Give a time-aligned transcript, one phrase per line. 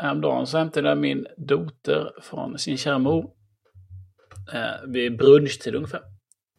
[0.00, 3.30] häromdagen så hämtade jag min dotter från sin kära mor.
[4.52, 6.02] Eh, vid brunchtid ungefär.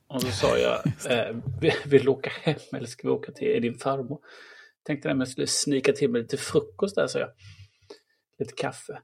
[0.07, 0.79] Och så sa jag,
[1.10, 1.36] eh,
[1.85, 4.19] vill du åka hem eller ska vi åka till din farmor?
[4.83, 7.29] Tänkte att jag skulle snika till mig lite frukost där, sa jag.
[8.39, 9.02] Lite kaffe.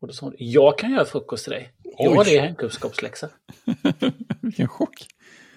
[0.00, 1.72] Och då sa hon, jag kan göra frukost till dig.
[1.84, 2.14] Oj.
[2.14, 3.30] Ja, det är hemkunskapsläxa.
[4.42, 5.06] Vilken chock.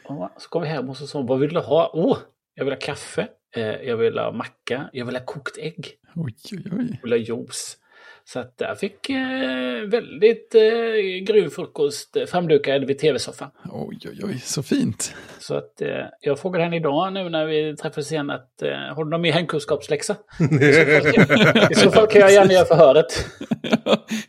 [0.04, 1.92] Ja, så kom vi hem och så sa hon, vad vill du ha?
[1.94, 2.18] Åh,
[2.54, 6.36] jag vill ha kaffe, eh, jag vill ha macka, jag vill ha kokt ägg, Oj,
[6.52, 6.88] oj, oj.
[6.92, 7.78] jag vill ha juice.
[8.28, 13.50] Så att jag fick eh, väldigt eh, grym frukost eh, framdukad vid tv-soffan.
[13.71, 14.39] Oj, oj, oj.
[14.43, 15.16] Så fint.
[15.39, 15.89] Så att eh,
[16.21, 19.32] jag frågade henne idag nu när vi träffades igen att eh, har du någon mer
[19.32, 20.16] hemkunskapsläxa?
[20.39, 23.25] I så fall kan- I så fall kan jag gärna göra förhöret.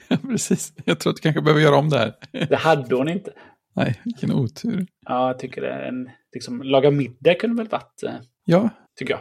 [0.09, 0.73] ja, precis.
[0.85, 2.13] Jag tror att du kanske behöver göra om det här.
[2.49, 3.33] Det hade hon inte.
[3.77, 4.87] Nej, vilken otur.
[5.07, 8.13] Ja, jag tycker det är en, liksom, laga middag kunde väl varit, eh,
[8.45, 9.21] Ja, tycker jag.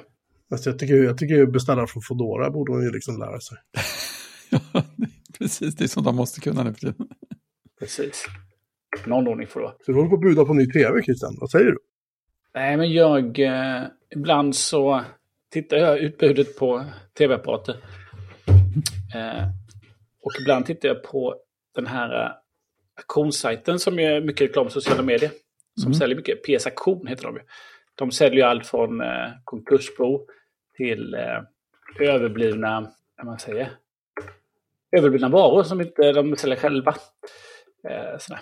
[0.51, 3.57] Alltså jag tycker, jag tycker beställare från Foodora borde hon ju liksom lära sig.
[4.73, 4.83] Ja
[5.37, 5.75] precis.
[5.75, 7.07] Det är sånt de måste kunna nu för tiden.
[7.79, 8.25] Precis.
[9.05, 9.75] Någon ordning får det vara.
[9.85, 11.37] Så du håller på att buda på ny tv, Christian.
[11.39, 11.77] Vad säger du?
[12.53, 13.39] Nej, men jag...
[13.39, 13.83] Eh,
[14.15, 15.03] ibland så
[15.51, 16.85] tittar jag utbudet på
[17.17, 17.75] tv-apparater.
[19.15, 19.47] Eh,
[20.21, 21.35] och ibland tittar jag på
[21.75, 22.31] den här eh,
[22.97, 25.31] auktionssajten som är mycket reklam i sociala medier.
[25.81, 26.43] Som säljer mycket.
[26.43, 27.41] PS Auktion heter de ju.
[27.95, 30.25] De säljer ju allt från eh, konkursbo
[30.77, 31.41] till eh,
[32.09, 33.71] överblivna, vad man säger,
[34.97, 36.95] överblivna varor som inte de säljer själva.
[37.89, 38.41] Eh, sådär.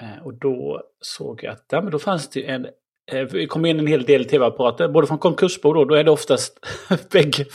[0.00, 2.66] Eh, och då såg jag att ja, men då fanns det en
[3.12, 6.10] Eh, Det kom in en hel del tv-apparater, både från konkursbo då, då är det
[6.10, 6.58] oftast
[7.10, 7.46] bägge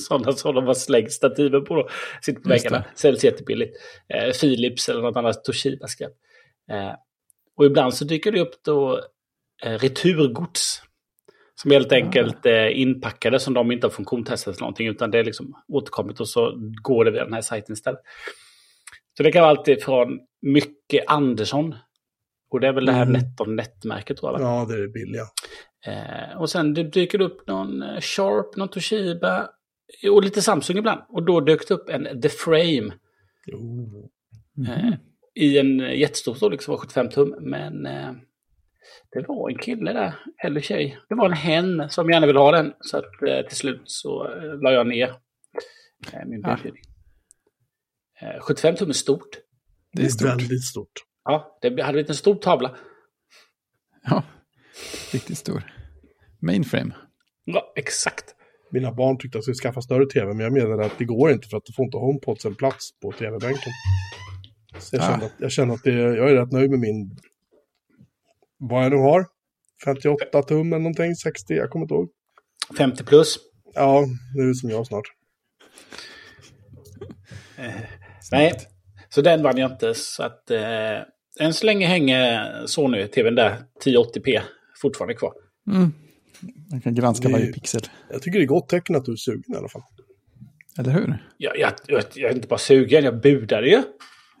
[0.00, 1.74] sådana som de har slängt stativen på.
[1.74, 1.88] Då.
[2.22, 3.76] Sitter på väggarna, säljs jättebilligt.
[4.08, 6.12] Eh, Philips eller något annat Toshiba-skräp.
[6.70, 6.94] Eh,
[7.56, 9.00] och ibland så dyker det upp då
[9.64, 10.82] eh, returgods.
[11.62, 15.24] Som helt enkelt är inpackade som de inte har funktionstestat eller någonting utan det är
[15.24, 16.52] liksom återkommit och så
[16.82, 18.00] går det via den här sajten istället.
[19.16, 21.74] Så det kan vara alltid från Mycket Andersson.
[22.50, 23.12] Och det är väl det här Mm.
[23.12, 24.38] NetOnNet-märket tror jag.
[24.38, 24.44] va?
[24.44, 25.22] Ja, det är det billiga.
[25.86, 29.48] Eh, och sen det dyker det upp någon eh, Sharp, någon Toshiba
[30.12, 31.00] och lite Samsung ibland.
[31.08, 32.92] Och då dök det upp en The Frame
[33.46, 34.10] Jo.
[34.68, 34.94] eh,
[35.34, 37.34] i en jättestor storlek som var 75 tum.
[37.40, 38.10] Men eh,
[39.12, 40.14] det var en kille där,
[40.44, 40.98] eller tjej.
[41.08, 42.72] Det var en hen som gärna ville ha den.
[42.80, 45.08] Så att eh, till slut så eh, la jag ner
[46.12, 46.82] eh, min budgivning.
[48.20, 49.28] Eh, 75 tum är stort.
[49.92, 50.28] Det är stort.
[50.28, 50.92] väldigt stort.
[51.24, 52.76] Ja, det hade blivit en stor tavla.
[54.04, 54.22] Ja,
[55.12, 55.62] riktigt stor.
[56.42, 56.94] Mainframe.
[57.44, 58.24] Ja, exakt.
[58.70, 61.30] Mina barn tyckte att jag skulle skaffa större tv, men jag menade att det går
[61.30, 63.72] inte för att du får inte HomePods en plats på tv-bänken.
[64.78, 65.10] Så jag Ah.
[65.10, 67.16] kände, att, jag kände att det, jag är rätt nöjd med min,
[68.58, 69.26] vad jag nu har.
[69.84, 72.08] 58 tum eller någonting, 60, jag kommer inte ihåg.
[72.78, 73.38] 50 plus.
[73.74, 74.06] Ja,
[74.36, 75.06] det är som jag snart.
[78.32, 78.52] Nej,
[79.08, 79.94] så den vann jag inte.
[79.94, 80.98] Så att eh,
[81.40, 84.40] än så länge hänger Sony-tvn där 1080p
[84.82, 85.32] fortfarande kvar.
[85.70, 85.92] Mm.
[86.70, 87.82] Man kan granska Det varje pixel.
[88.10, 89.82] Jag tycker det är gott tecken att du är sugen i alla fall.
[90.78, 91.24] Eller hur?
[91.36, 93.82] Jag, jag, jag, jag är inte bara sugen, jag budade ju.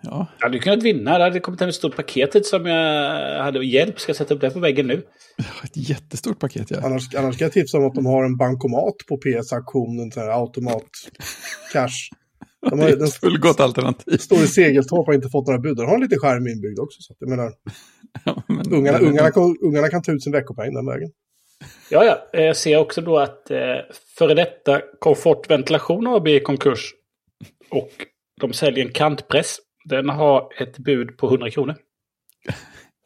[0.04, 1.18] Ja, Jag hade kunnat vinna.
[1.18, 4.00] Det hade kommit hem ett stort paket som jag hade hjälp.
[4.00, 4.94] Ska jag sätta upp det på väggen nu?
[5.64, 6.76] ett jättestort paket ja.
[6.84, 10.30] Annars, annars kan jag tipsa om att de har en bankomat på PS-auktionen, sån här
[10.40, 10.82] automat
[11.72, 11.88] cash.
[12.70, 14.16] De Det har, är den ett fullgott alternativ.
[14.18, 15.76] står i Segeltorp har inte fått några bud.
[15.76, 16.96] Den har en liten skärm inbyggd också.
[17.00, 17.52] Så att jag menar,
[18.24, 21.10] Ja, men- ungarna, ungarna, kan, ungarna kan ta ut sin veckopeng den vägen.
[21.90, 22.38] Ja, ja.
[22.40, 23.58] Eh, Jag ser också då att eh,
[24.18, 26.92] före detta Komfort Ventilation AB är i konkurs.
[27.70, 27.90] Och
[28.40, 29.56] de säljer en kantpress.
[29.84, 31.74] Den har ett bud på 100 kronor.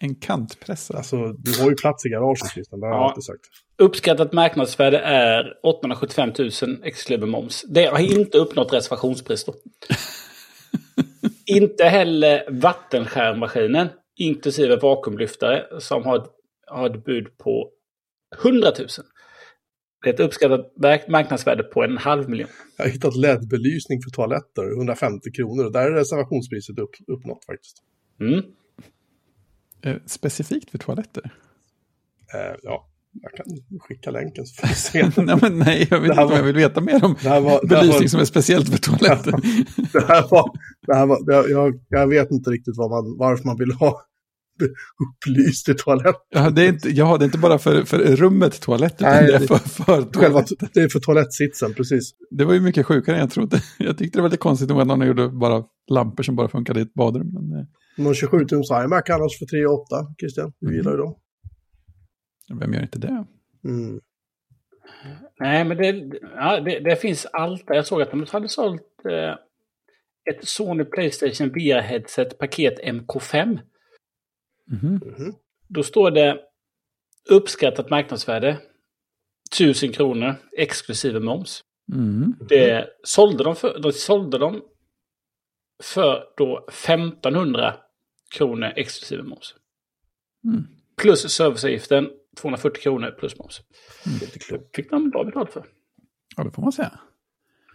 [0.01, 0.91] En kantpress.
[0.91, 1.17] alltså.
[1.17, 2.81] Alltså, du har ju plats i garaget, Christian.
[2.81, 3.09] Det har jag Ja.
[3.09, 3.41] alltid sagt.
[3.79, 6.51] Uppskattat marknadsvärde är 875 000
[6.85, 7.65] exklusive moms.
[7.69, 9.55] Det har inte uppnått reservationspris då.
[11.47, 16.27] inte heller vattenskärmaskinen, inklusive vakuumlyftare, som har,
[16.67, 17.71] har ett bud på
[18.45, 18.89] 100 000.
[20.03, 22.49] Det är ett uppskattat mark- marknadsvärde på en halv miljon.
[22.77, 25.65] Jag har hittat LED-belysning för toaletter, 150 kronor.
[25.65, 27.77] Och där är reservationspriset upp, uppnått faktiskt.
[28.21, 28.43] Mm.
[29.83, 31.23] Eh, Specifikt för toaletter?
[32.35, 32.89] Eh, ja,
[33.23, 33.47] jag kan
[33.81, 35.11] skicka länken så får vi se.
[35.23, 37.41] nej, men nej, jag vet inte om jag var- vill veta mer om Det här
[37.41, 39.33] var, det här belysning var, som är speciellt för toaletter.
[39.93, 40.51] det här var,
[40.87, 44.03] det här var det, jag, jag vet inte riktigt vad man, varför man vill ha
[44.65, 46.15] upplyst i toaletten.
[46.29, 49.27] Ja, det är inte, ja, det är inte bara för, för rummet toalett, utan Nej,
[49.27, 50.45] det är för, för Själva,
[50.75, 52.11] det är för toalettsitsen, precis.
[52.31, 53.61] Det var ju mycket sjukare än jag trodde.
[53.79, 56.81] Jag tyckte det var lite konstigt nog att någon gjorde bara lampor som bara funkade
[56.81, 57.31] i ett badrum.
[57.33, 57.67] Men, eh,
[57.97, 59.87] Någon 27-tums iMac annars för 3 8
[60.21, 60.53] Christian.
[60.61, 61.15] Du gillar ju dem.
[62.61, 63.25] vem gör inte det?
[63.65, 64.01] Mm.
[65.41, 67.65] Nej, men det, ja, det, det finns allt.
[67.67, 69.35] Jag såg att de hade sålt eh,
[70.35, 73.59] ett Sony Playstation VR-headset paket MK5.
[74.71, 75.01] Mhm.
[75.69, 76.41] Då står det
[77.29, 78.59] uppskattat marknadsvärde
[79.53, 81.65] 1000 kronor exklusive moms.
[81.93, 82.35] Mm.
[82.49, 84.63] Det sålde de för, de sålde de
[85.83, 87.75] för då 1500
[88.35, 89.55] kronor exklusive moms.
[90.45, 90.67] Mm.
[90.97, 93.61] Plus serviceavgiften 240 kronor plus moms.
[94.41, 94.51] Klokt.
[94.51, 95.67] Det fick de bra betalt för.
[96.37, 97.01] Ja, det får man säga.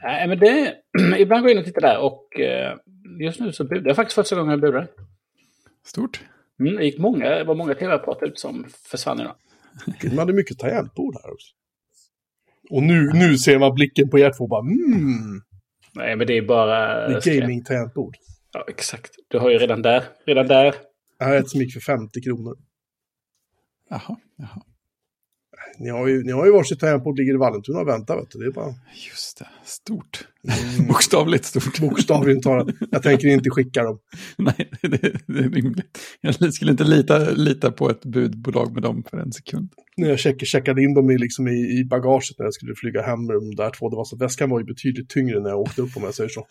[0.03, 0.75] Nej, men det...
[1.17, 2.77] ibland går jag in och tittar där och eh,
[3.19, 4.87] just nu så budar jag faktiskt första gången jag budar.
[5.85, 6.23] Stort.
[6.59, 9.35] Mm, det gick många, det var många tv-apparater ut som försvann idag.
[10.01, 11.53] De hade mycket tangentbord här också.
[12.69, 15.41] Och nu, nu ser man blicken på två bara mm,
[15.95, 17.07] Nej, men det är bara...
[17.07, 18.15] det är gaming-tangentbord.
[18.53, 19.11] Ja, exakt.
[19.27, 20.03] Du har ju redan där.
[20.25, 20.75] Redan där.
[21.17, 22.57] Jag har ett som gick för 50 kronor.
[23.89, 24.61] Jaha, jaha.
[25.79, 28.15] Ni har ju, ni har ju varsitt tangentbord, ligger i Vallentuna och väntar.
[28.15, 28.39] Vet du.
[28.39, 28.75] Det är bara
[29.09, 29.47] Just det.
[29.65, 30.27] Stort.
[30.87, 31.79] Bokstavligt stort.
[31.79, 32.67] bokstavligen talat.
[32.91, 33.99] Jag tänker inte skicka dem.
[34.37, 34.97] Nej, det,
[35.27, 35.99] det är rimligt.
[36.21, 39.69] Jag skulle inte lita, lita på ett budbolag med dem för en sekund.
[39.97, 43.01] När jag check, checkade in dem i, liksom i, i bagaget när jag skulle flyga
[43.01, 43.89] hem med de där två.
[43.89, 46.29] Det var så väskan var ju betydligt tyngre när jag åkte upp om jag säger
[46.29, 46.47] så.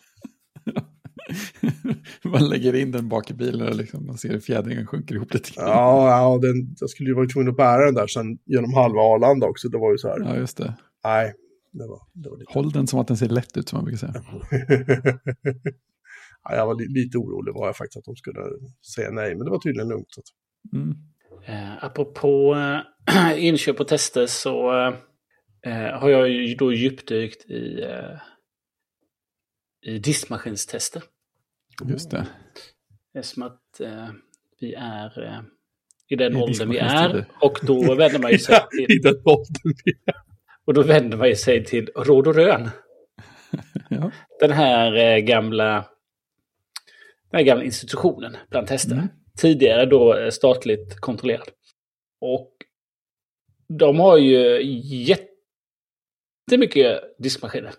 [2.24, 5.34] Man lägger in den bak i bilen och liksom, man ser hur fjädringen sjunker ihop
[5.34, 5.68] lite grann.
[5.68, 9.00] Ja, ja den, jag skulle ju vara tvungen att bära den där sen genom halva
[9.00, 9.68] Arlanda också.
[9.68, 10.20] Det var ju så här.
[10.20, 10.74] Ja, just det.
[11.04, 11.34] Nej,
[11.72, 12.52] det var, det var lite...
[12.52, 14.14] Håll den som att den ser lätt ut som man brukar säga.
[16.44, 18.40] ja, jag var li, lite orolig var jag faktiskt att de skulle
[18.94, 20.06] säga nej, men det var tydligen lugnt.
[20.08, 20.22] Så.
[20.76, 20.94] Mm.
[21.46, 22.56] Eh, apropå
[23.08, 24.72] eh, inköp och tester så
[25.66, 28.18] eh, har jag ju då djupdykt i, eh,
[29.86, 31.02] i diskmaskinstester.
[31.88, 32.26] Just det.
[33.12, 34.08] Det är som att eh,
[34.60, 35.40] vi är eh,
[36.08, 37.26] i den I åldern vi är.
[37.40, 40.14] Och då vänder man ju sig I till, den åldern vi är.
[40.64, 42.70] och då vänder man ju sig till Råd och Rön.
[43.90, 44.10] Ja.
[44.40, 45.84] Den här eh, gamla
[47.30, 48.92] den här gamla institutionen bland tester.
[48.92, 49.08] Mm.
[49.38, 51.48] Tidigare då eh, statligt kontrollerad.
[52.20, 52.52] Och
[53.68, 54.62] de har ju
[56.50, 57.72] jättemycket diskmaskiner.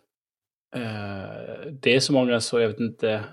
[0.76, 3.24] Eh, det är så många så jag vet inte.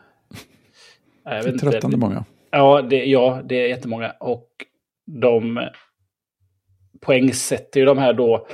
[1.24, 1.70] Jag vet inte.
[1.70, 2.24] Tröttande många.
[2.50, 4.10] Ja det, ja, det är jättemånga.
[4.10, 4.48] Och
[5.06, 5.68] de
[7.00, 8.46] poängsätter ju de här då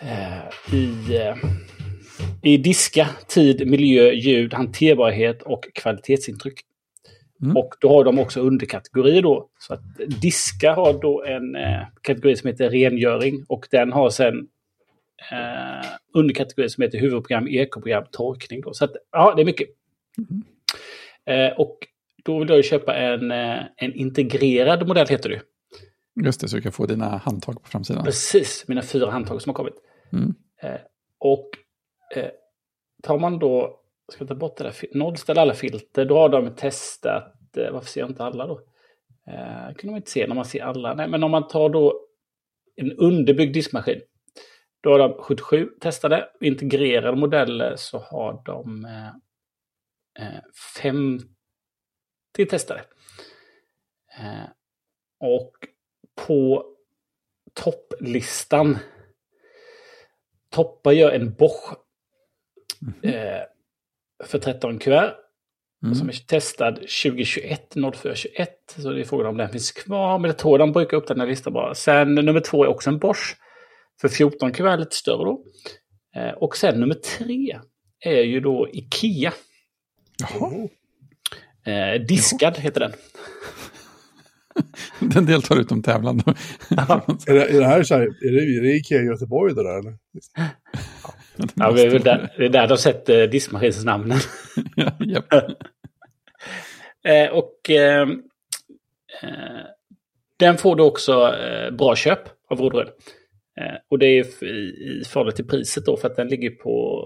[0.00, 1.36] eh, i, eh,
[2.42, 6.60] i diska, tid, miljö, ljud, hanterbarhet och kvalitetsintryck.
[7.42, 7.56] Mm.
[7.56, 9.48] Och då har de också underkategorier då.
[9.58, 9.80] Så att
[10.20, 14.48] diska har då en eh, kategori som heter rengöring och den har sen
[15.32, 18.60] eh, underkategori som heter huvudprogram, ekoprogram, torkning.
[18.60, 18.74] Då.
[18.74, 19.68] Så att, ja, det är mycket.
[20.18, 20.36] Eh,
[21.56, 21.78] och
[22.24, 25.34] då vill jag ju köpa en, eh, en integrerad modell heter det.
[25.34, 25.40] ju.
[26.24, 28.04] Just det, så du kan få dina handtag på framsidan.
[28.04, 29.74] Precis, mina fyra handtag som har kommit.
[30.12, 30.34] Mm.
[30.62, 30.80] Eh,
[31.18, 31.48] och
[32.16, 32.30] eh,
[33.02, 33.80] tar man då,
[34.12, 37.88] ska jag ta bort det där, nollställa alla filter, då har de testat, eh, varför
[37.88, 38.60] ser jag inte alla då?
[39.26, 40.94] Eh, kunde man inte se när man ser alla.
[40.94, 42.00] Nej, men om man tar då
[42.76, 44.00] en underbyggd diskmaskin,
[44.80, 49.12] då har de 77 testade, integrerade modeller så har de eh, eh,
[50.82, 51.26] 50
[52.50, 52.80] testade.
[54.18, 54.48] Eh,
[55.20, 55.52] och
[56.26, 56.64] på
[57.54, 58.78] topplistan
[60.50, 61.74] toppar jag en Bosch
[63.02, 63.42] eh,
[64.24, 65.14] för 13 kuvert.
[65.82, 65.94] Mm.
[65.94, 68.74] Som är testad 2021, 0421.
[68.76, 70.18] Så det är frågan om den finns kvar.
[70.18, 71.74] Men jag tror de brukar upp den här listan bara.
[71.74, 73.36] Sen nummer två är också en Bosch.
[74.00, 75.44] För 14 kuvert, lite större då.
[76.16, 77.60] Eh, och sen nummer tre
[78.00, 79.32] är ju då Ikea.
[80.20, 80.68] Jaha,
[81.66, 82.92] Eh, diskad heter den.
[85.10, 86.18] den deltar utom tävlan.
[86.18, 86.30] då.
[87.26, 89.78] Är det, är det här så här, är det, är det Ikea Göteborg det där
[89.78, 89.94] eller?
[91.54, 94.18] Ja, det, är där, det är där de sätter diskmaskinsnamnen.
[94.76, 95.26] Ja, japp.
[97.04, 98.08] Eh, och eh,
[99.22, 99.64] eh,
[100.38, 102.18] den får du också eh, bra köp
[102.50, 102.88] av Rodrön.
[103.60, 107.04] Eh, och det är i, i förhållande till priset då, för att den ligger på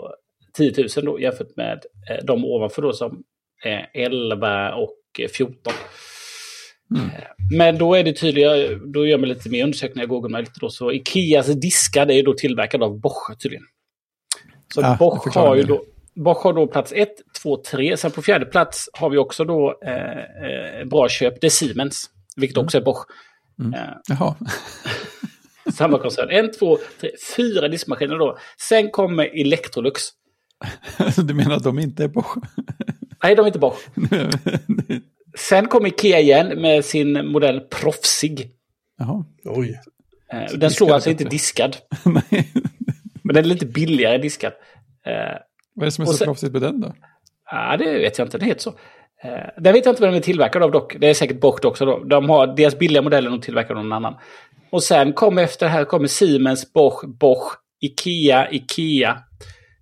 [0.56, 3.22] 10 000 då, jämfört med eh, de ovanför då som
[3.64, 5.72] är 11 och eh, 14.
[6.96, 7.06] Mm.
[7.06, 7.12] Eh,
[7.56, 10.70] Men då är det tydligen, då gör man lite mer undersökningar, googlar mig lite då,
[10.70, 13.64] så Ikeas diskar är då tillverkad av Bosch tydligen.
[14.74, 15.84] Så det Bosch har ju då
[16.14, 17.08] Bosch har då plats 1,
[17.42, 17.96] 2, 3.
[17.96, 20.18] Sen på fjärde plats har vi också då eh,
[20.80, 21.40] eh, bra köp.
[21.40, 23.06] Det är Siemens, vilket också är Bosch.
[23.60, 23.74] Mm.
[23.74, 24.34] Eh, Jaha,
[25.74, 26.30] samma koncern.
[26.30, 28.38] En, två, tre, fyra diskmaskiner då.
[28.60, 30.02] Sen kommer Electrolux.
[31.24, 32.36] du menar att de inte är Bosch?
[33.22, 33.78] Nej, de är inte Bosch.
[35.38, 38.50] Sen kommer Ikea igen med sin modell Proffsig.
[38.98, 39.80] Jaha, Oj.
[40.32, 41.76] Eh, den är alltså inte diskad.
[42.04, 42.52] nej.
[43.22, 44.52] Men den är lite billigare diskad.
[45.06, 45.12] Eh,
[45.74, 46.94] Vad är det som är Och så sen- proffsigt med den då?
[47.50, 48.38] Ja, det vet jag inte.
[48.38, 48.70] Det heter så.
[49.22, 50.96] Eh, den vet jag inte vad den är tillverkad av dock.
[51.00, 51.84] Det är säkert Bosch också.
[51.86, 52.04] Då.
[52.04, 54.14] De har deras billiga modeller de tillverkar någon annan.
[54.70, 59.18] Och sen kommer efter det här kommer Siemens, Bosch, Bosch, Ikea, Ikea.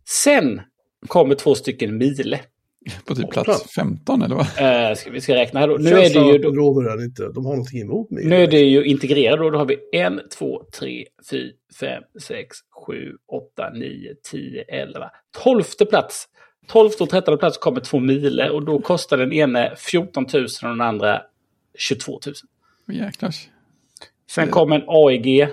[0.08, 0.60] Sen
[1.06, 2.40] kommer två stycken Miele.
[3.04, 4.46] På typ plats 15 eller vad?
[4.90, 5.76] Eh, ska vi ska räkna här då.
[5.76, 6.38] Nu Känns är det ju...
[6.38, 7.22] de råder inte.
[7.22, 8.24] De har någonting emot mig.
[8.24, 9.50] Nu är det ju integrerat då.
[9.50, 12.56] Då har vi en, två, tre, fyra, fem, sex,
[12.86, 15.10] sju, åtta, nio, tio, elva.
[15.42, 16.28] Tolfte plats.
[16.66, 20.68] Tolfte och trettonde plats kommer två Miele och då kostar den ene 14 000 och
[20.68, 21.22] den andra
[21.78, 22.98] 22 000.
[22.98, 23.48] Jäklars.
[24.30, 25.48] Sen kommer en AEG.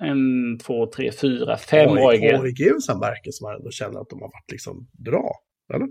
[0.00, 2.34] En, två, tre, fyra, fem AEG.
[2.34, 5.34] AEG är sån märke som man ändå känner att de har varit liksom bra.
[5.74, 5.88] Eller?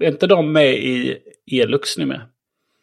[0.00, 1.18] Är inte de med i
[1.52, 2.22] Elux numera?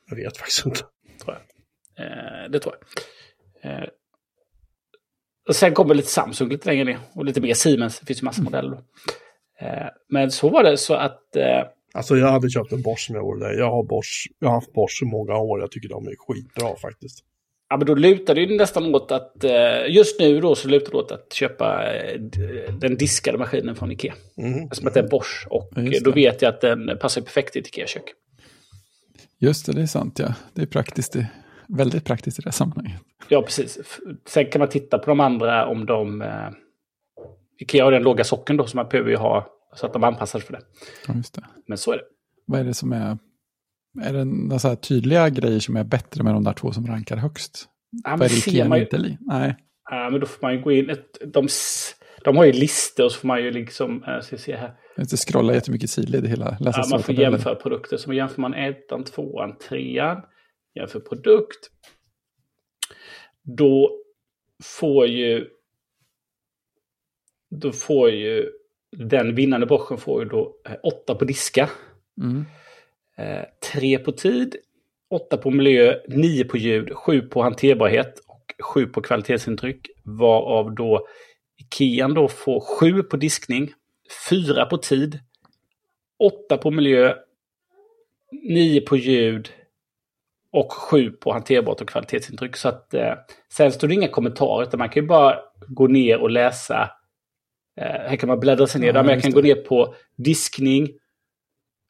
[0.10, 0.80] Jag vet faktiskt inte.
[1.24, 2.06] Tror jag.
[2.06, 3.72] Eh, det tror jag.
[3.72, 3.88] Eh,
[5.48, 7.00] och sen kommer lite Samsung lite längre ner.
[7.16, 8.00] Och lite mer Siemens.
[8.00, 8.78] Det finns ju massa modeller då.
[9.66, 11.36] Eh, men så var det så att...
[11.36, 13.60] Eh, Alltså jag hade köpt en Bosch jag vore där.
[13.60, 15.60] Jag har, Bosch, jag har haft Bosch i många år.
[15.60, 17.24] Jag tycker de är skitbra faktiskt.
[17.70, 19.44] Ja, men då lutar det ju nästan åt att...
[19.44, 22.22] Eh, just nu då så lutar det åt att köpa eh,
[22.80, 24.14] den diskade maskinen från Ikea.
[24.38, 24.70] Mhm.
[24.72, 25.48] Som att det är Bosch.
[25.50, 25.72] Och
[26.04, 28.04] då vet jag att den passar perfekt i ett Ikea-kök.
[29.40, 30.34] Just det, det är sant ja.
[30.54, 31.14] Det är praktiskt.
[31.14, 31.28] Det är
[31.68, 33.02] väldigt praktiskt i det här sammanhanget.
[33.30, 33.80] Ja, precis.
[34.28, 36.22] Sen kan man titta på de andra om de...
[36.22, 36.50] Eh,
[37.60, 40.44] Ikea har den låga socken då som man behöver ju ha så att de anpassas
[40.44, 40.62] för det.
[41.08, 41.44] Ja, just det.
[41.68, 42.04] Men så är det.
[42.46, 43.18] Vad är det som är...
[44.02, 47.70] Är det några tydliga grejer som är bättre med de där två som rankar högst?
[48.04, 49.18] Ja, men ser man ju, inte li?
[49.22, 49.56] Nej.
[49.90, 50.90] ja, men då får man ju gå in...
[50.90, 51.48] Ett, de,
[52.24, 54.04] de har ju listor och så får man ju liksom...
[54.04, 54.74] Eh, ska se här.
[54.96, 56.58] Jag inte scrolla jättemycket sidled i hela.
[56.60, 57.98] Läsa Ja, man får jämföra produkter.
[57.98, 60.22] Så jämför man ettan, tvåan, trean.
[60.76, 61.70] Jämför produkt.
[63.58, 63.92] Då
[64.64, 65.48] får ju...
[67.62, 68.50] Då får ju
[68.98, 71.70] den vinnande Boschen får ju då eh, åtta på diska.
[72.22, 72.46] Mm.
[73.18, 74.56] Eh, tre på tid,
[75.10, 79.88] åtta på miljö, nio på ljud, sju på hanterbarhet och sju på kvalitetsintryck.
[80.04, 81.08] Varav då
[81.58, 83.74] Ikean då får sju på diskning,
[84.30, 85.20] fyra på tid,
[86.20, 87.14] åtta på miljö,
[88.32, 89.50] nio på ljud
[90.52, 92.56] och sju på hanterbart och kvalitetsintryck.
[92.56, 93.14] Så att, eh,
[93.54, 96.92] sen står det inga kommentarer utan man kan ju bara gå ner och läsa.
[97.82, 98.88] Eh, här kan man bläddra sig ner.
[98.88, 100.90] Ja, där, men jag kan gå ner på diskning,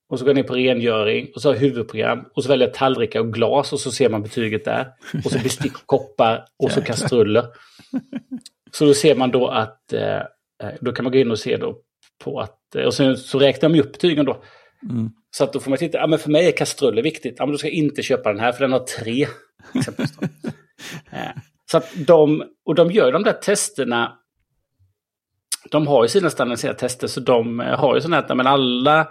[0.10, 2.26] och så går jag ner på rengöring och så har jag huvudprogram.
[2.34, 4.88] Och så väljer jag tallrikar och glas och så ser man betyget där.
[5.26, 7.46] Och så bestick och koppar och så kastruller.
[8.72, 10.20] Så då ser man då att, eh,
[10.82, 11.78] då kan man gå in och se då
[12.24, 14.44] på att, eh, och sen så räknar de upp betygen då.
[14.90, 15.10] Mm.
[15.38, 17.36] Så att då får man titta, ja men för mig är kastruller viktigt.
[17.38, 19.28] Ja men då ska inte köpa den här för den har tre.
[21.12, 21.30] Eh,
[21.72, 24.20] så att de, och de gör de där testerna.
[25.72, 29.08] De har ju sina standardiserade tester så de eh, har ju sådana här, men alla,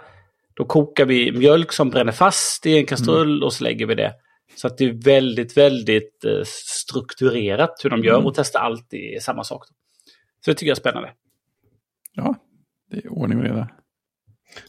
[0.55, 4.13] då kokar vi mjölk som bränner fast i en kastrull och så lägger vi det.
[4.55, 8.25] Så att det är väldigt, väldigt eh, strukturerat hur de gör Mm.
[8.25, 9.65] och testar alltid samma sak.
[10.45, 11.13] Så det tycker jag är spännande.
[12.13, 12.35] Ja,
[12.91, 13.69] det är ordning och reda.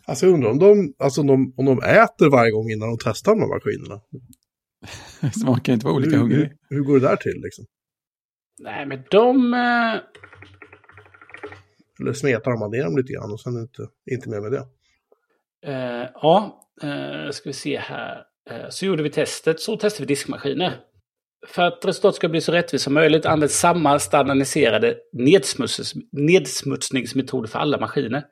[0.05, 2.99] Alltså jag undrar om de, alltså om de, om de äter varje gång innan de
[3.05, 4.01] testar de här maskinerna.
[5.33, 6.39] Så man kan inte vara olika hur, hungrig.
[6.39, 7.65] hur, hur går det där till liksom?
[8.59, 9.55] Nej men de...
[9.55, 9.95] Eh,
[12.01, 14.65] Eller smetar man ner dem lite grann och sen inte, inte mer med det.
[15.67, 18.23] Eh, ja, eh, ska vi se här.
[18.51, 20.81] Eh, så gjorde vi testet, så testade vi diskmaskiner.
[21.47, 27.59] För att resultatet ska bli så rättvist som möjligt används samma standardiserade nedsmuts nedsmutsningsmetod för
[27.59, 28.25] alla maskiner.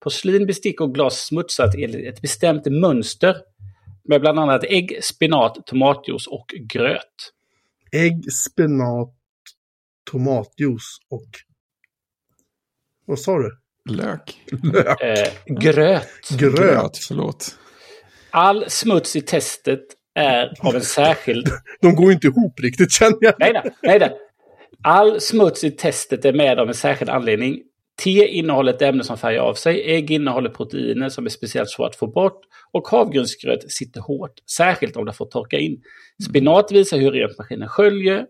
[0.00, 3.36] Porslin, bestick och glas smutsat enligt ett bestämt mönster
[4.04, 7.32] med bland annat ägg, spenat, tomatjuice och gröt.
[7.92, 9.14] Ägg, spenat,
[10.10, 11.28] tomatjuice och...
[13.06, 13.58] Vad sa du?
[13.90, 14.40] Lök.
[14.62, 15.02] Lök.
[15.02, 16.28] Eh, gröt.
[16.38, 16.98] Gröt.
[16.98, 17.54] Förlåt.
[18.30, 19.80] All smuts i testet
[20.14, 21.48] är av en särskild
[21.80, 23.34] De går inte ihop riktigt känner jag.
[23.38, 24.18] Nej nej då.
[24.82, 27.62] All smuts i testet är med av en särskild anledning.
[28.02, 31.88] Te innehåller ett ämne som färgar av sig, ägg innehåller proteiner som är speciellt svårt
[31.88, 32.40] att få bort
[32.72, 35.82] och havregrynsgröt sitter hårt, särskilt om det får torka in.
[36.28, 38.26] Spinat visar hur rent maskinen sköljer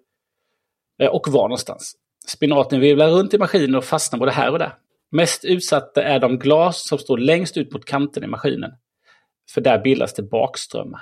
[1.03, 1.95] eh, och var någonstans.
[2.27, 4.73] Spinaten virvlar runt i maskinen och fastnar både här och där.
[5.13, 8.71] Mest utsatta är de glas som står längst ut mot kanten i maskinen.
[9.55, 11.01] För där bildas det bakströmmar.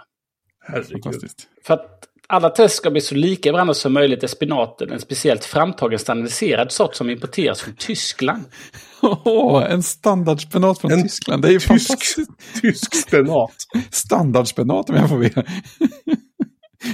[0.93, 1.49] Fantastiskt.
[1.65, 5.45] För att alla test ska bli så lika varandra som möjligt är spinaten en speciellt
[5.45, 8.45] framtagen standardiserad sort som importeras från Tyskland.
[9.25, 11.43] Åh, en standardspenat från En Tyskland.
[11.43, 12.31] Det är ju Tysk, fantastiskt.
[12.63, 13.55] tysk spenat.
[13.91, 15.45] Standardspenat om jag får be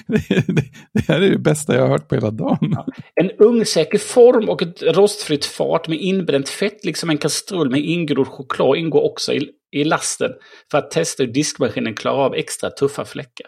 [0.07, 2.77] det, det, det här är det bästa jag har hört på hela dagen.
[3.15, 8.29] En ugnsäker form och ett rostfritt fat med inbränt fett liksom en kastrull med ingrodd
[8.29, 10.33] choklad ingår också i, i lasten
[10.71, 13.47] för att testa hur diskmaskinen klarar av extra tuffa fläckar.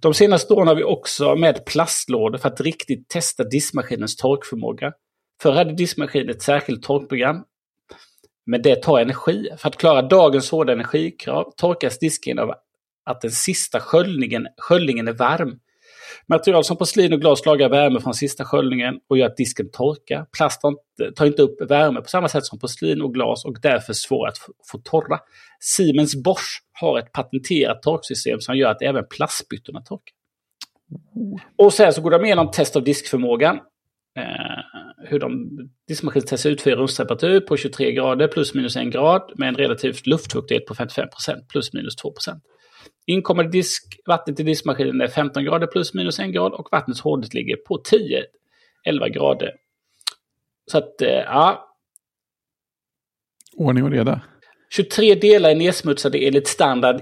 [0.00, 4.92] De senaste åren har vi också med plastlådor för att riktigt testa diskmaskinens torkförmåga.
[5.42, 7.44] Förr hade diskmaskinen ett särskilt torkprogram.
[8.46, 9.48] Men det tar energi.
[9.58, 12.54] För att klara dagens hårda energikrav torkas disken av
[13.04, 15.58] att den sista sköljningen, sköljningen är varm.
[16.26, 20.26] Material som porslin och glas lagrar värme från sista sköljningen och gör att disken torkar.
[20.36, 20.60] Plast
[21.16, 24.38] tar inte upp värme på samma sätt som porslin och glas och därför svår att
[24.70, 25.18] få torra.
[25.60, 30.14] Siemens Bosch har ett patenterat torksystem som gör att även plastbyttorna torkar.
[31.56, 33.56] Och sen så går de igenom test av diskförmågan.
[34.18, 35.48] Eh, hur de
[35.88, 40.06] diskmaskinen testar ut för rumstemperatur på 23 grader plus minus 1 grad med en relativt
[40.06, 41.08] luftfuktighet på 55%
[41.48, 42.12] plus minus 2
[43.10, 47.34] Inkommande disk, vattnet i diskmaskinen är 15 grader plus minus 1 grad och vattnets hårdhet
[47.34, 47.82] ligger på
[48.86, 49.52] 10-11 grader.
[50.70, 51.74] Så att, eh, ja.
[53.56, 54.20] Ordning och reda.
[54.70, 57.00] 23 delar är nedsmutsade enligt standard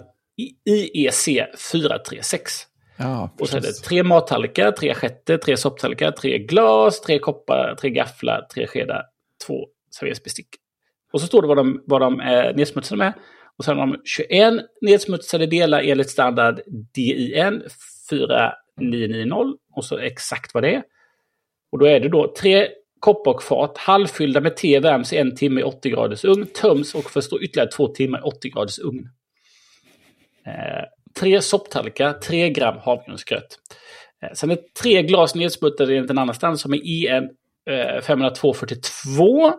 [0.64, 1.28] IEC
[1.72, 2.52] 436.
[2.96, 7.74] Ja, och så är det tre mattallrikar, tre assietter, tre sopptallrikar, tre glas, tre koppar,
[7.80, 9.02] tre gafflar, tre skedar,
[9.46, 10.48] två serveringsbestick.
[11.12, 13.12] Och så står det vad de, vad de är nedsmutsade med.
[13.58, 16.60] Och sen har de 21 nedsmutsade delar enligt standard
[16.94, 17.62] DIN
[18.10, 20.82] 4990 och så exakt vad det är.
[21.72, 22.68] Och då är det då tre
[23.00, 27.42] koppar halvfyllda med te värms i en timme i 80 graders ugn, töms och förstår
[27.42, 29.08] ytterligare två timmar i 80 graders ugn.
[30.46, 30.84] Eh,
[31.20, 33.58] tre sopptallrikar, tre gram havregrynsgröt.
[34.22, 37.30] Eh, sen är tre glas nedsmutsade enligt en annan standard som är IN
[37.70, 39.52] eh, 50242.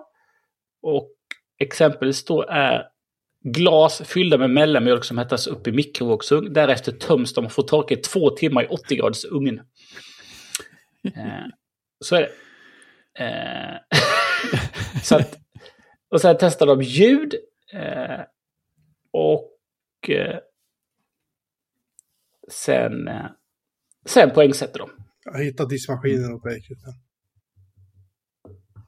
[0.81, 1.11] Och
[1.59, 2.83] exempelvis då är
[3.53, 6.53] Glas fyllda med mellanmjölk som hettas upp i mikrovågsugn.
[6.53, 9.59] Därefter töms de och får torka i två timmar i 80 graders ugn.
[11.03, 11.45] Eh,
[11.99, 12.31] så är det.
[13.23, 13.99] Eh,
[15.03, 15.37] så att,
[16.09, 17.35] och sen testar de ljud.
[17.73, 18.21] Eh,
[19.11, 20.39] och eh,
[22.51, 23.25] sen, eh,
[24.05, 24.89] sen poängsätter de.
[25.25, 26.77] Jag har hittat diskmaskinen och Acret.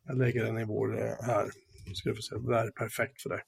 [0.07, 1.49] Jag lägger den i vår eh, här.
[1.95, 2.35] Ska du få se.
[2.35, 3.41] Det där är perfekt för dig.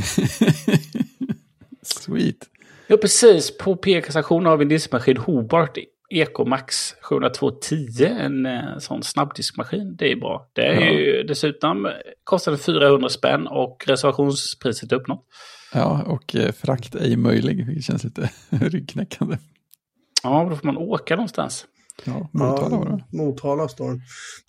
[1.82, 2.36] Sweet.
[2.86, 3.58] Ja, precis.
[3.58, 5.78] På P-kassation har vi en diskmaskin Hobart
[6.10, 8.04] Ecomax 70210.
[8.04, 9.96] En eh, sån snabbdiskmaskin.
[9.96, 10.50] Det är bra.
[10.52, 10.92] Det är ja.
[10.92, 11.90] ju dessutom
[12.24, 15.26] kostade 400 spänn och reservationspriset är uppnått.
[15.74, 17.76] Ja, och eh, frakt är möjlig.
[17.76, 19.36] Det känns lite ryggknäckande.
[20.22, 21.66] Ja, då får man åka någonstans.
[22.04, 23.16] Ja, Motala var det.
[23.16, 23.68] Motala.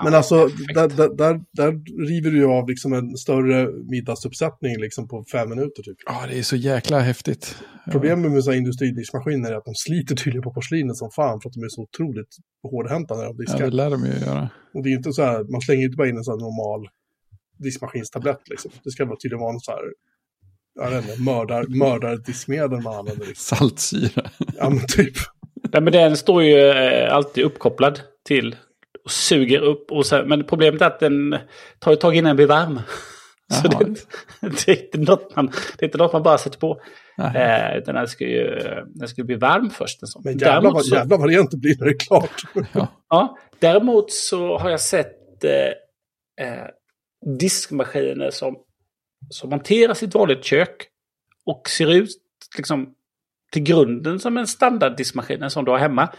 [0.04, 1.72] Men ja, alltså, där, där, där, där,
[2.08, 5.98] river du ju av liksom en större middagsuppsättning liksom på fem minuter typ.
[6.06, 7.56] Ja, det är så jäkla häftigt.
[7.92, 11.64] Problemet med industridiskmaskiner är att de sliter tydligen på porslinet som fan för att de
[11.64, 13.60] är så otroligt hårdhänta när de diskar.
[13.60, 14.50] Ja, det lär de ju göra.
[14.74, 16.90] Och det är inte så här, man slänger inte bara in en sån här normal
[17.58, 18.72] diskmaskinstablett liksom.
[18.84, 19.82] Det ska vara tydligen vara en så här
[20.74, 23.26] jag vet inte, mördar, mördardiskmedel man använder.
[23.26, 23.58] Liksom.
[23.58, 24.30] Saltsyra.
[24.58, 25.14] Ja, men typ.
[25.74, 28.56] Nej, men den står ju eh, alltid uppkopplad till
[29.04, 29.92] och suger upp.
[29.92, 31.38] Och så, men problemet är att den
[31.80, 32.80] tar ett tag innan den blir varm.
[33.52, 33.96] Så det,
[34.42, 36.82] det, är inte något man, det är inte något man bara sätter på.
[37.18, 40.02] Eh, utan den ska ju den ska bli varm först.
[40.02, 40.22] En sån.
[40.26, 42.42] Men jävlar, vad, så, jävlar vad det blir när det är klart.
[42.74, 42.88] ja.
[43.10, 46.68] ja, däremot så har jag sett eh, eh,
[47.40, 48.56] diskmaskiner som,
[49.30, 50.88] som hanteras i ett vanligt kök
[51.46, 52.10] och ser ut
[52.58, 52.94] liksom
[53.52, 56.10] till grunden som en standarddiskmaskin som du har hemma.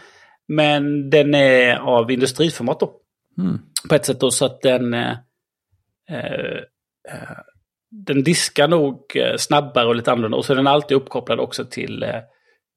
[0.47, 2.99] Men den är av industriformat då.
[3.37, 3.59] Mm.
[3.89, 4.93] På ett sätt då så att den...
[4.93, 5.11] Eh,
[6.09, 7.37] eh,
[7.95, 10.37] den diskar nog eh, snabbare och lite annorlunda.
[10.37, 12.19] Och så är den alltid uppkopplad också till, eh,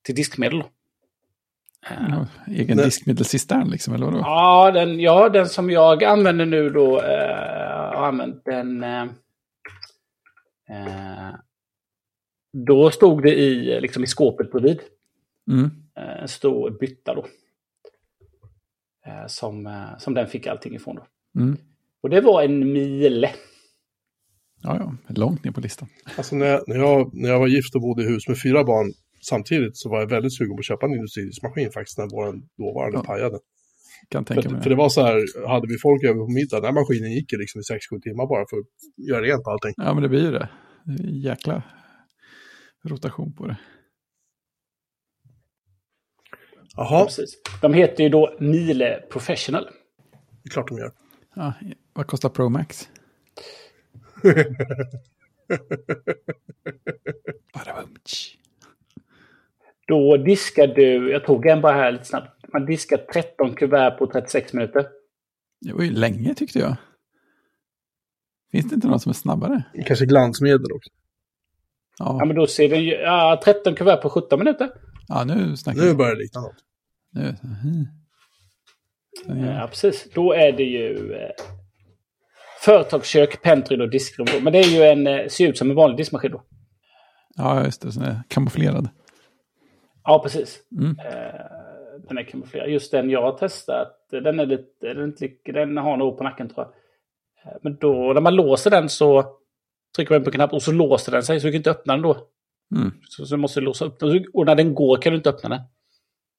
[0.04, 0.62] till diskmedel.
[2.08, 4.18] Ja, egen diskmedelscistern liksom, eller vadå?
[4.18, 8.82] Ja den, ja, den som jag använder nu då eh, har använt den...
[8.82, 9.04] Eh,
[12.64, 14.80] då stod det i, liksom i skåpet bredvid.
[15.50, 15.70] Mm.
[15.94, 17.26] En eh, stor bytta då.
[19.06, 21.06] Eh, som, eh, som den fick allting ifrån då.
[21.40, 21.56] Mm.
[22.02, 23.30] Och det var en mile.
[24.62, 25.88] Ja, ja, långt ner på listan.
[26.16, 28.64] Alltså när jag, när, jag, när jag var gift och bodde i hus med fyra
[28.64, 28.92] barn
[29.28, 32.98] samtidigt så var jag väldigt sugen på att köpa en industrimaskin faktiskt när vår dåvarande
[32.98, 33.04] ja.
[33.04, 33.38] pajade.
[34.08, 34.62] Kan tänka mig.
[34.62, 37.32] För det var så här, hade vi folk över på middag, den här maskinen gick
[37.32, 37.64] ju liksom i
[37.96, 38.66] 6-7 timmar bara för att
[39.08, 39.74] göra rent allting.
[39.76, 40.48] Ja, men det blir ju det.
[41.28, 41.62] Jäkla
[42.88, 43.56] rotation på det.
[46.76, 47.04] Jaha.
[47.04, 47.38] Precis.
[47.62, 49.64] De heter ju då Miele Professional.
[50.42, 50.92] Det är klart de gör.
[51.34, 51.52] Ja,
[51.92, 52.88] vad kostar Pro Max?
[59.86, 64.06] Då diskar du, jag tog en bara här lite snabbt, man diskar 13 kuvert på
[64.06, 64.86] 36 minuter.
[65.60, 66.76] Det var ju länge tyckte jag.
[68.52, 69.62] Finns det inte någon som är snabbare?
[69.86, 70.90] Kanske glansmedel också.
[71.98, 74.70] Ja, Ja, men då ser den ju, ja, 13 kuvert på 17 minuter.
[75.08, 75.94] ja nu snackar Nu vi.
[75.94, 76.56] börjar det likna något.
[77.12, 77.34] Nu.
[79.48, 80.08] är- Ja, precis.
[80.14, 81.30] Då är det ju eh,
[82.60, 84.26] företagskök, pentry och diskrum.
[84.42, 86.42] Men det är ju en, eh, ser ut som en vanlig diskmaskin då.
[87.36, 87.92] Ja, just det.
[87.92, 88.88] Så den är kamouflerad.
[90.04, 90.58] Ja, precis.
[90.78, 90.90] Mm.
[90.98, 91.40] Eh,
[92.08, 92.70] den är kamouflerad.
[92.70, 96.18] Just den jag har testat, den är lite, den, är inte, lika- den har nog
[96.18, 97.52] på nacken tror jag.
[97.52, 99.24] Eh, Men då, när man låser den så
[99.96, 102.02] trycker man på knapp och så låser den sig så du kan inte öppna den
[102.02, 102.16] då.
[102.76, 102.92] Mm.
[103.08, 104.24] Så, så du måste låsa upp den.
[104.32, 105.60] Och när den går kan du inte öppna den.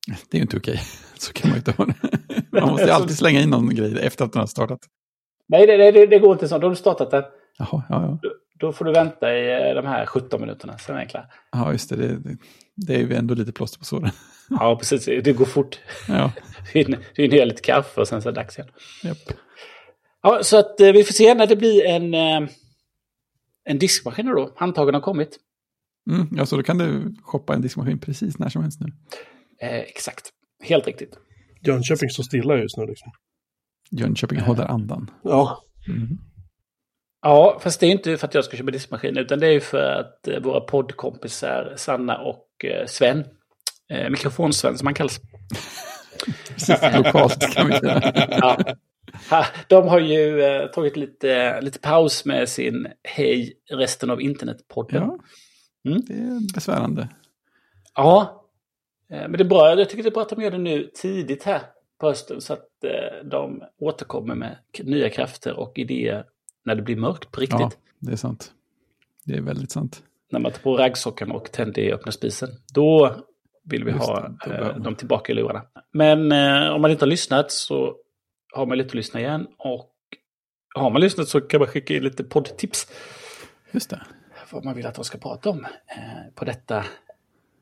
[0.08, 0.82] Det är ju inte okej.
[1.18, 1.94] Så kan man ju inte ha det.
[2.52, 4.80] Man måste ju alltid slänga in någon grej efter att den har startat.
[5.48, 6.58] Nej, det, det, det går inte så.
[6.58, 7.24] Då har du startat den.
[7.58, 8.30] Jaha, ja, ja.
[8.60, 10.78] Då, får du vänta i eh, de här 17 minuterna.
[10.78, 11.26] Sen är den klar.
[11.52, 11.96] Ja, just det.
[11.96, 12.38] Det,
[12.76, 14.12] det, är ju ändå lite plåster på såren.
[14.50, 15.06] Ja, precis.
[15.06, 15.80] Det går fort.
[16.08, 16.32] Ja,
[16.74, 18.72] Du hinner du lite kaffe och sen så är det dags igen.
[19.04, 19.38] japp.
[20.24, 22.50] Ja, så att eh, vi får se när det blir en, eh,
[23.68, 24.54] en diskmaskin då.
[24.56, 25.40] Handtagen har kommit.
[26.10, 28.88] Mm, ja, så då kan du shoppa en diskmaskin precis när som helst nu.
[29.62, 30.30] Eh, exakt.
[30.64, 31.18] Helt riktigt.
[31.62, 33.12] Jönköping står stilla just nu liksom.
[33.92, 35.12] Jönköping håller andan.
[35.24, 35.64] Ja.
[35.88, 36.18] Mm.
[37.22, 39.60] Ja, fast det är inte för att jag ska köpa diskmaskin, utan det är ju
[39.60, 43.26] för att eh, våra poddkompisar Sanna och eh, Sven,
[43.90, 45.20] eh, mikrofonsven som han kallas,
[46.50, 48.28] Precis, lokalt kan vi säga.
[48.30, 48.58] ja.
[49.30, 55.02] Ha, de har ju eh, tagit lite, lite paus med sin Hej resten av internet-podden.
[55.04, 55.18] Ja,
[55.86, 56.02] Mm.
[56.08, 57.10] det är besvärande.
[57.96, 58.46] Ja,
[59.12, 59.80] eh, men det är bra.
[59.80, 61.62] Jag tycker det är bra att de gör det nu tidigt här
[62.00, 66.26] på hösten så att eh, de återkommer med nya krafter och idéer
[66.66, 67.60] när det blir mörkt på riktigt.
[67.60, 68.52] Ja, det är sant.
[69.26, 70.04] Det är väldigt sant.
[70.32, 72.50] När man tar på raggsockan och tänder i öppna spisen.
[72.74, 73.16] Då
[73.64, 75.64] vill vi Just ha det, eh, dem tillbaka i lurarna.
[75.94, 77.96] Men eh, om man inte har lyssnat så
[78.58, 79.48] har man lite att lyssna igen.
[79.58, 79.94] Och
[80.76, 82.88] har man lyssnat så kan man skicka in lite poddtips.
[83.72, 84.02] Just det.
[84.52, 86.86] vad man vill att de ska prata om eh, på detta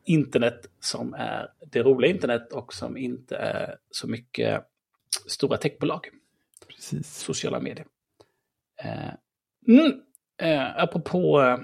[0.06, 4.64] internet som är det roliga internet och som inte är så mycket
[5.28, 6.08] stora techbolag,
[6.68, 7.16] Precis.
[7.18, 7.86] sociala medier.
[8.84, 9.14] Eh,
[9.68, 9.92] mm,
[10.42, 11.60] eh, apropå, eh,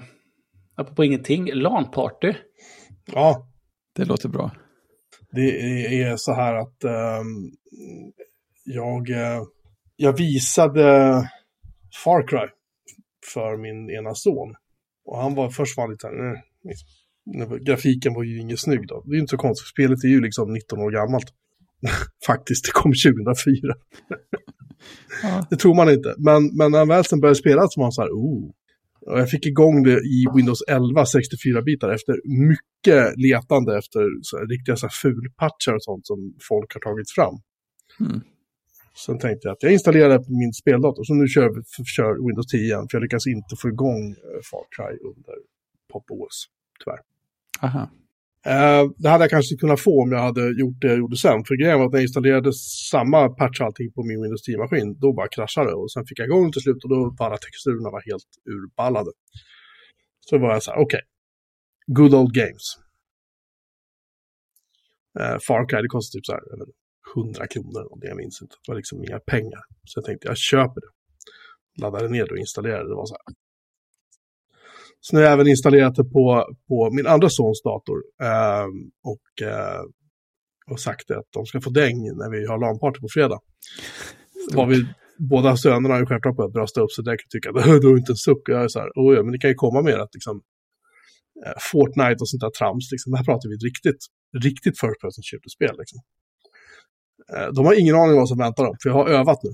[0.74, 2.34] apropå ingenting, LAN-party.
[3.06, 3.48] Ja,
[3.94, 4.50] Det låter bra.
[5.30, 7.50] det är så här att ehm,
[8.64, 9.42] jag, eh,
[9.96, 10.82] jag visade
[12.04, 12.48] Far Cry
[13.32, 14.54] för min ena son.
[15.04, 16.88] Och han var först var han lite eh, liksom.
[17.64, 19.02] Grafiken var ju inget snygg då.
[19.06, 21.26] Det är ju inte så konstigt, spelet är ju liksom 19 år gammalt.
[22.26, 23.74] Faktiskt, det kom 2004.
[25.22, 26.14] Ja, Det tror man inte.
[26.18, 28.50] Men, men när han väl sen började spela så var han så här, oh.
[29.06, 32.14] Och jag fick igång det i Windows 11 64-bitar efter
[32.48, 37.10] mycket letande efter så här, riktiga så här, fulpatchar och sånt som folk har tagit
[37.10, 37.34] fram.
[38.00, 38.20] Mm.
[38.94, 41.50] Sen tänkte jag att jag installerar det på min speldator, så nu kör,
[41.96, 45.34] kör Windows 10 igen, för jag lyckas inte få igång eh, Far Cry under
[45.92, 46.46] Pop OS,
[46.84, 47.00] tyvärr.
[47.62, 47.90] aha.
[48.46, 51.44] Eh, det hade jag kanske kunnat få om jag hade gjort det jag gjorde sen.
[51.44, 52.52] För grejen var att när jag installerade
[52.90, 55.74] samma patch allting på min Windows 10-maskin, då bara kraschade det.
[55.74, 59.10] Och sen fick jag igång till slut och då alla texturerna var helt urballade.
[60.20, 61.00] Så var jag så här, okej.
[61.86, 62.66] Good old games.
[65.20, 66.42] Eh, Far Cry, det kostade typ så här,
[67.16, 68.54] 100 kronor om det jag minns inte.
[68.66, 69.62] Det var liksom inga pengar.
[69.84, 70.90] Så jag tänkte, jag köper det.
[71.82, 72.94] Laddade ner det och installerade det.
[72.94, 73.34] Var så här.
[75.00, 77.98] Så nu har jag även installerat det på, på min andra sons dator.
[78.22, 79.82] ehm, och, eh,
[80.70, 83.40] och sagt att de ska få däng när vi har LAN-party på fredag.
[84.54, 84.76] Var vi,
[85.18, 87.96] båda sönerna har ju självklart börjat brösta upp sig direkt och tycka att du är
[87.96, 88.48] inte en suck.
[88.48, 90.36] Och jag är så här, oh, ja, men det kan ju komma mer att liksom,
[91.46, 94.02] eh, Fortnite och sånt där trams, liksom, här pratar vi ett riktigt,
[94.46, 95.74] riktigt first person shooter-spel.
[95.82, 95.98] Liksom.
[97.36, 99.50] Eh, De har ingen aning om vad som väntar dem, för jag har övat nu.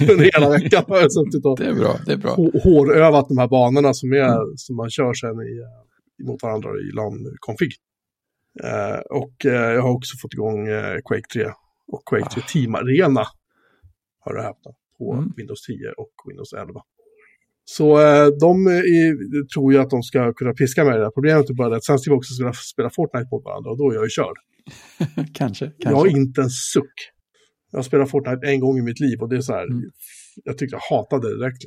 [0.12, 2.34] Under hela veckan har jag suttit och Det är bra, det är bra.
[2.34, 6.70] hå- hårövat de här banorna som, är, som man kör sen i, eh, mot varandra
[6.70, 7.72] i LAN-config.
[8.64, 11.46] Eh, och eh, jag har också fått igång eh, Quake 3
[11.92, 13.24] och Quake 3 Team Arena.
[14.24, 15.32] Har du häpnat, på Mm.
[15.36, 16.80] Windows 10 och Windows 11.
[17.76, 21.10] Så eh, de är, tror jag att de ska kunna piska med det där.
[21.10, 23.90] Problemet är bara att sen ska vi också spela, spela Fortnite mot varandra och då
[23.90, 24.36] är jag ju körd.
[25.34, 26.18] kanske, Jag har kanske.
[26.20, 26.94] inte en suck.
[27.70, 29.82] Jag har spelat Fortnite en gång i mitt liv och det är så här, Mm.
[30.44, 31.62] jag tyckte jag hatade det direkt.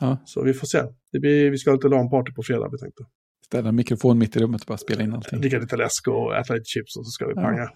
[0.00, 0.22] Ja.
[0.24, 0.82] Så vi får se.
[1.12, 3.02] Det blir, vi ska ha lite LAN-party på fredag, vi tänkte.
[3.46, 5.40] Ställa en mikrofon mitt i rummet och bara spela in allting.
[5.40, 7.68] Dricka lite läsk och äta lite chips och så ska vi Ja.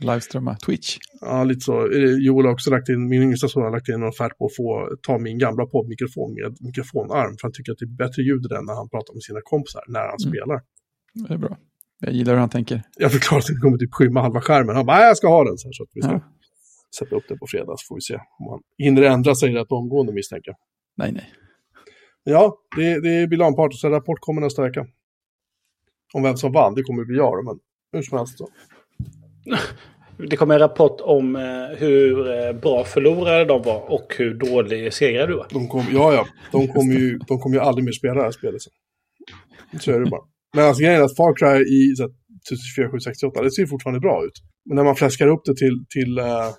[0.00, 0.96] Liveströmma, Twitch.
[1.20, 1.88] Ja, lite så.
[2.26, 4.56] Joel har också lagt in, min yngsta son har lagt in en offert på att
[4.56, 7.30] få ta min gamla poddmikrofon med mikrofonarm.
[7.38, 9.40] För han tycker att det är bättre ljud i den när han pratar med sina
[9.44, 10.30] kompisar, när han Mm.
[10.30, 10.60] spelar.
[11.28, 11.56] Det är bra.
[12.00, 12.82] Jag gillar hur han tänker.
[12.96, 14.76] Jag förklarar att det kommer typ skymma halva skärmen.
[14.76, 15.58] Han bara, "Nej, jag ska ha den.
[15.58, 16.20] Så, här, så att vi ska Ja.
[16.98, 19.72] sätta upp den på fredag så får vi se om han hinner ändra sig rätt
[19.72, 20.56] omgående misstänker jag.
[20.96, 21.32] Nej, nej.
[22.24, 24.86] Ja, det, det är Bilan-party, så rapport kommer nästa vecka.
[26.14, 27.58] Om vem som vann, det kommer bli jag men
[27.92, 28.38] hur som helst.
[28.38, 28.48] Så.
[30.30, 34.92] Det kommer en rapport om eh, hur eh, bra förlorare de var och hur dålig
[34.92, 35.46] segrare du var.
[35.50, 38.30] De kom, ja, ja, de kommer ju, de kommer ju aldrig mer spela det här
[38.30, 38.72] spelet sen.
[39.80, 40.20] Så är det bara.
[40.54, 42.10] Men alltså grejen är att Far Cry i så här,
[42.50, 44.36] 1024 det ser fortfarande bra ut.
[44.64, 46.50] Men när man fläskar upp det till, till uh,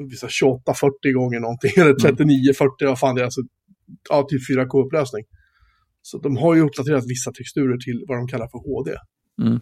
[0.00, 3.40] 28-40 gånger någonting, eller 39-40, vad fan det är, alltså,
[4.10, 5.24] ja, typ 4K-upplösning.
[6.02, 8.90] Så de har ju uppdaterat vissa texturer till vad de kallar för HD.
[9.42, 9.60] Mm.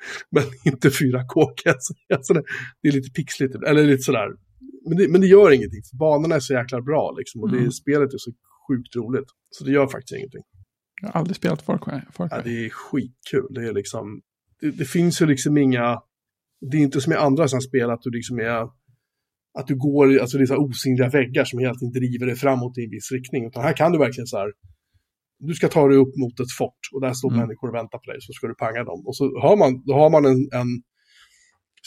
[0.30, 2.16] Men inte 4K kan jag säga.
[2.16, 2.42] Alltså det,
[2.82, 4.28] det är lite pixligt, eller lite sådär.
[4.88, 7.40] Men det, men det gör ingenting, för banorna är så jäkla bra liksom.
[7.42, 7.70] Och det, Mm.
[7.70, 8.30] spelet är så
[8.68, 9.28] sjukt roligt.
[9.50, 10.42] Så det gör faktiskt ingenting.
[11.02, 12.00] Jag har aldrig spelat Far Cry.
[12.12, 12.50] Far Ja, Cry.
[12.52, 13.46] det är skitkul.
[13.54, 14.20] Det är liksom,
[14.60, 16.00] det, det finns ju liksom inga,
[16.70, 18.62] det är inte som i andra sådana spel att du liksom är,
[19.58, 22.78] att du går, alltså det är så osynliga väggar som helt inte driver dig framåt
[22.78, 23.46] i en viss riktning.
[23.46, 24.48] Utan här kan du verkligen så här,
[25.48, 27.40] du ska ta dig upp mot ett fort och där står Mm.
[27.40, 29.00] människor och väntar på dig så ska du panga dem.
[29.06, 30.70] Och så har man, då har man en, en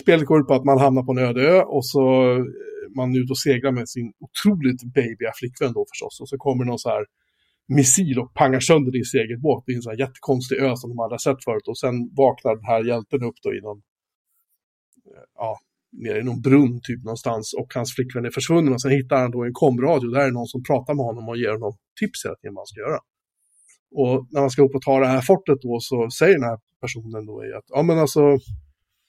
[0.02, 2.44] spelet går ut på att man hamnar på en öde ö och så eh,
[2.98, 6.22] man är ute och seglar med sin otroligt babyiga flickvän då förstås.
[6.22, 7.06] Och så kommer någon så här
[7.68, 9.64] missil och pangar sönder din segelbåt.
[9.66, 11.68] Det är en sån här jättekonstig ö som de aldrig har sett förut.
[11.68, 13.80] Och sen vaknar den här hjälten upp då i någon,
[15.12, 15.52] eh, ja,
[16.04, 17.46] nere i någon brunn typ någonstans.
[17.60, 18.74] Och hans flickvän är försvunnen.
[18.74, 20.08] Och sen hittar han då en komradio.
[20.10, 22.72] Där är någon som pratar med honom och ger honom tips hela tiden vad han
[22.74, 23.00] ska göra.
[23.94, 26.60] Och när man ska upp och ta det här fortet då så säger den här
[26.82, 28.22] personen då att, ja men alltså,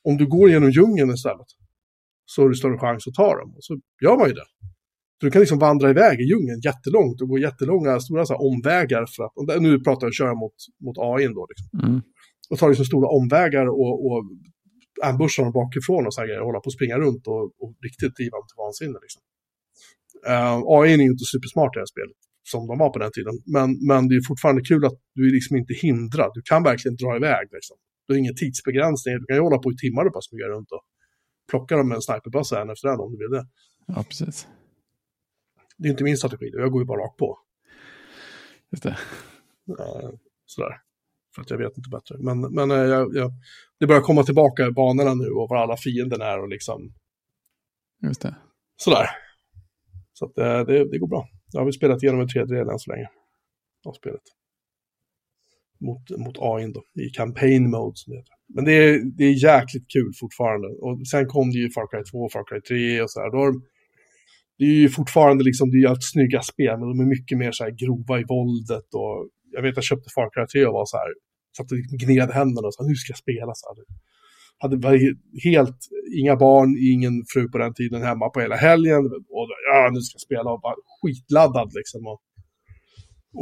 [0.05, 1.47] om du går genom djungeln istället
[2.27, 3.55] så har du större chans att ta dem.
[3.57, 4.47] Och så gör man ju det.
[5.21, 9.07] Så du kan liksom vandra iväg i djungeln jättelångt och gå jättelånga, stora så omvägar
[9.17, 11.69] för att, nu pratar jag köra mot, mot AI då, liksom.
[11.89, 12.03] Mm.
[12.51, 14.25] och ta liksom stora omvägar och, och
[15.03, 18.15] ambusha dem bakifrån och så här grejer, hålla på att springa runt och, och riktigt
[18.19, 18.99] driva dem till vansinne.
[19.05, 19.23] Liksom.
[20.31, 22.21] Uh, AI är ju inte supersmart i det här spelet,
[22.53, 25.33] som de var på den tiden, men, men det är fortfarande kul att du är
[25.33, 27.49] liksom inte hindrad, du kan verkligen dra iväg.
[27.53, 27.77] Liksom.
[28.07, 30.73] Du har ingen tidsbegränsning, du kan ju hålla på i timmar och bara smyga runt
[30.73, 30.83] och
[31.51, 33.47] plocka dem med en sniperbössa en efter en om du vill det.
[33.87, 34.49] Ja, precis.
[35.79, 37.39] Det är inte min strategi, jag går ju bara rakt på.
[38.73, 38.97] Just det.
[39.79, 40.11] Eh,
[40.47, 40.81] sådär.
[41.35, 42.17] För att jag vet inte bättre.
[42.19, 43.33] Men, men eh, jag, jag,
[43.81, 46.95] det börjar komma tillbaka i banorna nu och var alla fienden är och liksom
[48.03, 48.35] Just det.
[48.77, 49.07] sådär.
[50.13, 51.29] Så att eh, det, det går bra.
[51.55, 53.09] Jag har väl spelat igenom en tredjedel än så länge
[53.89, 54.27] av spelet.
[55.87, 58.35] Mot, mot AI då, i campaign mode som det heter.
[58.55, 60.69] Men det är, det är jäkligt kul fortfarande.
[60.85, 63.31] Och sen kom det ju Far Cry 2, Far Cry 3 och så här.
[63.31, 63.63] Då har de,
[64.59, 67.39] det är ju fortfarande liksom, det är ju allt snygga spel, men de är mycket
[67.39, 69.17] mer så här grova i våldet och
[69.55, 71.11] jag vet jag köpte Far Cry 3 och var så här,
[71.57, 73.77] satt och liksom gned händerna och sa nu ska jag spela så här.
[74.59, 75.79] Hade varit helt,
[76.21, 79.05] inga barn, ingen fru på den tiden hemma på hela helgen.
[79.37, 82.07] Och ja, nu ska jag spela och bara skitladdad liksom.
[82.07, 82.21] Och,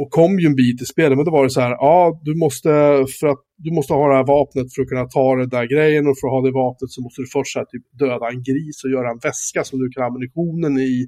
[0.01, 2.35] och kom ju en bit i spelet, men då var det så här, ja, du
[2.35, 2.69] måste,
[3.19, 6.07] för att, du måste ha det här vapnet för att kunna ta den där grejen
[6.07, 8.43] och för att ha det vapnet så måste du först så här, typ, döda en
[8.49, 11.07] gris och göra en väska som du kan ha ammunitionen i.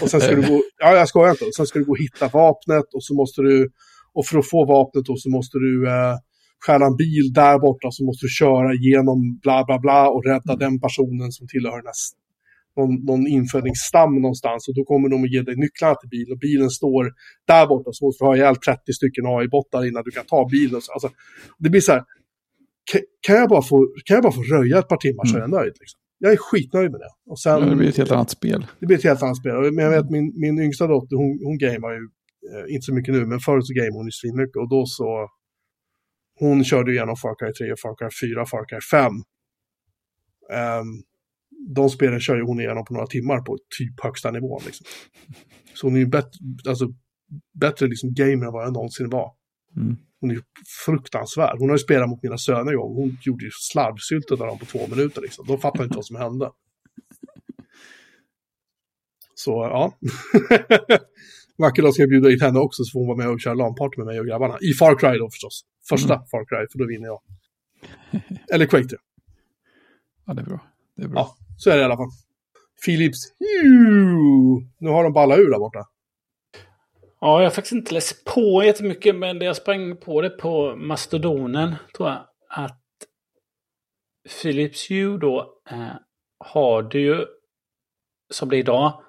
[0.00, 2.28] Och sen ska du gå, ja jag skojar inte, sen ska du gå och hitta
[2.28, 3.56] vapnet och så måste du,
[4.16, 6.16] och för att få vapnet då så måste du eh,
[6.64, 10.56] stjäla en bil där borta så måste du köra igenom bla bla bla och rädda
[10.56, 12.00] den personen som tillhör den här
[12.76, 16.38] någon, någon infödingsstam någonstans och då kommer de att ge dig nycklarna till bilen och
[16.38, 17.12] bilen står
[17.46, 20.80] där borta så måste du ha ihjäl 30 stycken AI-bottar innan du kan ta bilen.
[20.80, 21.10] Så, Alltså,
[21.58, 22.02] det blir så här,
[23.26, 25.50] kan, jag bara få, kan jag bara få röja ett par timmar så är jag
[25.50, 25.74] nöjd.
[25.80, 26.00] Liksom.
[26.18, 27.10] Jag är skitnöjd med det.
[27.30, 28.66] Och sen, Ja, det blir ett helt annat spel.
[28.80, 29.72] det blir ett helt annat spel.
[29.72, 32.02] Men jag vet min, min yngsta dotter, hon, hon gamear ju,
[32.52, 34.56] eh, inte så mycket nu, men förut så gameade hon ju svinmycket.
[34.56, 35.28] Och då så,
[36.40, 39.12] hon körde ju igenom Far Cry 3, Far Cry 4, Far Cry 5.
[40.52, 40.86] Ehm,
[41.68, 44.62] de spelen kör ju hon igenom på några timmar på typ högsta nivån.
[44.66, 44.86] Liksom.
[45.74, 46.38] Så hon är ju bättre,
[46.68, 46.88] alltså,
[47.60, 49.32] bättre liksom gamer än vad jag någonsin var.
[49.76, 49.96] Mm.
[50.20, 50.42] Hon är ju
[50.84, 51.58] fruktansvärd.
[51.58, 52.94] Hon har ju spelat mot mina söner en gång.
[52.94, 55.22] Hon gjorde ju slarvsyltet av dem på två minuter.
[55.22, 55.46] Liksom.
[55.46, 56.50] De fattar inte vad som hände.
[59.34, 59.98] Så ja.
[61.58, 63.54] Vacker dag ska jag bjuda hit henne också så får hon vara med och köra
[63.54, 64.58] LAN-party med mig och grabbarna.
[64.60, 65.64] I Far Cry då förstås.
[65.88, 67.20] Första Far Cry, för då vinner jag.
[68.52, 68.98] Eller Quake 3.
[70.26, 70.60] Ja, det är bra.
[70.96, 71.20] Det är bra.
[71.20, 72.10] Ja, så är det i alla fall.
[72.86, 73.18] Philips.
[73.38, 74.62] Juuu!
[74.78, 75.84] Nu har de ballat ur där borta.
[77.20, 81.74] Ja, jag har faktiskt inte läst på jättemycket, men jag sprang på det på Mastodonen,
[81.96, 82.26] tror jag.
[82.48, 82.82] Att
[84.42, 85.94] Philips Hue då eh,
[86.38, 87.26] har du ju,
[88.32, 89.02] som det är idag,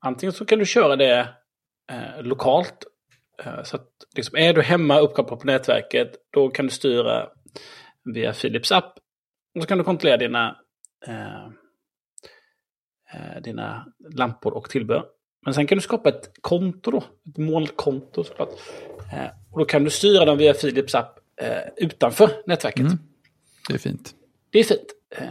[0.00, 1.28] antingen så kan du köra det
[1.92, 2.84] eh, lokalt.
[3.42, 7.28] Eh, så att liksom, är du hemma uppkopplad på nätverket, då kan du styra
[8.14, 8.98] via Philips app.
[9.54, 10.56] Och så kan du kontrollera dina,
[11.06, 11.44] eh,
[13.12, 15.04] eh, dina lampor och tillbehör.
[15.44, 18.48] Men sen kan du skapa ett konto då, ett molnkonto såklart.
[19.12, 22.80] Eh, och då kan du styra dem via Philips app eh, utanför nätverket.
[22.80, 22.98] Mm.
[23.68, 24.14] Det är fint.
[24.50, 24.86] Det är fint.
[25.10, 25.26] Eh,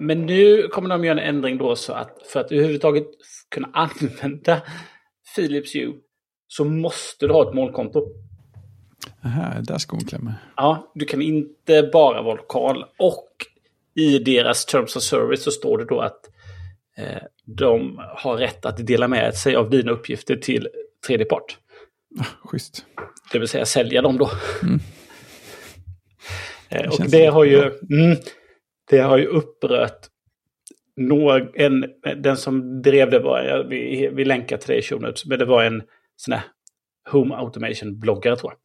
[0.00, 3.06] men nu kommer de göra en ändring då så att för att överhuvudtaget
[3.48, 4.62] kunna använda
[5.36, 5.94] Philips Hue
[6.48, 8.06] så måste du ha ett molnkonto.
[9.24, 10.34] Aha, där skon klämmer.
[10.56, 12.84] Ja, du kan inte bara vara lokal.
[12.98, 13.28] Och
[13.94, 16.20] i deras Terms of Service så står det då att
[16.96, 20.68] eh, de har rätt att dela med sig av dina uppgifter till
[21.06, 21.58] tredje part.
[22.20, 22.86] Ah, schysst.
[23.32, 24.30] Det vill säga sälja dem då.
[24.62, 24.80] Mm.
[26.68, 28.16] Eh, och känns det har, ju, mm,
[28.90, 30.06] det har ju upprört
[30.96, 31.84] någ, en,
[32.16, 35.44] den som drev det var, vi, vi länkar till det i show notes, men det
[35.44, 35.82] var en
[36.16, 36.42] sån här
[37.10, 38.58] Home Automation-bloggare tror jag.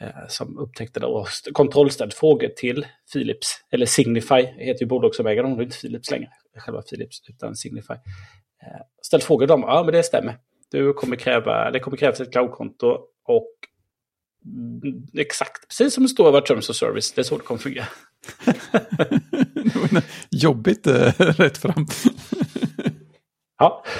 [0.00, 5.14] Eh, som upptäckte det och st- kontrollställd frågor till Philips, eller Signify, heter ju bolag
[5.14, 7.94] som äger dem, det är inte Philips längre, själva Philips, utan Signify.
[7.94, 10.36] Eh, ställt frågor till dem, ja men det stämmer.
[10.70, 12.86] Du kommer kräva, det kommer krävas ett cloudkonto
[13.24, 13.50] och
[14.82, 17.60] mm, exakt, precis som det står vårt Terms of Service, det är så det kommer
[17.60, 17.86] fungera.
[20.30, 21.86] Jobbigt eh, rätt fram.
[23.58, 23.84] Ja.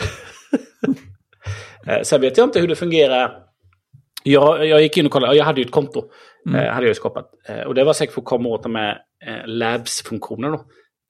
[2.03, 3.48] Sen vet jag inte hur det fungerar.
[4.23, 6.11] Jag, jag gick in och kollade, jag hade ju ett konto.
[6.47, 6.61] Mm.
[6.61, 7.31] Eh, hade jag ju skapat.
[7.49, 10.65] Eh, och det var säkert för att komma åt de här eh, labs-funktionerna då.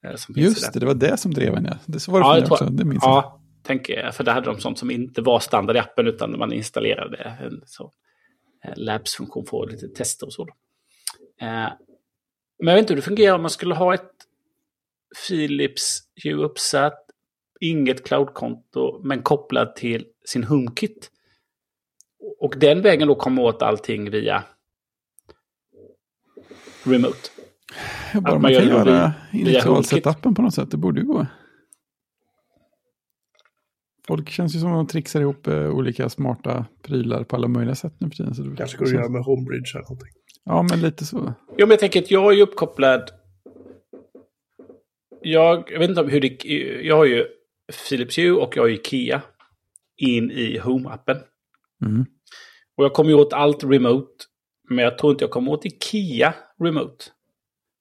[0.09, 1.65] Eh, Just det, det var det som drev en.
[1.65, 1.77] Ja.
[1.85, 2.65] Det så var det Ja, för mig också.
[2.65, 3.11] Det minns jag.
[3.11, 4.15] Ja, tänker jag.
[4.15, 7.61] För där hade de sånt som inte var standard i appen utan man installerade en
[7.65, 7.91] så,
[8.65, 10.45] eh, labs-funktion för lite tester och så.
[10.45, 10.53] Då.
[11.45, 11.67] Eh,
[12.59, 14.11] men jag vet inte hur det fungerar om man skulle ha ett
[15.27, 17.05] Philips Hue uppsatt,
[17.59, 21.11] inget cloudkonto, men kopplat till sin HomeKit.
[22.39, 24.43] Och den vägen då komma åt allting via
[26.83, 27.29] remote.
[28.13, 30.71] Ja, bara man man gör kan göra initialsetappen på något sätt.
[30.71, 31.25] Det borde ju gå.
[34.07, 37.75] Folk känns ju som att de trixar ihop eh, olika smarta prylar på alla möjliga
[37.75, 38.35] sätt nu för tiden.
[38.35, 40.13] Så det Kanske går att göra med Homebridge eller någonting.
[40.43, 41.33] Ja, men lite så.
[41.47, 43.09] Jo, men jag tänker att jag är ju uppkopplad.
[45.21, 46.45] Jag, jag vet inte om hur det...
[46.83, 47.25] Jag har ju
[47.89, 49.21] Philips Hue och jag har ju Ikea
[49.97, 51.17] in i Home-appen.
[51.85, 52.05] Mm.
[52.77, 54.23] Och jag kommer ju åt allt remote.
[54.69, 57.05] Men jag tror inte jag kommer åt Ikea remote.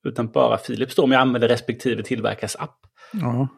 [0.04, 2.78] Utan bara Philips då om jag använder respektive tillverkares app.
[3.12, 3.48] Ja.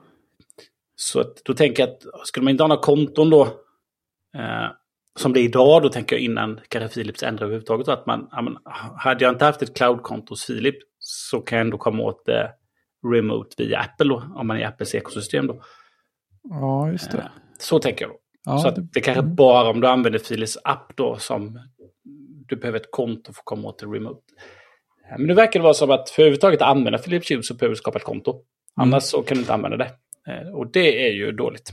[0.96, 3.42] Så att, då tänker jag att skulle man inte ha några konton då,
[4.36, 4.68] eh,
[5.18, 8.42] som det är idag, då tänker jag innan kanske Philips ändrar överhuvudtaget, att man, ja,
[8.42, 8.56] men,
[8.98, 12.50] hade jag inte haft ett cloudkonto hos Philips så kan jag ändå komma åt det
[13.14, 15.62] remote via Apple då, om man är i Apples ekosystem då.
[16.42, 17.30] ja, just Eh, det.
[17.58, 18.18] så tänker jag då.
[18.44, 19.34] Ja, så att det- det kanske mm.
[19.34, 21.58] bara om du använder Philips app då som
[22.46, 24.20] du behöver ett konto för att komma åt det remote.
[25.18, 27.76] Men nu verkar det vara som att för överhuvudtaget använda Philips Hue så behöver du
[27.76, 28.30] skapa ett konto.
[28.30, 28.42] Mm.
[28.76, 29.90] Annars så kan du inte använda det.
[30.28, 31.70] Eh, Och det är ju dåligt.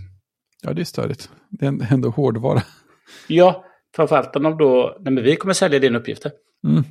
[0.61, 1.29] ja, det är störigt.
[1.49, 2.61] Det är ändå- hårdvara.
[3.27, 4.97] Ja, framförallt om då...
[4.99, 6.31] Nej, men vi kommer sälja dina uppgifter.
[6.67, 6.83] Mm.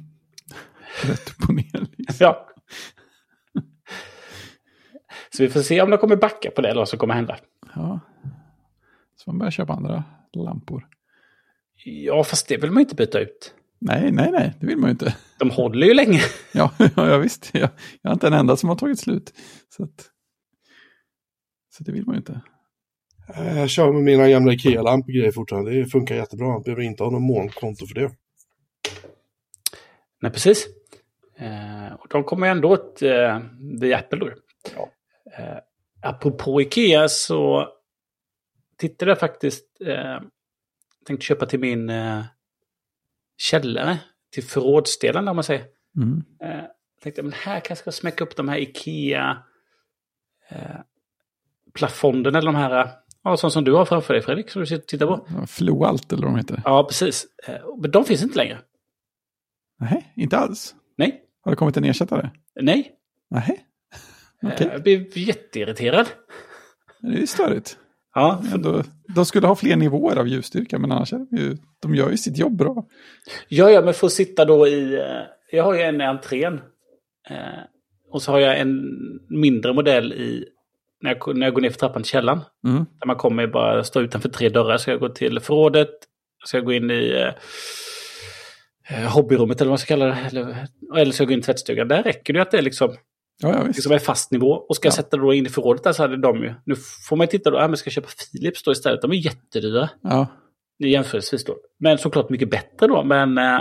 [1.02, 1.86] Rätt upp och ner.
[1.98, 2.16] Liksom.
[2.18, 2.48] Ja.
[5.36, 7.36] Så vi får se om de kommer backa på det eller vad som kommer hända.
[7.74, 8.00] Ja.
[9.26, 10.86] Så man börjar köpa andra lampor.
[11.84, 13.54] Ja, fast det vill man ju inte byta ut.
[13.78, 15.16] Nej, nej, nej, det vill man ju inte.
[15.38, 16.20] De håller ju länge.
[16.52, 17.50] Ja, ja, ja visst.
[17.52, 17.70] Jag,
[18.02, 19.32] jag är inte den enda som har tagit slut.
[19.68, 20.10] Så, att,
[21.76, 22.40] så det vill man ju inte.
[23.36, 25.70] Jag kör med mina gamla Ikea-lampor grejer fortfarande.
[25.70, 26.46] Det funkar jättebra.
[26.46, 28.10] Man behöver inte ha någon molnkonto för det.
[30.22, 30.66] Nej, precis.
[31.38, 33.40] Eh, och de kommer ändå åt eh,
[33.80, 34.30] via Apple då.
[34.76, 34.88] Ja.
[35.38, 35.58] Eh,
[36.02, 37.68] apropå Ikea så
[38.76, 39.80] tittade jag faktiskt...
[39.80, 40.20] Eh,
[41.06, 42.24] tänkte köpa till min eh,
[43.36, 43.98] källare.
[44.30, 45.64] Till förrådsdelen om man säger.
[45.96, 46.24] Mm.
[46.42, 46.64] Eh,
[47.02, 49.42] tänkte men här kanske jag ska smäcka upp de här Ikea
[50.48, 50.80] eh,
[52.26, 52.90] eller de här, eh,
[53.22, 55.46] ja, sånt som du har framför dig Fredrik, som du sitter och tittar på.
[55.46, 56.62] Floalt eller vad de heter.
[56.64, 57.26] Ja, precis.
[57.46, 58.58] Eh, men de finns inte längre.
[59.80, 60.74] Nej, inte alls.
[60.96, 62.30] Nej, Har det kommit en ersättare?
[62.60, 62.92] nej.
[63.30, 63.62] Nej,
[64.42, 64.68] Eh, okej.
[64.72, 66.06] Jag blev jätteirriterad.
[67.00, 67.78] Det är ju störigt.
[68.16, 68.82] Ja, Ändå,
[69.14, 72.16] de skulle ha fler nivåer av ljusstyrka, men annars är de ju, de gör ju
[72.16, 72.86] sitt jobb bra.
[73.48, 76.54] ja, ja, men får sitta då i, eh, jag har ju en i entrén.
[77.30, 77.62] Eh,
[78.10, 78.82] och så har jag en
[79.28, 80.44] mindre modell i,
[81.02, 82.40] när jag, när jag går ner för trappan till källaren.
[82.66, 82.86] Mm.
[83.00, 84.76] Där man kommer bara stå utanför tre dörrar.
[84.76, 85.90] Ska jag gå till förrådet?
[86.44, 87.32] Ska jag gå in i
[88.88, 90.18] eh, hobbyrummet eller vad man ska kalla det?
[90.26, 91.88] Eller, eller ska jag gå in i tvättstugan?
[91.88, 92.96] Där räcker det att det är liksom,
[93.42, 93.76] Ja, ja, visst.
[93.78, 94.52] liksom är fast nivå.
[94.52, 94.96] Och ska jag Ja.
[94.96, 96.54] sätta det då in i förrådet där så hade de ju...
[96.64, 96.74] Nu
[97.08, 99.02] får man titta då, ja, men ska jag köpa Philips då istället?
[99.02, 99.90] De är jättedyra.
[100.02, 100.26] Ja,
[100.78, 101.56] Jämförelsevis då.
[101.78, 103.04] Men såklart mycket bättre då.
[103.04, 103.60] Men eh,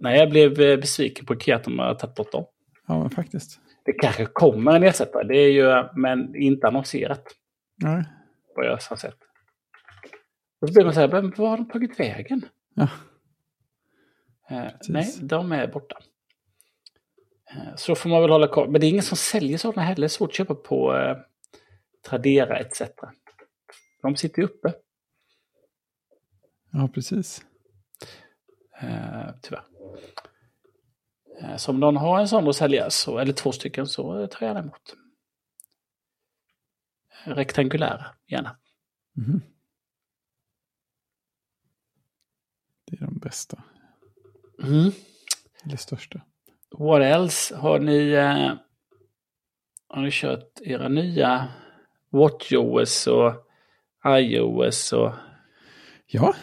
[0.00, 2.44] nej, jag blev eh, besviken på Ikea att de har tagit bort dem.
[2.88, 3.60] Ja, men faktiskt.
[3.84, 7.24] Det kanske kommer en ersättare, det är ju, men inte annonserat.
[7.82, 8.04] Nej.
[8.56, 9.16] Vad jag har sett.
[10.60, 12.42] Och så blir man så här, men vad har de tagit vägen?
[12.74, 12.88] Ja.
[14.50, 15.96] Eh, nej, de är borta.
[17.56, 18.70] Eh, så får man väl hålla koll.
[18.70, 20.08] Men det är ingen som säljer sådana heller.
[20.08, 21.16] Svårt att köpa på eh,
[22.08, 22.82] Tradera etc.
[24.02, 24.74] De sitter ju uppe.
[26.72, 27.44] Ja, precis.
[28.80, 29.64] Eh, tyvärr.
[31.40, 34.46] Eh, så om någon har en sån att sälja, så, eller två stycken, så tar
[34.46, 34.96] jag den emot.
[37.24, 38.56] Rektangulära, gärna.
[39.12, 39.42] Mhm.
[42.84, 43.62] Det är de bästa.
[44.62, 44.92] Mm.
[45.64, 46.20] Eller största.
[46.78, 47.56] What else?
[47.56, 48.52] Har ni, eh,
[49.88, 51.48] har ni kört era nya
[52.10, 53.32] WatchOS och
[54.06, 54.92] iOS?
[54.92, 55.12] Och...
[56.06, 56.34] Ja,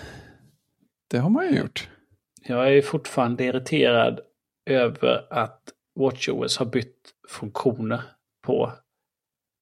[1.08, 1.90] det har man ju gjort.
[2.44, 4.20] Jag är fortfarande irriterad
[4.66, 5.62] över att
[6.00, 8.02] WatchOS har bytt funktioner
[8.42, 8.74] på,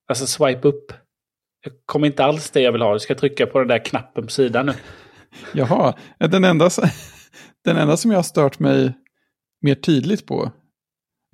[0.07, 0.93] alltså swipe upp.
[1.63, 2.91] Jag kommer inte alls det jag vill ha.
[2.91, 4.73] Jag ska trycka på den där knappen på sidan nu.
[5.53, 6.69] Jaha, den enda,
[7.63, 8.93] den enda som jag har stört mig
[9.61, 10.51] mer tydligt på.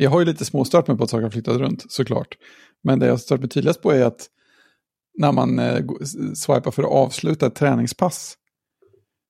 [0.03, 2.37] Jag har ju lite småstört mig på att saker har flyttat runt såklart.
[2.83, 4.27] Men det jag har stört mig tydligast på är att
[5.17, 5.85] när man eh,
[6.35, 8.37] swipar för att avsluta ett träningspass.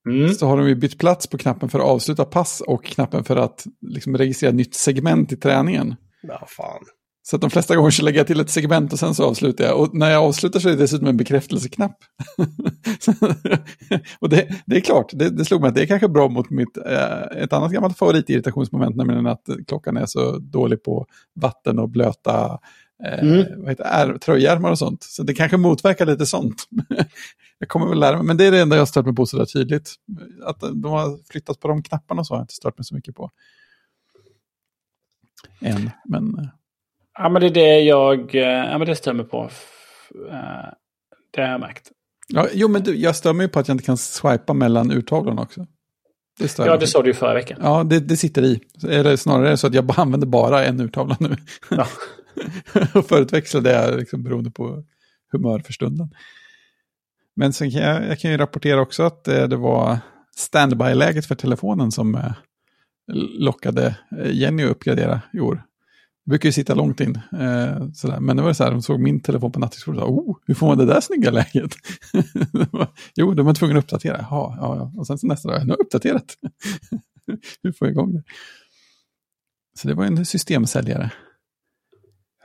[0.09, 0.33] Mm.
[0.33, 3.35] Så har de ju bytt plats på knappen för att avsluta pass och knappen för
[3.35, 5.95] att liksom, registrera nytt segment i träningen.
[6.21, 6.83] Ja, fan.
[7.25, 9.63] Så att de flesta gånger så lägger jag till ett segment och sen så avslutar
[9.63, 9.79] jag.
[9.79, 11.97] Och när jag avslutar så är det dessutom en bekräftelseknapp.
[14.19, 16.49] och det, det är klart, det, det slog mig att det är kanske bra mot
[16.49, 21.05] mitt, eh, ett annat gammalt favoritirritationsmoment, nämligen att klockan är så dålig på
[21.35, 22.59] vatten och blöta
[23.05, 23.45] eh, Mm.
[23.61, 25.03] vad heter, är, tröjärmar och sånt.
[25.03, 26.67] Så det kanske motverkar lite sånt.
[27.59, 29.45] jag kommer väl lära mig, men det är det enda jag stört mig på sådär
[29.45, 29.95] tydligt.
[30.43, 33.15] Att de har flyttat på de knapparna så har jag inte stört mig så mycket
[33.15, 33.29] på.
[35.61, 36.49] Än, men...
[37.19, 39.49] Ja, men det är det jag, eh, ja men det stämmer på.
[40.31, 40.69] Eh,
[41.31, 41.91] Det har jag märkt.
[42.27, 45.41] Ja, jo, men du, jag stör mig på att jag inte kan swipa mellan urtavlorna
[45.41, 45.67] också.
[46.39, 47.59] Det Ja, det sa du ju förra veckan.
[47.61, 48.59] Ja, det, det sitter i.
[48.77, 51.35] Så är det snarare så att jag använder bara en urtavla nu.
[51.69, 51.87] Ja.
[52.99, 54.83] och förutväxlar det liksom beroende på
[55.31, 56.15] humör för stunden.
[57.35, 59.97] Men sen kan jag, jag kan ju rapportera också att eh, det var
[60.35, 62.33] standby-läget för telefonen som
[63.39, 63.95] lockade
[64.25, 65.63] Jenny att uppgradera i år.
[66.25, 67.19] Brukar ju sitta långt in.
[67.39, 68.19] Eh, sådär.
[68.19, 70.53] Men det var så här, de såg min telefon på nattduksbordet och sa, oh, hur
[70.53, 71.75] får man det där snygga läget?
[73.15, 74.17] Jo, de var tvungna att uppdatera.
[74.29, 74.91] Ja, ja, ja.
[74.99, 76.25] Och sen så nästa dag, nu har jag uppdaterat.
[77.63, 78.23] hur får jag igång det?
[79.79, 81.11] Så det var en systemsäljare.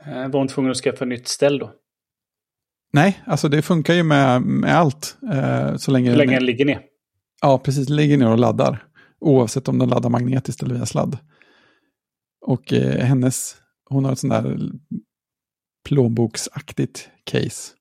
[0.05, 1.73] Eh, Var hon tvungen att skaffa nytt ställ då?
[2.93, 5.17] Nej, alltså det funkar ju med, med allt.
[5.33, 6.81] Eh, så länge, länge den ligger ner?
[7.41, 7.89] Ja, precis.
[7.89, 8.85] Ligger ner och laddar.
[9.19, 11.17] Oavsett om den laddar magnetiskt eller via sladd.
[12.41, 13.55] Och eh, hennes,
[13.89, 14.71] hon har ett sånt där
[15.85, 17.73] plånboksaktigt case.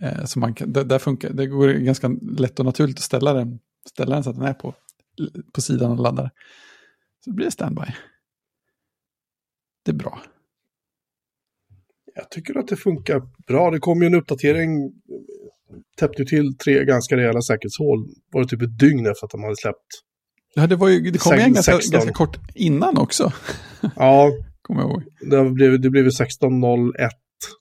[0.00, 3.58] Eh, så man kan, där, funkar, det går ganska lätt och naturligt att ställa den,
[3.88, 4.74] ställa den så att den är på,
[5.52, 6.30] på sidan och laddar.
[7.24, 7.86] Så det blir det standby.
[9.84, 10.22] Det är bra.
[12.14, 13.70] Jag tycker att det funkar bra.
[13.70, 14.92] Det kom ju en uppdatering.
[15.96, 18.08] Täppte till tre ganska rejäla säkerhetshål.
[18.32, 19.86] Var det typ ett dygn efter att de hade släppt.
[20.54, 21.92] Ja, det, var ju, det kom ju en ganska, 16.
[21.92, 23.32] ganska kort innan också,
[23.96, 24.32] Ja,
[24.70, 25.02] kommer jag ihåg.
[25.30, 27.10] det blev, det blev 16.01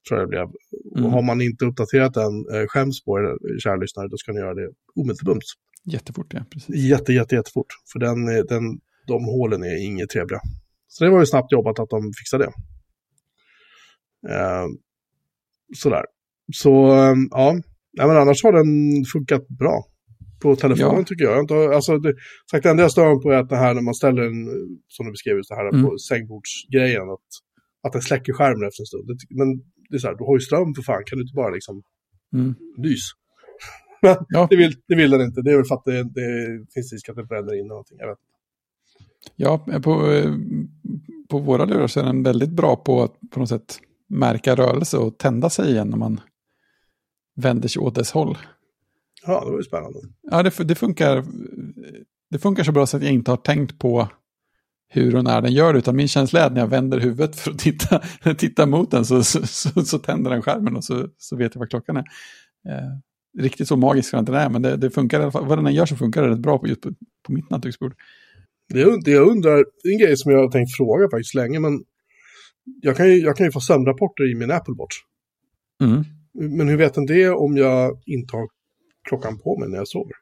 [0.08, 0.48] tror jag det blev.
[0.96, 1.06] Mm.
[1.06, 4.40] Och har man inte uppdaterat den, eh, skäms på er, kära lyssnare, då ska ni
[4.40, 5.44] göra det omedelbart.
[5.86, 6.46] Jättefort, ja.
[6.52, 6.76] Precis.
[6.76, 7.68] Jätte, jätte, jättefort.
[7.92, 8.64] För den, eh, den,
[9.08, 10.40] de hålen är inget trevliga.
[10.88, 12.54] Så det var ju snabbt jobbat att de fixade det.
[14.34, 14.66] Eh,
[15.76, 16.06] sådär.
[16.54, 17.54] Så, eh, ja.
[17.98, 19.84] Nej, men annars har den funkat bra.
[20.42, 21.04] På telefonen Ja.
[21.04, 21.52] tycker jag.
[21.52, 22.14] jag alltså, det,
[22.52, 24.54] sagt, det enda jag stör på är att det här när man ställer den, eh,
[24.88, 25.86] som du beskrev, det här Mm.
[25.86, 27.30] på sängbordsgrejen, att,
[27.84, 29.08] att den släcker skärmen efter en stund.
[29.08, 29.48] Det, men
[29.90, 31.84] det är så här, du har ju ström för fan, kan du inte bara liksom
[32.34, 32.56] Mm.
[32.78, 33.02] lys?
[34.02, 34.48] Men Ja.
[34.50, 35.42] det, vill, det vill den inte.
[35.42, 37.98] Det är väl för att det, det finns risk att det bränner in någonting.
[38.00, 38.18] Jag vet.
[39.36, 40.34] Ja, på, eh,
[41.30, 43.80] på våra lurar så är den väldigt bra på att på något sätt
[44.10, 46.22] märka rörelse och tända sig igen när man
[47.36, 48.38] vänder sig åt dess håll.
[49.26, 50.00] Ja, det var ju spännande.
[50.32, 51.26] Ja, det, det, funkar,
[52.32, 54.08] det funkar så bra så att jag inte har tänkt på
[54.90, 57.36] hur och när den gör det, utan min känsla är att när jag vänder huvudet
[57.36, 58.02] för att titta,
[58.38, 61.60] titta mot den så, så, så, så tänder den skärmen och så, så vet jag
[61.60, 62.04] vad klockan är.
[62.70, 65.46] Eh, riktigt så magisk jag inte är, men det, det funkar i alla fall.
[65.46, 66.90] Vad den än gör så funkar det rätt bra på, just på,
[67.26, 67.96] på mitt nattduksbord.
[68.74, 71.84] Det jag undrar, en grej som jag har tänkt fråga faktiskt länge, men
[72.82, 74.96] jag kan ju, jag kan ju få sömnrapporter i min Apple Watch.
[75.82, 76.04] Mm.
[76.58, 78.48] Men hur vet den det om jag inte har
[79.04, 80.14] klockan på mig när jag sover?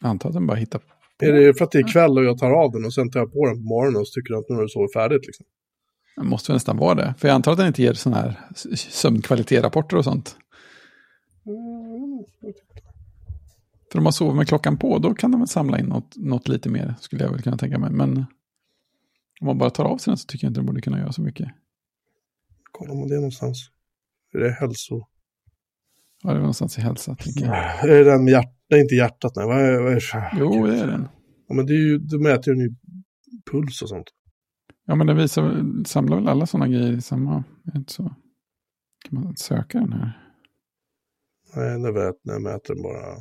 [0.00, 0.84] Jag antar att den bara hittar på.
[1.18, 3.20] Är det för att det är kväll och jag tar av den och sen tar
[3.20, 5.26] jag på den på morgonen och så tycker jag att nu har du sovit färdigt?
[5.26, 5.46] Liksom?
[6.16, 7.14] Det måste väl nästan vara det.
[7.18, 8.40] För jag antar att den inte ger sådana här
[8.74, 10.36] sömnkvalitetsrapporter och sånt.
[13.92, 16.48] För om man sover med klockan på, då kan de väl samla in något, något
[16.48, 17.90] lite mer, skulle jag väl kunna tänka mig.
[17.90, 18.18] Men
[19.40, 21.12] om man bara tar av sig den så tycker jag inte den borde kunna göra
[21.12, 21.48] så mycket.
[22.70, 23.70] Kollar man det någonstans?
[24.32, 25.06] Är det hälso...
[26.22, 27.54] Ja, det är någonstans i hälsa, tänker jag.
[27.84, 28.54] Är det den med hjärtat?
[28.70, 29.32] Nej, inte hjärtat.
[29.36, 29.46] Nej.
[29.46, 30.02] Vad är, vad är?
[30.38, 31.08] Jo, det är den.
[31.48, 32.74] Ja, men det är ju, då mäter den ju
[33.50, 34.10] puls och sånt.
[34.86, 37.44] Ja, men den visar, samlar väl alla sådana grejer i samma...
[37.72, 38.14] Är inte så?
[39.08, 40.12] Kan man söka den här?
[41.56, 43.16] Nej, det vet jag mäter den bara.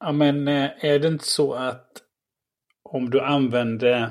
[0.00, 1.88] Ja, men eh, är det inte så att
[2.82, 4.10] om du använder...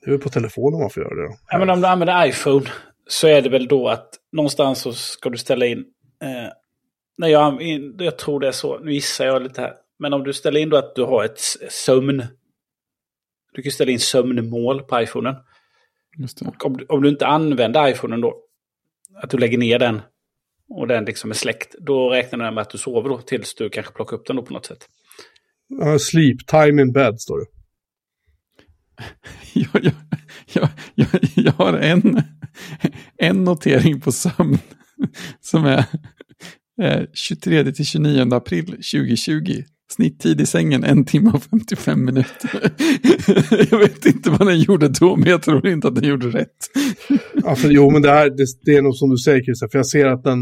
[0.00, 1.28] Det är väl på telefonen man får göra det.
[1.28, 1.36] Då.
[1.48, 2.66] Ja, men om du använder iPhone
[3.08, 5.78] så är det väl då att någonstans så ska du ställa in...
[6.22, 6.52] Eh,
[7.18, 7.62] nej, jag,
[7.98, 8.78] jag tror det är så.
[8.78, 9.72] Nu gissar jag lite här.
[9.98, 12.24] Men om du ställer in då att du har ett sömn...
[13.52, 15.34] Du kan ställa in sömnmål på iPhonen.
[16.18, 16.46] Just det.
[16.46, 18.42] Och om, du- om du inte använder iPhonen då,
[19.22, 20.02] att du lägger ner den
[20.68, 23.70] och den liksom är släckt, då räknar den med att du sover då tills du
[23.70, 24.88] kanske plockar upp den då på något sätt.
[25.68, 27.46] Ja, sleep time in bed står det.
[29.52, 29.92] Jag, jag,
[30.52, 32.22] jag, jag, jag har en,
[33.18, 34.58] en notering på sömn
[35.40, 35.84] som är
[36.82, 39.62] eh, 23 till 29 april 2020.
[39.90, 42.72] Snitttid i sängen en timme och 55 minuter.
[43.70, 46.56] Jag vet inte vad den gjorde då, men jag tror inte att den gjorde rätt.
[47.44, 49.70] Ja, för, jo, men det, här, det, det är nog som du säger, Christian.
[49.70, 50.38] För jag ser att den,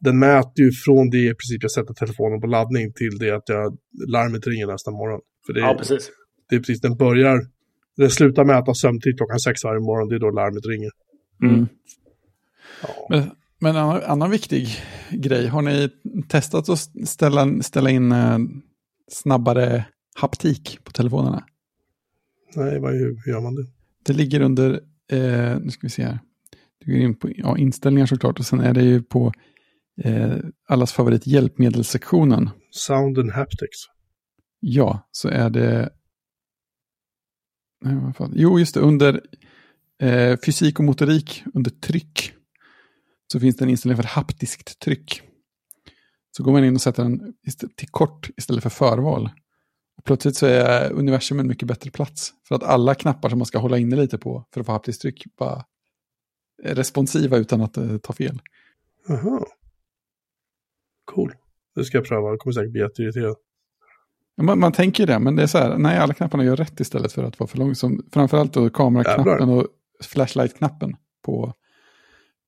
[0.00, 3.48] den mäter ju från det i princip jag sätter telefonen på laddning till det att
[3.48, 3.76] jag,
[4.08, 5.20] larmet ringer nästa morgon.
[5.46, 6.10] För det, Ja, precis.
[6.52, 7.46] Det är precis, den börjar,
[7.96, 10.90] den slutar mäta sömntid klockan sex varje morgon, det är då larmet ringer.
[11.42, 11.68] Mm.
[12.82, 13.06] Ja.
[13.10, 13.30] Men,
[13.60, 14.68] men en annan, annan viktig
[15.10, 15.90] grej, har ni
[16.28, 18.38] testat att ställa, ställa in eh,
[19.10, 19.84] snabbare
[20.14, 21.44] haptik på telefonerna?
[22.56, 23.66] Nej, vad, hur gör man det?
[24.02, 24.72] Det ligger under,
[25.12, 26.18] eh, nu ska vi se här,
[26.84, 29.32] du går in på ja, inställningar såklart och sen är det ju på
[30.04, 30.36] eh,
[30.68, 32.50] allas favorit hjälpmedelssektionen.
[32.70, 33.78] Sound and haptics.
[34.60, 35.90] Ja, så är det...
[37.84, 38.32] Nej, vad fan.
[38.34, 39.20] Jo, just det, under
[40.02, 42.32] eh, fysik och motorik, under tryck,
[43.32, 45.22] så finns det en inställning för haptiskt tryck.
[46.36, 47.34] Så går man in och sätter den
[47.76, 49.30] till kort istället för förval.
[49.98, 52.34] Och plötsligt så är universum en mycket bättre plats.
[52.48, 55.02] För att alla knappar som man ska hålla inne lite på för att få haptiskt
[55.02, 55.64] tryck bara
[56.62, 58.40] är responsiva utan att eh, ta fel.
[59.08, 59.44] Jaha.
[61.04, 61.34] Cool.
[61.74, 63.36] Det ska jag pröva, jag kommer säkert bli jätteirriterad.
[64.36, 66.56] Ja, Man, man tänker ju det, men det är så här, nej, alla knapparna gör
[66.56, 67.74] rätt istället för att vara för lång.
[67.74, 69.66] Som, framförallt då kameraknappen och
[70.04, 70.92] flashlight-knappen
[71.24, 71.52] på,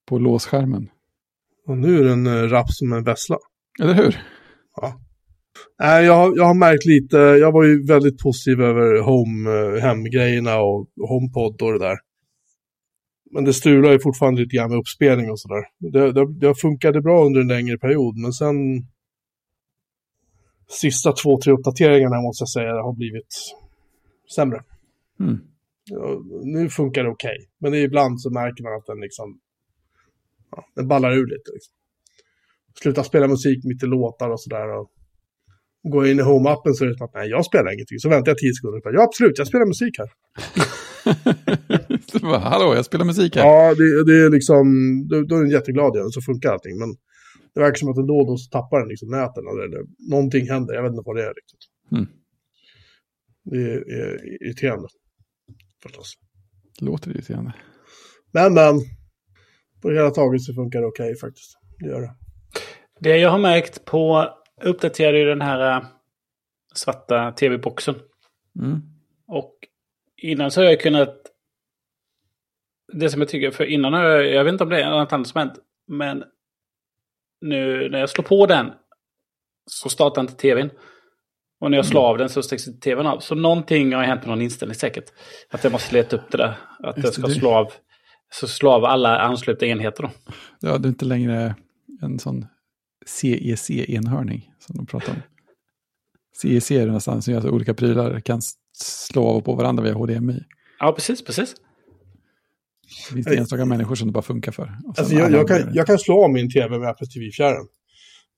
[0.09, 0.89] på låsskärmen.
[1.66, 3.37] Och nu är den eh, rapp som en vessla.
[3.82, 4.18] Eller hur?
[5.80, 9.82] Nej, jag, har- jag har märkt lite, jag var ju väldigt positiv över home, eh,
[9.82, 11.97] hemgrejerna och HomePod och det där.
[13.35, 15.64] Men det strular ju fortfarande lite grann med uppspelning och sådär.
[15.93, 18.57] Det, det, det funkade bra under en längre period, men sen
[20.68, 23.34] sista två, tre uppdateringarna måste jag säga har blivit
[24.34, 24.62] sämre.
[25.20, 25.38] Mm.
[25.90, 29.40] Ja, nu funkar det okej, men det är ibland så märker man att den liksom,
[30.50, 31.50] ja, den ballar ur lite.
[31.52, 31.74] Liksom.
[32.82, 34.78] Sluta spela musik mitt i låtar och sådär.
[34.78, 34.90] Och
[35.82, 37.98] går jag in i Home-appen så är det som att nej, jag spelar ingenting.
[37.98, 38.76] Så väntar jag tio sekunder.
[38.76, 40.10] och bara, Ja, absolut, jag spelar musik här.
[42.50, 43.46] Hallå, jag spelar musik här.
[43.46, 44.64] Ja, det, det är liksom,
[45.08, 46.78] då, då är den jätteglad igen, så funkar allting.
[46.78, 46.88] Men
[47.55, 49.44] det verkar som att den då och då så tappar den liksom näten.
[49.46, 51.64] Eller, eller någonting händer, jag vet inte vad det är riktigt.
[51.92, 52.07] Mm.
[53.44, 54.88] Det är, är irriterande.
[55.82, 56.14] Förstås.
[56.78, 57.55] Det låter irriterande.
[58.32, 58.74] Men, men.
[59.82, 61.59] På det hela taget så funkar det okej faktiskt.
[61.78, 62.14] Det gör det.
[63.00, 64.28] Det jag har märkt på
[64.62, 65.86] uppdaterade ju den här eh,
[66.74, 67.94] svarta tv-boxen.
[68.61, 68.80] Mm.
[69.26, 69.55] Och
[70.16, 71.16] innan så har jag kunnat...
[72.92, 75.12] Det som jag tycker, för innan har jag, jag vet inte om det är något
[75.12, 76.24] annat som hänt, men
[77.41, 78.72] nu när jag slår på den
[79.66, 80.70] så startar inte tvn.
[81.61, 83.20] Och när jag slår av den så stängs inte tvn av.
[83.20, 85.12] Så någonting har hänt med någon inställning säkert.
[85.51, 86.57] Att jag måste leta upp det där.
[86.78, 87.72] Att jag ska slå av,
[88.32, 90.11] så slå av alla anslutna enheter då.
[90.61, 91.55] Ja, det är inte längre
[92.03, 92.47] en sån
[93.07, 95.22] CEC-enhörning som de pratar om.
[96.37, 98.41] CEC är det nästan som gör att olika prylar kan
[98.72, 100.45] slå av på varandra via HDMI.
[100.78, 101.55] Ja, precis, precis.
[103.09, 104.78] Det finns det enstaka människor som det bara funkar för.
[104.86, 107.66] Alltså, jag, jag, kan, jag kan slå av min tv med Apple TV-fjärren.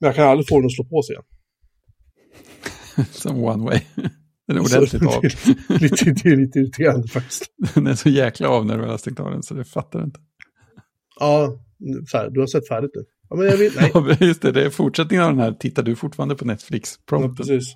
[0.01, 1.25] Men jag kan aldrig få den att slå på sig igen.
[3.13, 3.81] Som one way.
[4.47, 5.23] Den är ordentligt Så av.
[5.23, 7.45] det, lite, det är lite irriterande faktiskt.
[7.75, 10.05] Den är så jäkla av när du väl har stängt av den så det fattar
[10.05, 10.21] inte.
[11.21, 11.59] Ja,
[12.31, 13.05] du har sett färdigt nu.
[13.29, 13.91] Ja, men jag vet, nej.
[13.95, 15.53] Ja, just det, det är fortsättningen av den här.
[15.53, 16.95] Tittar du fortfarande på Netflix?
[17.11, 17.75] Ja, precis.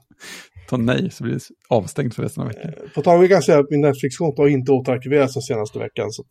[0.71, 2.71] Ta nej så blir det avstängt för resten av veckan.
[2.77, 6.11] Eh, På tal om kan säga att min Netflix-konto har inte återarkiverats den senaste veckan.
[6.11, 6.25] Så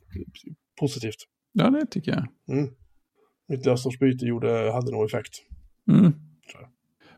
[0.80, 1.16] positivt.
[1.54, 2.58] Ja, det tycker jag.
[2.58, 2.70] Mm.
[3.50, 5.34] Mitt lösenordsbyte gjorde, hade nog effekt.
[5.92, 6.14] Mm.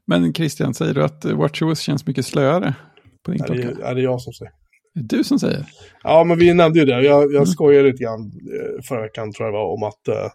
[0.07, 2.75] Men Christian, säger du att WatchOS känns mycket slöare
[3.23, 3.61] på din Är klocka?
[3.73, 4.51] det, är det jag som säger.
[4.99, 5.65] Är du som säger.
[6.03, 7.01] Ja, men vi nämnde ju det.
[7.03, 7.33] Jag, Mm.
[7.35, 10.31] jag skojade lite grann eh, förra veckan, tror jag var, om att eh,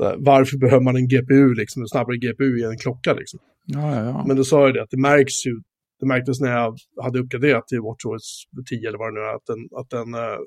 [0.00, 3.14] här, varför behöver man en GPU, liksom, en snabbare GPU i en klocka?
[3.14, 3.40] Liksom.
[3.66, 4.24] Ja, ja, ja.
[4.26, 5.60] Men då sa jag det, att det märks ju,
[6.00, 9.46] det märktes när jag hade uppgraderat till WatchOS 10 eller vad det nu är, att
[9.46, 10.38] den, att den eh,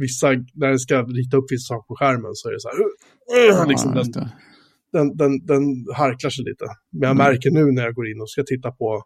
[0.00, 2.78] vissa, när den ska rita upp vissa saker på skärmen så är det så här,
[2.80, 4.22] uh, uh, liksom ja, den,
[4.92, 5.62] den, den, den
[5.94, 6.64] harklar sig lite.
[6.92, 7.24] Men jag Mm.
[7.26, 9.02] märker nu när jag går in och ska titta på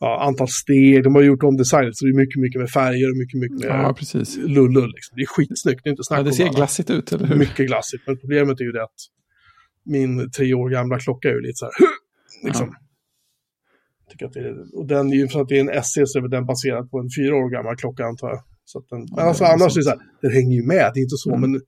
[0.00, 3.10] ja, antal steg, de har gjort om designet så det är mycket, mycket med färger
[3.10, 4.36] och mycket, mycket med Ja, precis.
[4.36, 4.90] lullull.
[4.96, 5.12] Liksom.
[5.16, 6.56] Det är skitsnyggt, det är inte snack Ja, det ser annat.
[6.56, 7.36] glassigt ut, eller hur?
[7.36, 9.00] Mycket glassigt, men problemet är ju det att
[9.84, 11.72] min tre år gamla klocka är ju lite så här,
[12.46, 12.74] liksom.
[14.10, 14.44] Tycker att det
[14.78, 16.98] och den är ju för att det är en SE så är den baserad på
[16.98, 18.40] en fyra år gammal klocka antar jag.
[18.64, 20.84] Så att den, men det alltså annars är det så här, den hänger ju med,
[20.92, 21.40] det är inte så, Mm.
[21.50, 21.60] men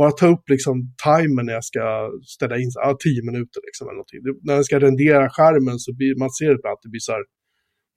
[0.00, 1.84] bara ta upp liksom timern när jag ska
[2.36, 4.20] ställa in, ja, tio minuter liksom eller någonting.
[4.26, 7.12] Det, när den ska rendera skärmen så blir man ser det att det blir så
[7.16, 7.22] här,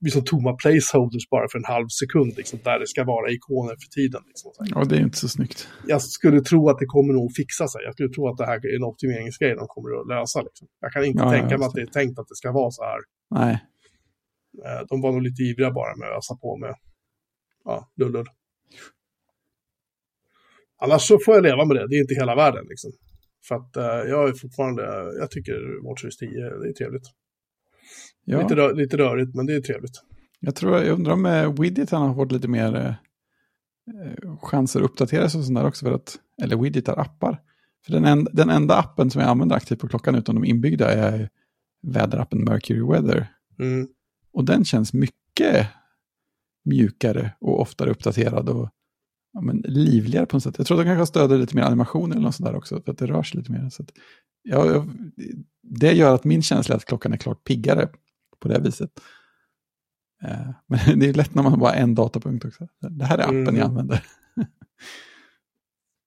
[0.03, 3.75] blir som tomma placeholders bara för en halv sekund, liksom, där det ska vara ikoner
[3.81, 4.21] för tiden.
[4.29, 4.49] Liksom.
[4.73, 5.59] Ja, det är inte så snyggt.
[5.93, 7.81] jag skulle tro att det kommer nog fixa sig.
[7.87, 10.39] Jag skulle tro att det här är en optimeringsgrej de kommer att lösa.
[10.47, 10.65] Liksom.
[10.83, 12.71] Jag kan inte Ja, tänka ja, mig att det är tänkt att det ska vara
[12.77, 12.99] så här.
[13.39, 13.53] Nej,
[14.89, 16.75] De var nog lite ivriga bara med att ösa på med
[17.65, 18.27] ja, lullull.
[20.81, 21.87] Annars så får jag leva med det.
[21.87, 22.91] Det är inte hela världen liksom.
[23.47, 24.83] För att eh, jag är fortfarande,
[25.19, 27.03] jag tycker WatchOS 10 det är trevligt.
[28.25, 28.41] ja.
[28.41, 30.01] Lite, rö lite rörigt, men det är trevligt.
[30.39, 35.35] Jag tror, jag undrar om eh, har fått lite mer eh, eh, chanser att uppdateras
[35.35, 35.85] och sånt där också.
[35.85, 37.41] För att, eller widgetar, appar.
[37.85, 40.93] För den, en, den enda appen som jag använder aktivt på klockan utan de inbyggda
[40.93, 41.29] är
[41.81, 43.27] väderappen Mercury Weather.
[43.59, 43.87] Mm.
[44.33, 45.67] Och den känns mycket
[46.65, 48.69] mjukare och oftare uppdaterad och
[49.33, 50.55] ja, men, livligare på något sätt.
[50.57, 52.91] Jag tror att de kanske stöder lite mer animationer eller något sånt där också, för
[52.91, 53.69] att det rör sig lite mer.
[53.69, 53.89] Så att,
[54.43, 54.85] ja,
[55.61, 57.89] det gör att min känsla är att klockan är klart piggare
[58.39, 58.91] på det viset.
[60.23, 62.67] Eh, men det är lätt när man har bara en datapunkt också.
[62.79, 63.55] Det här är appen Mm.
[63.55, 64.05] jag använder.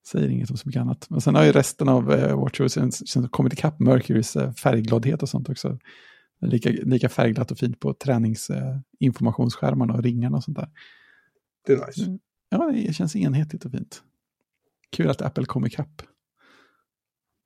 [0.06, 1.10] Säger inget om så mycket annat.
[1.10, 5.78] Men sen har ju resten av eh, kommit ikapp Mercurys eh, färggladhet och sånt också.
[6.40, 10.68] Lika, lika färgglatt och fint på träningsinformationsskärmarna och ringarna och sånt där.
[11.66, 12.18] Det är nice.
[12.48, 14.02] Ja, det känns enhetligt och fint.
[14.90, 16.02] Kul att Apple kom ikapp.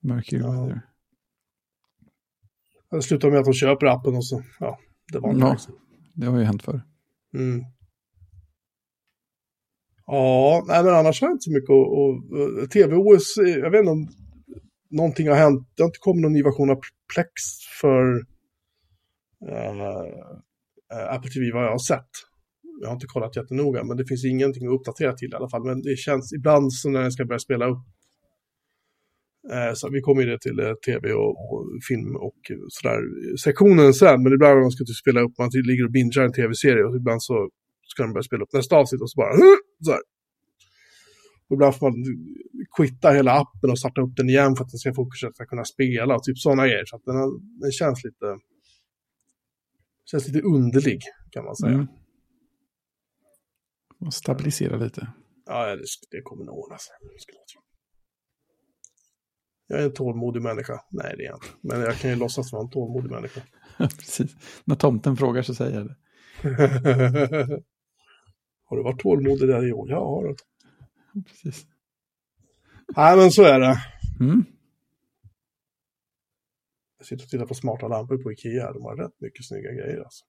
[0.02, 0.50] Mercury Ja.
[0.52, 0.80] Weather.
[2.90, 4.78] Det slutar med att de köper appen och så, ja,
[5.12, 5.52] det var Ja.
[5.52, 5.74] liksom.
[6.14, 6.82] Det har ju hänt förr.
[7.34, 7.64] Mm.
[10.06, 12.22] Ja, nej men annars har jag inte så mycket och, och,
[12.70, 14.08] TV-OS, eh, jag vet inte om
[14.90, 15.68] någonting har hänt.
[15.74, 16.80] Det har inte kommit någon ny version av
[17.14, 17.30] Plex
[17.80, 18.24] för
[19.48, 19.70] Eh,
[20.92, 22.10] eh, Apple TV vad jag har sett.
[22.80, 25.64] Jag har inte kollat jättenoga, men det finns ingenting att uppdatera till i alla fall.
[25.64, 27.86] Men det känns ibland som när den ska börja spela upp.
[29.52, 33.00] Eh, så vi kommer ju det till eh, tv och, och film och sådär
[33.44, 34.22] sektionen sen.
[34.22, 36.96] Men ibland när man ska typ spela upp, man ligger och bingar en tv-serie och
[36.96, 37.48] ibland så
[37.90, 39.32] ska den börja spela upp nästa avsnitt och så bara
[39.84, 40.02] så här.
[41.48, 41.96] Och ibland får man
[42.76, 46.14] quitta hela appen och starta upp den igen för att den ska fortsätta kunna spela
[46.16, 46.84] och typ sådana grejer.
[46.86, 47.30] Så att den, har,
[47.62, 48.26] den känns lite
[50.10, 51.72] känns lite underlig kan man säga.
[51.72, 51.86] Mm.
[54.00, 55.12] Och stabilisera lite.
[55.46, 56.94] Ja, det, det kommer nog ordna sig.
[59.66, 60.80] Jag är en tålmodig människa.
[60.90, 61.46] Nej, det är jag inte.
[61.60, 63.40] Men jag kan ju låtsas vara en tålmodig människa.
[63.78, 64.36] Precis.
[64.64, 65.96] När tomten frågar så säger jag det.
[68.64, 69.90] har du varit tålmodig där i år?
[69.90, 70.34] Ja, har du.
[71.22, 71.66] Precis.
[72.96, 73.76] Nej, men så är det.
[74.20, 74.44] Mm.
[77.00, 78.72] Jag sitter och tittar på smarta lampor på Ikea.
[78.72, 80.24] De har rätt mycket snygga grejer alltså.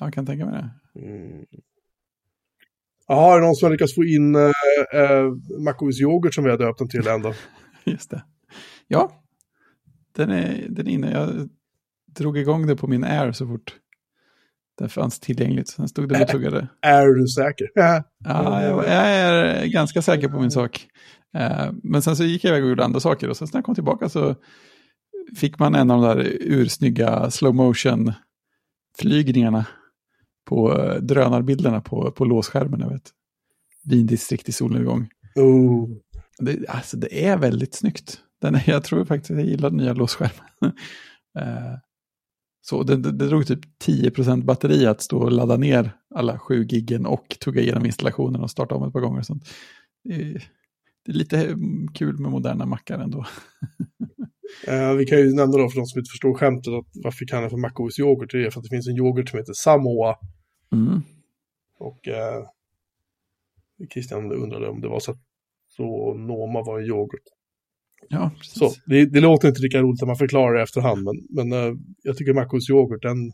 [0.00, 1.00] Ja, jag kan tänka mig det.
[1.00, 1.44] Mm.
[3.06, 4.50] Jaha, är det någon som har lyckats få in äh,
[4.92, 5.32] äh,
[5.64, 7.34] MacOS yoghurt som vi har döpt den till ändå?
[7.84, 8.24] Just det.
[8.88, 9.22] Ja,
[10.12, 11.10] den är, den är inne.
[11.12, 11.48] Jag
[12.06, 13.76] drog igång det på min Air så fort
[14.78, 15.68] det fanns tillgängligt.
[15.68, 16.68] Sen stod den och tuggade.
[16.82, 17.66] Är du säker?
[18.24, 20.86] Ja, jag, jag är ganska säker på min sak.
[21.34, 23.64] Eh, Men sen så gick jag iväg och gjorde andra saker och sen när jag
[23.64, 24.36] kom tillbaka så
[25.36, 28.12] fick man en av de där ursnygga slow motion
[28.98, 29.66] flygningarna
[30.44, 32.80] på eh, drönarbilderna på, på låsskärmen.
[32.80, 33.10] Jag vet.
[33.84, 35.08] Vindistrikt i solnedgång.
[35.34, 35.88] Oh.
[36.38, 38.20] Det, alltså det är väldigt snyggt.
[38.40, 40.46] Den jag tror faktiskt jag gillar den nya låsskärmen.
[41.38, 41.78] Eh,
[42.60, 46.64] så det, det, det drog typ 10% batteri att stå och ladda ner alla 7
[46.64, 49.18] giggen och tugga igenom installationen och starta om ett par gånger.
[49.18, 49.48] Och sånt.
[50.04, 50.50] Det, är,
[51.04, 51.56] det är lite
[51.94, 53.26] kul med moderna mackar ändå.
[54.66, 57.26] Eh, vi kan ju nämna då för de som inte förstår skämtet att varför vi
[57.26, 58.32] kallar det för MacOS yoghurt.
[58.32, 60.16] Det är för att det finns en yoghurt som heter Samoa.
[60.72, 61.00] Mm.
[61.78, 62.44] Och eh,
[63.92, 65.18] Christian undrade om det var så att
[65.68, 67.26] så Noma var en yoghurt.
[68.08, 68.58] Ja, precis.
[68.58, 71.74] Så, det, det låter inte lika roligt när man förklarar det efterhand, men, men eh,
[72.02, 73.32] jag tycker MacOS yoghurt, den...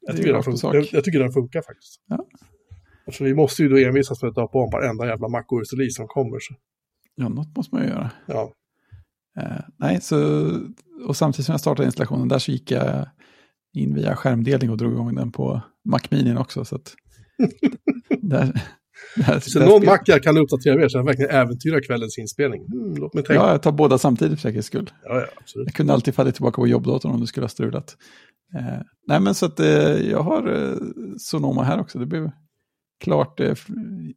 [0.00, 2.02] Jag tycker den, funkar, jag, jag tycker den funkar faktiskt.
[2.06, 2.26] Ja.
[3.12, 6.38] För vi måste ju då envisas med att ta på varenda jävla MacOS-release som kommer.
[6.40, 6.54] Så,
[7.14, 8.10] Ja, något måste man ju göra.
[8.26, 8.52] ja.
[9.38, 10.16] Eh, nej, så,
[11.06, 13.08] och samtidigt som jag startade installationen där så gick jag
[13.72, 16.64] in via skärmdelning och drog igång den på Mac Mini också.
[16.64, 16.94] Så att,
[18.22, 18.52] där,
[19.16, 22.66] där, Så där någon Mac jag kan uppdatera mer så jag verkligen äventyrar kvällens inspelning.
[22.66, 23.42] Mm, låt mig tänka.
[23.42, 24.90] Ja, jag tar båda samtidigt för säkerhets skull.
[25.04, 25.66] Ja, ja, absolut.
[25.66, 27.96] Jag kunde alltid falla tillbaka på jobbdatorn om det skulle ha strulat.
[28.54, 30.76] Eh, nej, men så att eh, jag har eh,
[31.18, 31.98] Sonoma här också.
[31.98, 32.30] Det blev
[33.00, 33.54] klart eh,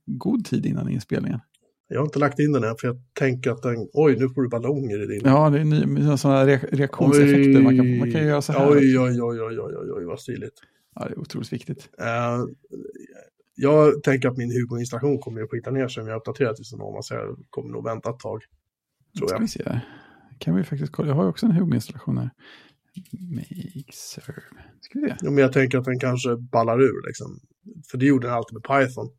[0.05, 1.39] god tid innan inspelningen.
[1.87, 4.41] Jag har inte lagt in den än för jag tänker att den, oj nu får
[4.41, 5.21] du ballonger i din.
[5.23, 7.61] Ja, det är ny, sådana re reaktionseffekter.
[7.61, 8.71] Man kan, man kan göra så här.
[8.71, 10.53] Oj, oj, oj, oj, oj, oj, oj, vad stiligt.
[10.95, 11.89] Ja, det är otroligt viktigt.
[11.99, 12.39] Eh,
[13.55, 17.01] jag tänker att min Hugo-installation kommer att skita ner sig om jag uppdaterar till Sonoma,
[17.01, 18.41] så jag kommer nog vänta ett tag.
[19.17, 19.41] Tror Ska jag.
[19.41, 19.79] vi se.
[20.39, 21.07] Kan vi faktiskt kolla.
[21.07, 22.29] Jag har ju också en Home-installation här.
[23.35, 24.41] Make serve.
[24.81, 25.15] Ska vi se.
[25.21, 27.39] Jo, men jag tänker att den kanske ballar ur liksom.
[27.91, 29.09] För det gjorde den alltid med Python.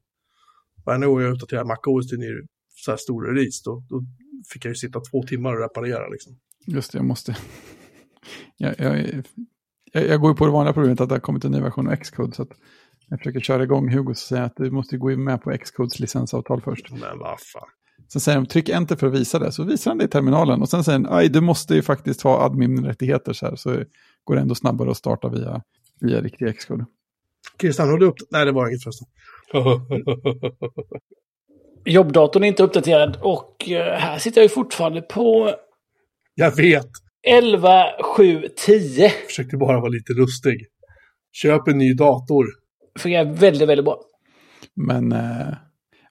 [0.86, 2.26] Varje gång jag uppdaterade MacOS till ny
[2.84, 4.02] så här stor release, då, då
[4.52, 6.38] fick jag ju sitta två timmar och reparera liksom.
[6.66, 7.36] Just det, jag måste.
[8.56, 9.22] Jag, jag,
[9.92, 11.88] jag, jag går ju på det vanliga problemet att det har kommit en ny version
[11.88, 12.34] av Xcode.
[12.34, 12.48] Så att
[13.08, 16.60] jag försöker köra igång Hugo och säga att du måste gå med på Xcodes licensavtal
[16.60, 16.90] först.
[16.90, 17.68] Men vad fan.
[18.12, 19.52] Sen säger de tryck enter för att visa det.
[19.52, 20.62] Så visar han det i terminalen.
[20.62, 23.56] Och sen säger han, aj du måste ju faktiskt ha admin-rättigheter så här.
[23.56, 23.84] Så
[24.24, 25.62] går det ändå snabbare att starta via,
[26.00, 26.86] via riktig Xcode.
[27.60, 28.16] Christian, har du upp...
[28.30, 29.08] Nej, det var inget förresten.
[31.84, 35.54] Jobbdatorn är inte uppdaterad och eh, här sitter jag ju fortfarande på
[36.34, 36.90] jag vet.
[37.26, 37.84] 11,
[38.16, 39.08] 7, 10.
[39.26, 40.66] Försökte bara vara lite lustig.
[41.32, 42.46] Köp en ny dator.
[42.98, 44.00] Fungerar väldigt, väldigt bra.
[44.74, 45.54] Men, eh,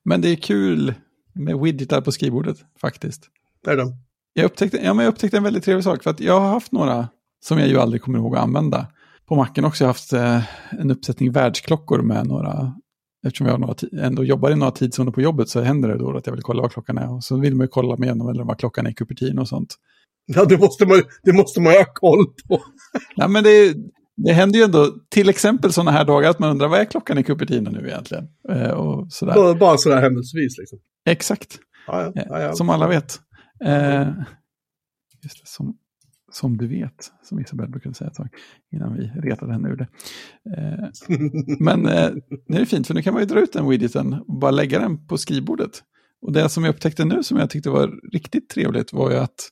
[0.04, 0.94] men det är kul
[1.34, 3.30] med widgetar på skrivbordet faktiskt.
[3.66, 3.88] Där är den.
[4.34, 6.04] Jag upptäckte, ja, men jag upptäckte en väldigt trevlig sak.
[6.04, 7.08] För att jag har haft några
[7.40, 8.88] som jag ju aldrig kommer ihåg att använda.
[9.26, 10.42] På Macen också har jag haft eh,
[10.82, 12.74] en uppsättning världsklockor med några...
[13.26, 16.34] Eftersom jag ändå jobbar i några tidszoner på jobbet så händer det då att jag
[16.34, 17.16] vill kolla vad klockan är.
[17.16, 19.76] Och så vill man ju kolla med jämna vad klockan är i Cupertino och sånt.
[20.26, 22.62] Ja, det måste man, det måste man ha koll på.
[23.16, 23.76] Ja, men det,
[24.16, 27.18] det händer ju ändå, till exempel sådana här dagar, att man undrar vad är klockan
[27.18, 28.28] i Cupertino nu egentligen?
[28.50, 29.36] Eh, och sådär.
[29.36, 30.80] Bara, bara sådär händelsevis liksom.
[31.06, 31.60] Exakt.
[31.88, 32.54] Ja, ja, Eh, ja, ja.
[32.54, 33.20] Som alla vet.
[33.66, 34.08] Eh,
[35.24, 35.78] just det, som,
[36.36, 38.30] som du vet, som Isabel brukade säga ett tag
[38.74, 39.88] innan vi retade henne ur det.
[40.58, 40.90] Eh,
[41.60, 42.12] men eh,
[42.48, 44.52] nu är det fint, för nu kan man ju dra ut den widgeten och bara
[44.52, 45.84] lägga den på skrivbordet.
[46.22, 49.50] Och det som jag upptäckte nu som jag tyckte var riktigt trevligt var ju att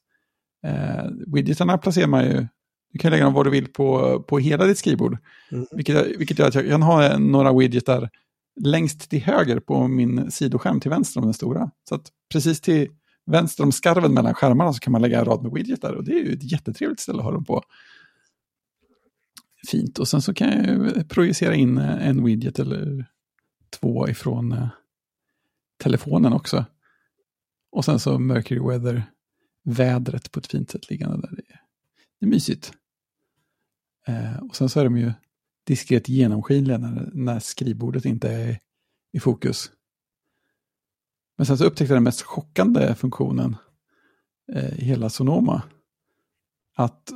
[0.66, 2.48] eh, widgetarna placerar man ju,
[2.94, 5.18] du kan lägga dem var du vill på, på hela ditt skrivbord.
[5.52, 5.66] Mm.
[5.72, 8.10] Vilket, vilket gör att jag kan ha några widgetar
[8.64, 11.72] längst till höger på min sidoskärm till vänster om den stora.
[11.90, 12.88] Så att precis till
[13.26, 16.12] vänster om skarven mellan skärmarna så kan man lägga en rad med widgetar och det
[16.12, 17.64] är ju ett jättetrevligt ställe att ha dem på.
[19.68, 23.06] Fint, och sen så kan jag ju projicera in eh, en widget eller
[23.70, 24.68] två ifrån eh,
[25.84, 26.66] telefonen också.
[27.72, 29.04] Och sen så Mercury Weather,
[29.64, 31.36] vädret på ett fint sätt liggande där.
[31.36, 31.62] Det är,
[32.20, 32.74] det är mysigt.
[34.08, 35.14] Eh, och sen så är de ju
[35.64, 38.60] diskret genomskinliga när, när skrivbordet inte är
[39.14, 39.72] i fokus.
[41.42, 43.56] Men sen så upptäckte jag den mest chockande funktionen
[44.54, 45.62] eh, i hela Sonoma.
[46.76, 47.12] Att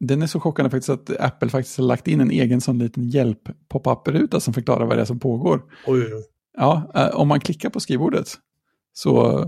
[0.00, 3.08] den är så chockande faktiskt att Apple faktiskt har lagt in en egen sån liten
[3.08, 5.62] hjälp-pop-up-ruta som förklarar vad det är som pågår.
[5.86, 6.24] Oj, oj.
[6.56, 8.28] Ja, eh, om man klickar på skrivbordet
[8.92, 9.38] så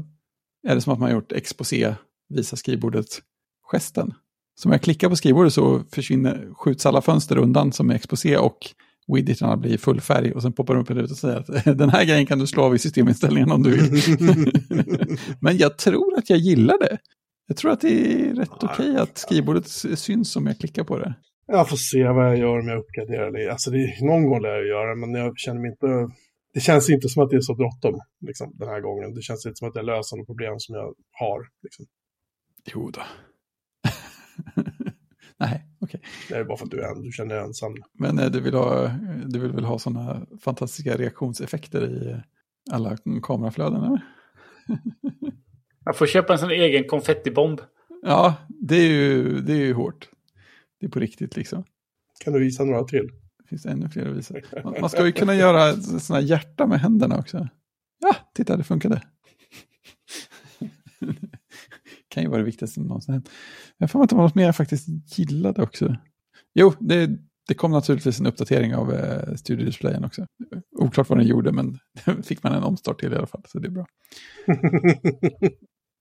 [0.68, 1.94] är det som att man har gjort exposé,
[2.28, 4.14] visa skrivbordet-gesten.
[4.54, 8.36] Så om jag klickar på skrivbordet så försvinner, skjuts alla fönster undan som är exposé
[8.36, 8.58] och
[9.12, 11.90] widgetarna blir full färg och sen poppar de upp en ruta och säger att den
[11.90, 14.02] här grejen kan du slå av i systeminställningen om du vill.
[15.40, 16.98] Men jag tror att jag gillar det.
[17.46, 21.14] Jag tror att det är rätt okej att skrivbordet syns om jag klickar på det.
[21.46, 23.52] Jag får se vad jag gör om jag uppgraderar det.
[23.52, 26.14] Alltså det, någon gång lär jag göra men jag känner mig inte...
[26.54, 29.14] Det känns inte som att det är så bråttom liksom, den här gången.
[29.14, 31.40] Det känns inte som att jag löser något problem som jag har.
[31.62, 31.86] Liksom.
[32.72, 33.02] Jo då.
[35.40, 36.00] Nej, okej.
[36.28, 37.74] Det är bara för att du, är, du känner dig ensam.
[37.92, 38.90] Men eh, du vill, ha,
[39.26, 42.20] du vill väl ha sådana fantastiska reaktionseffekter i
[42.70, 43.84] alla kameraflöden?
[43.84, 44.00] Eller?
[45.84, 47.60] Jag får köpa en sån egen konfettibomb.
[48.02, 50.08] Ja, det är, ju, det är ju hårt.
[50.80, 51.64] Det är på riktigt liksom.
[52.24, 53.08] Kan du visa några till?
[53.38, 54.34] Det finns ännu fler att visa.
[54.64, 57.48] Man man ska ju kunna göra sådana hjärta med händerna också.
[58.00, 59.02] Ja, titta det funkade.
[62.14, 63.30] kan ju vara det viktigaste som någonsin hänt.
[63.78, 65.96] Jag får att det var något mer jag faktiskt gillade också.
[66.54, 67.10] Jo, det,
[67.48, 70.26] det kom naturligtvis en uppdatering av eh, studiodisplayen också.
[70.78, 71.78] Oklart vad den gjorde, men
[72.24, 73.86] fick man en omstart till i alla fall, så det är bra.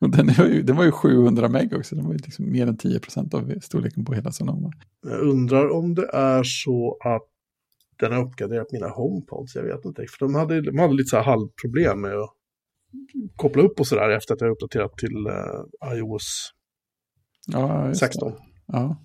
[0.02, 2.68] Och den, var ju, den var ju 700 meg också, den var ju liksom mer
[2.68, 4.72] än 10 procent av storleken på hela Sonoma.
[5.06, 7.28] Jag undrar om det är så att
[8.00, 10.06] den har uppgraderat mina HomePods, jag vet inte.
[10.10, 12.36] För de hade, de hade lite så här halvproblem med att
[13.36, 16.52] koppla upp och sådär efter att jag uppdaterat till uh, iOS
[17.48, 18.32] ja, 16.
[18.32, 18.38] Det.
[18.68, 18.98] Ja.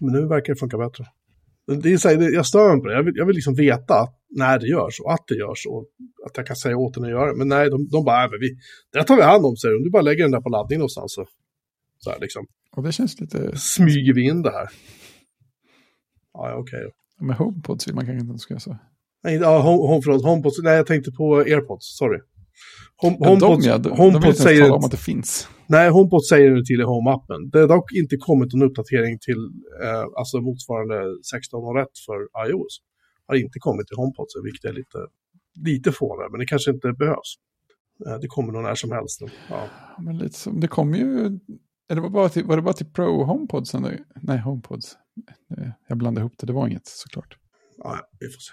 [0.00, 1.04] Men nu verkar det funka bättre.
[1.82, 2.94] Det är så här, jag stör mig på det.
[2.94, 5.88] Jag vill, jag vill liksom veta när det görs och att det görs och
[6.26, 7.38] att jag kan säga åt den att göra det.
[7.38, 8.56] Men nej, de, de bara, äh, men vi,
[8.92, 9.84] det tar vi hand om, säger de.
[9.84, 11.14] Du bara lägger den där på laddning någonstans.
[11.14, 11.26] Så,
[11.98, 12.46] så här liksom.
[12.76, 13.56] Och det känns lite...
[13.56, 14.68] Smyger vi in det här.
[16.32, 16.86] Ja, okej.
[16.86, 17.26] Okay.
[17.26, 18.78] Med HomePods vill man kanske inte ska säga.
[19.24, 20.58] Nej, ja, home, home, förlåt, HomePods.
[20.62, 22.20] Nej, jag tänkte på AirPods, sorry.
[22.96, 25.48] Home, ja, HomePods, de, ja, de, HomePods de säger om att det finns.
[25.66, 27.50] Nej, HomePod säger det till i Home-appen.
[27.52, 29.40] Det har dock inte kommit någon uppdatering till
[29.82, 32.80] eh, alltså motsvarande 16.1 för iOS.
[33.26, 34.98] Har inte kommit till HomePod, så vilket är lite,
[35.64, 37.34] lite fånigt, men det kanske inte behövs.
[38.06, 39.20] Eh, det kommer nog när som helst.
[39.48, 39.68] Ja.
[39.98, 41.38] Men lite som, det kommer ju,
[41.90, 43.74] eller var, bara till, var det bara till Pro HomePods?
[44.14, 44.96] Nej, HomePods.
[45.88, 47.36] Jag blandade ihop det, det var inget såklart.
[47.78, 48.52] Ja, vi får se.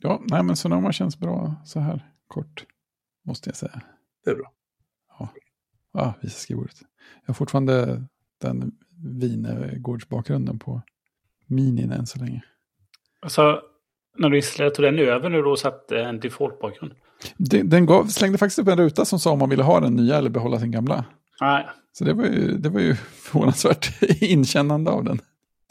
[0.00, 2.64] Ja, nej men Sonoma känns bra så här kort,
[3.24, 3.80] måste jag säga.
[4.24, 4.52] Det är bra.
[5.18, 5.28] Ja.
[5.92, 6.76] Ja, visa skrivbordet.
[7.20, 8.04] Jag har fortfarande
[8.40, 8.72] den
[9.04, 10.82] vingårdsbakgrunden på
[11.46, 12.42] minin än så länge.
[13.20, 13.60] Alltså,
[14.18, 16.92] när du installerade, tog den över nu då och satte en default-bakgrund?
[17.36, 19.96] Den, den gav, slängde faktiskt upp en ruta som sa om man ville ha den
[19.96, 21.04] nya eller behålla sin gamla.
[21.40, 21.66] Nej.
[21.92, 25.20] Så det var ju, det var ju förvånansvärt inkännande av den.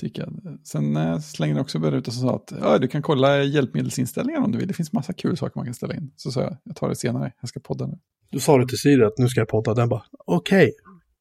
[0.02, 0.60] Tycker jag.
[0.64, 4.42] Sen äh, slängde den också en ruta som sa att ja, du kan kolla hjälpmedelsinställningar
[4.42, 4.68] om du vill.
[4.68, 6.14] Det finns massa kul saker man kan ställa in.
[6.16, 8.00] Så sa jag, jag tar det senare, jag ska podda nu.
[8.30, 9.74] Du sa det till Siri att nu ska jag podda.
[9.74, 10.72] Den bara, okej, okay,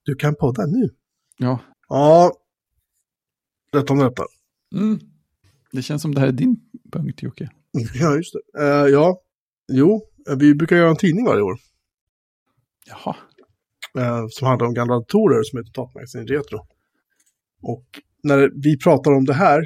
[0.02, 0.88] du kan podda nu.
[1.38, 1.58] Ja.
[1.88, 2.32] Ja,
[3.72, 4.22] rätt om detta.
[4.74, 5.00] Mm.
[5.72, 6.56] Det känns som det här är din
[6.92, 7.50] punkt, Jocke.
[7.94, 8.62] Ja, just det.
[8.62, 9.20] Uh, ja,
[9.72, 10.02] jo,
[10.38, 11.58] vi brukar göra en tidning varje år.
[12.86, 13.16] Jaha.
[13.98, 16.66] Uh, som handlar om gamla datorer som heter Datmagasin Retro.
[17.62, 19.60] Och när vi pratar om det här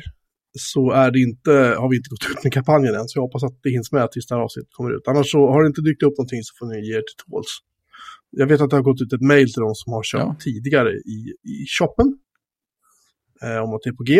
[0.59, 1.51] så är det inte,
[1.81, 4.11] har vi inte gått ut med kampanjen än, så jag hoppas att det hinns med
[4.11, 5.09] tills det här avsnittet kommer ut.
[5.09, 7.53] Annars så har det inte dykt upp någonting så får ni ge er till tåls.
[8.31, 10.37] Jag vet att det har gått ut ett mail till de som har köpt ja.
[10.41, 11.19] tidigare i,
[11.53, 12.09] i shoppen.
[13.45, 14.13] Eh, om att det är på G.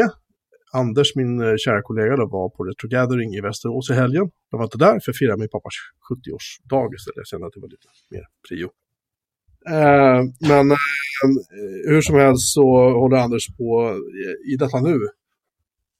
[0.73, 4.27] Anders, min eh, kära kollega, då, var på Retro Gathering i Västerås i helgen.
[4.51, 5.77] Jag var inte där för att fira min pappas
[6.09, 7.21] 70-årsdag istället.
[7.23, 8.69] Jag kände att det var lite mer prio.
[9.69, 10.77] Eh, men eh,
[11.87, 13.99] hur som helst så håller Anders på
[14.47, 14.99] i, i detta nu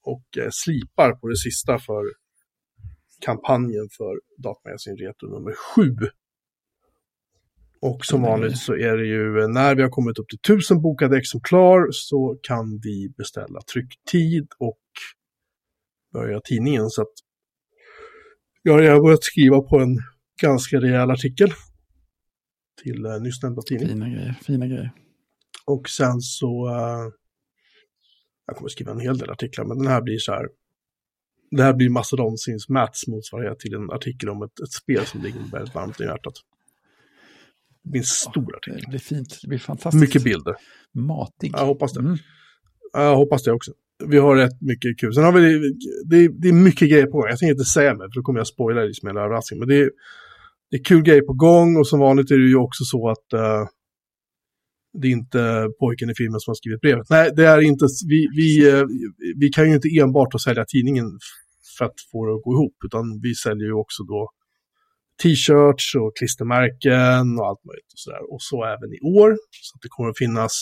[0.05, 2.05] och eh, slipar på det sista för
[3.21, 5.97] kampanjen för Datmagasin Retro nummer 7.
[7.81, 10.83] Och som vanligt så är det ju eh, när vi har kommit upp till tusen
[10.83, 14.81] bokade exemplar så kan vi beställa trycktid och
[16.13, 16.91] börja tidningen.
[16.91, 17.13] Så att
[18.63, 19.99] jag har börjat skriva på en
[20.43, 21.53] ganska rejäl artikel
[22.83, 23.89] till uh, nyss nämnda tidning.
[23.89, 24.91] Fina grejer, fina grejer.
[25.67, 27.13] Och sen så uh,
[28.47, 30.49] jag kommer skriva en hel del artiklar, men den här blir så här.
[31.51, 35.41] Det här blir Mastodonsins Mats motsvarighet till en artikel om ett, ett spel som ligger
[35.53, 36.35] väldigt varmt i hjärtat.
[37.83, 38.81] Det blir en stor artikel.
[38.81, 40.01] Det blir fint, det blir fantastiskt.
[40.01, 40.55] Mycket bilder.
[40.93, 41.53] Matig.
[41.53, 42.01] Jag hoppas det.
[42.01, 42.17] Mm.
[42.93, 43.73] Jag hoppas det också.
[44.05, 45.15] Vi har rätt mycket kul.
[45.15, 45.59] Sen har vi,
[46.05, 47.27] det, det är mycket grejer på gång.
[47.29, 49.61] Jag tänker inte säga mer, för då kommer jag spoila liksom hela överraskningen.
[49.61, 49.91] Men det är,
[50.71, 53.29] det är kul grejer på gång och som vanligt är det ju också så att
[53.35, 53.67] uh,
[55.01, 57.07] det är inte pojken i filmen som har skrivit brevet.
[57.11, 58.85] Nej, det är inte, vi, vi, eh,
[59.37, 61.07] vi kan ju inte enbart sälja tidningen
[61.79, 64.31] för att få det att gå ihop, utan vi säljer ju också då
[65.23, 68.23] t-shirts och klistermärken och allt möjligt och sådär.
[68.33, 69.31] Och så även i år.
[69.67, 70.55] Så att det kommer att finnas,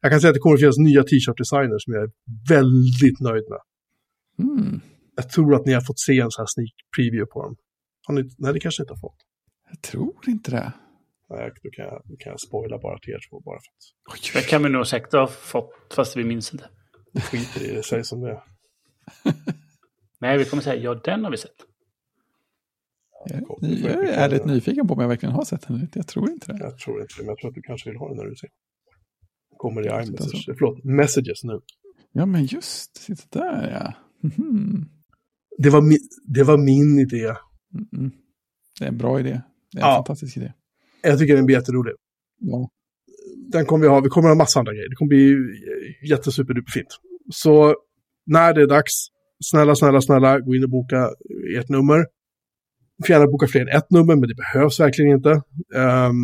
[0.00, 2.12] jag kan säga att det kommer att finnas nya t-shirt-designers som jag är
[2.54, 3.62] väldigt nöjd med.
[4.46, 4.80] Mm.
[5.16, 7.56] Jag tror att ni har fått se en sån här sneak preview på dem.
[8.06, 9.20] Har ni, nej, det kanske inte har fått.
[9.76, 10.72] Jag tror inte det.
[11.28, 13.40] Nej, då kan, jag, då kan jag spoila bara till er två.
[13.40, 14.34] Bara för att...
[14.34, 16.68] Det kan vi nog säkert ha fått, fast vi minns inte.
[17.20, 18.42] Skiter i det, säg som det.
[20.20, 21.56] Nej, vi kommer säga ja, den har vi sett.
[23.28, 25.88] Jag, jag är ärligt nyfiken på om jag verkligen har sett den.
[25.94, 26.58] Jag tror inte det.
[26.58, 28.36] Jag tror inte det, men jag tror att du kanske vill ha den när du
[28.36, 28.50] ser.
[29.56, 31.60] Kommer i iMessage, förlåt, messages nu.
[32.12, 33.94] Ja, men just, titta där ja.
[34.38, 34.88] Mm.
[35.58, 37.34] Det, var min, det var min idé.
[37.92, 38.12] Mm
[38.78, 39.40] Det är en bra idé.
[39.72, 39.96] Det är en ja.
[39.96, 40.52] fantastisk idé.
[41.02, 41.94] Jag tycker den blir jätterolig.
[42.40, 42.70] Ja.
[43.52, 44.88] Den kommer vi ha, vi kommer ha massa andra grejer.
[44.88, 45.36] Det kommer bli
[46.10, 46.88] jättesuperduperfint.
[47.32, 47.74] Så
[48.26, 48.92] när det är dags,
[49.44, 51.10] snälla, snälla, snälla, gå in och boka
[51.58, 51.98] ert nummer.
[52.98, 55.30] Du får gärna boka fler än ett nummer, men det behövs verkligen inte.
[55.74, 56.16] Um,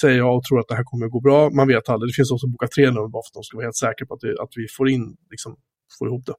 [0.00, 1.50] säger jag och tror att det här kommer att gå bra.
[1.50, 2.08] Man vet aldrig.
[2.10, 4.14] Det finns som bokar tre nummer bara för att de ska vara helt säkra på
[4.14, 5.56] att, det, att vi får in, liksom,
[5.98, 6.34] får ihop det.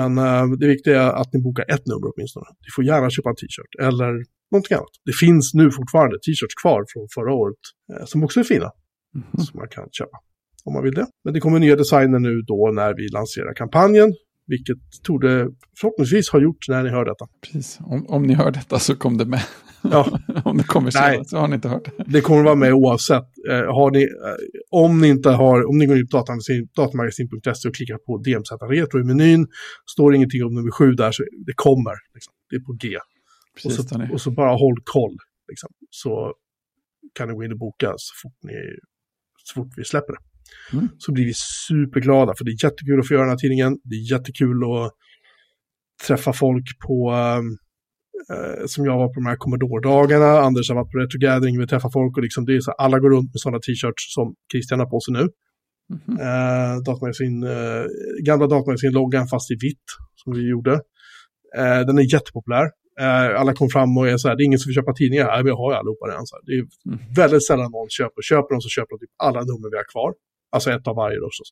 [0.00, 2.46] Men uh, det viktiga är att ni bokar ett nummer åtminstone.
[2.64, 4.12] Ni får gärna köpa en t-shirt eller
[4.52, 4.94] någonting annat.
[5.08, 8.70] Det finns nu fortfarande t-shirts kvar från förra året uh, som också är fina.
[9.14, 9.44] Mhm.
[9.44, 10.18] Som man kan köpa
[10.64, 11.06] om man vill det.
[11.24, 14.14] Men det kommer nya designer nu då när vi lanserar kampanjen.
[14.46, 15.48] Vilket torde
[15.80, 17.26] förhoppningsvis ha gjort när ni hör detta.
[17.42, 17.78] Precis.
[17.80, 19.42] Om, om ni hör detta så kom det med.
[19.90, 20.18] Ja.
[20.44, 20.92] om det kommer Nej.
[20.92, 22.04] senare så har ni inte hört det.
[22.06, 23.24] Det kommer vara med oavsett.
[23.50, 24.08] Eh, ni, eh,
[24.70, 28.50] om ni inte har, om ni går in på datamagasin- datamagasin.se och klickar på DMZ
[28.70, 29.46] Retro i menyn,
[29.90, 31.94] står ingenting om nummer sju där, så det kommer.
[32.14, 32.32] Liksom.
[32.50, 32.96] Det är på G.
[32.96, 34.14] Och Precis, så, Danny.
[34.14, 35.16] och så bara håll koll.
[35.48, 35.70] Liksom.
[35.90, 36.32] Så
[37.14, 38.54] kan ni gå in och boka så fort, ni,
[39.44, 40.18] så fort vi släpper det.
[40.76, 40.88] Mm.
[40.98, 41.32] Så blir vi
[41.68, 43.78] superglada, för det är jättekul att få göra den här tidningen.
[43.84, 44.92] Det är jättekul att
[46.06, 47.14] träffa folk på,
[48.32, 50.30] eh, som jag var på de här Commodore-dagarna.
[50.40, 52.98] Anders har varit på Retro Gathering, vi träffar folk och liksom det är så alla
[52.98, 55.24] går runt med sådana t-shirts som Christian har på sig nu.
[55.94, 56.20] Mhm.
[56.20, 57.84] Eh, datamagasin, eh,
[58.26, 59.86] gamla datamagasin-loggan fast i vitt,
[60.24, 60.72] som vi gjorde.
[61.58, 62.66] Eh, den är jättepopulär.
[63.00, 65.26] Eh, alla kom fram och är så här, det är ingen som vill köpa tidningar.
[65.26, 66.26] Nej, men jag har ju allihopa redan.
[66.26, 66.42] Så här.
[66.48, 67.14] Det är Mm.
[67.20, 68.22] väldigt sällan någon köper.
[68.22, 70.10] Köper de så köper de typ alla nummer vi har kvar.
[70.54, 71.50] Alltså ett av varje då förstås.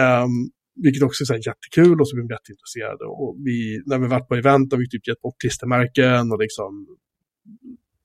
[0.00, 0.34] Ehm,
[0.74, 3.04] vilket också är så jättekul och så blir de jätteintresserade.
[3.04, 6.86] Och vi, när vi varit på event har vi typ gett bort klistermärken och liksom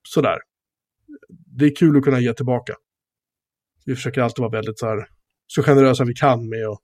[0.08, 0.38] sådär.
[1.58, 2.74] Det är kul att kunna ge tillbaka.
[3.86, 5.08] Vi försöker alltid vara väldigt så här,
[5.48, 6.82] så generösa vi kan med att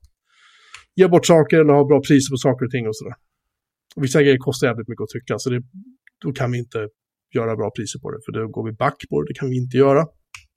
[0.94, 3.14] ge bort saker eller ha bra priser på saker och ting och sådär.
[3.96, 5.62] Och vissa grejer kostar jävligt mycket att trycka, så det,
[6.18, 6.88] då kan vi inte
[7.34, 9.56] göra bra priser på det, för då går vi back på det, det kan vi
[9.56, 10.06] inte göra.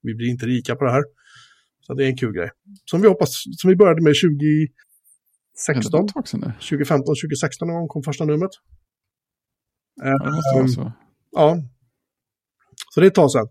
[0.02, 1.04] Vi blir inte rika på det här.
[1.82, 2.50] Så det är en kul grej.
[2.86, 4.68] Som vi hoppas, som vi började med 20,
[5.66, 6.08] 16.
[6.08, 8.52] 2015, 2016 någon kom första numret.
[9.96, 10.92] Ja, det måste vara ehm, så.
[11.32, 11.58] ja.
[12.94, 13.48] Så det är ett tag sedan.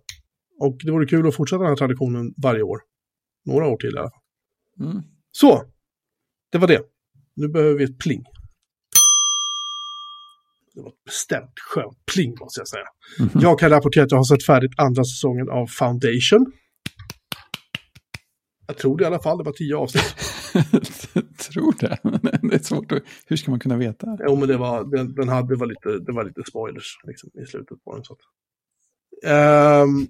[0.61, 2.79] Och det vore kul att fortsätta den här traditionen varje år.
[3.45, 4.21] Några år till i alla fall.
[4.81, 5.03] Mm.
[5.33, 5.65] Så,
[6.53, 6.83] det var det.
[7.35, 8.25] Nu behöver vi ett pling.
[10.75, 12.87] Det var ett bestämt skönt pling måste jag säga.
[13.19, 13.43] Mm -hmm.
[13.43, 16.53] Jag kan rapportera att jag har sett färdigt andra säsongen av Foundation.
[18.67, 20.15] Jag tror det i alla fall, det var tio avsnitt.
[21.51, 21.99] Tror det.
[22.49, 23.03] det är svårt att...
[23.27, 24.19] Hur ska man kunna veta?
[24.27, 27.31] Jo, men det var, den, den hade, det var, lite, det var lite spoilers liksom,
[27.43, 28.05] i slutet på den.
[28.05, 28.19] Så att.
[29.25, 30.07] Ehm,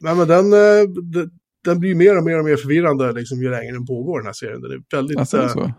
[0.00, 1.30] men, men den, eh, den,
[1.64, 4.32] den blir mer och mer och mer förvirrande liksom, ju längre den pågår, den här
[4.32, 4.60] serien.
[4.60, 5.18] Den är väldigt...
[5.18, 5.72] Alltså, är det eh, så?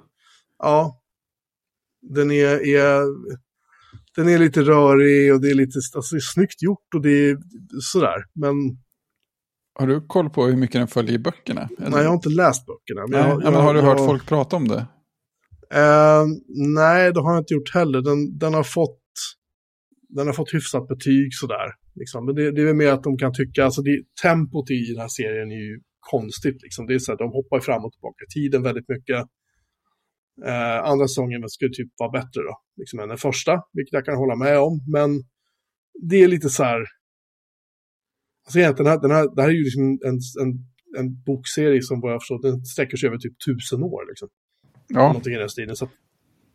[0.58, 1.02] Ja.
[2.02, 3.04] Den är, är,
[4.16, 7.30] den är lite rörig och det är lite alltså, det är snyggt gjort och det
[7.30, 7.38] är
[7.82, 8.24] sådär.
[8.34, 8.56] Men
[9.80, 11.70] Har du koll på hur mycket den följer i böckerna?
[11.78, 11.90] Eller?
[11.90, 13.08] nej, jag har inte läst böckerna.
[13.08, 14.86] Men, Nej, jag, ja, men har du hört jag, folk prata om det?
[15.74, 16.26] Eh,
[16.76, 18.02] nej, det har jag inte gjort heller.
[18.02, 19.02] Den, den, har, fått,
[20.10, 21.68] den har fått hyfsat betyg sådär.
[21.96, 22.26] Liksom.
[22.26, 25.02] Men det, det är väl mer att de kan tycka, alltså det, tempot i den
[25.02, 26.62] här serien är ju konstigt.
[26.64, 26.88] Liksom.
[26.88, 29.20] Det är så att de hoppar fram och tillbaka i tiden väldigt mycket.
[30.46, 34.18] Eh, andra säsongen skulle typ vara bättre då, liksom, än den första, vilket jag kan
[34.18, 34.80] hålla med om.
[34.88, 35.10] Men
[36.10, 36.99] det är lite så här...
[38.50, 40.66] Alltså egentligen, den här, den här, det här är ju liksom en, en,
[40.98, 44.06] en bokserie som vad jag förstår, den sträcker sig över typ tusen år.
[44.10, 44.30] Liksom
[44.90, 45.76] Ja, någonting i den stilen.
[45.76, 45.90] Så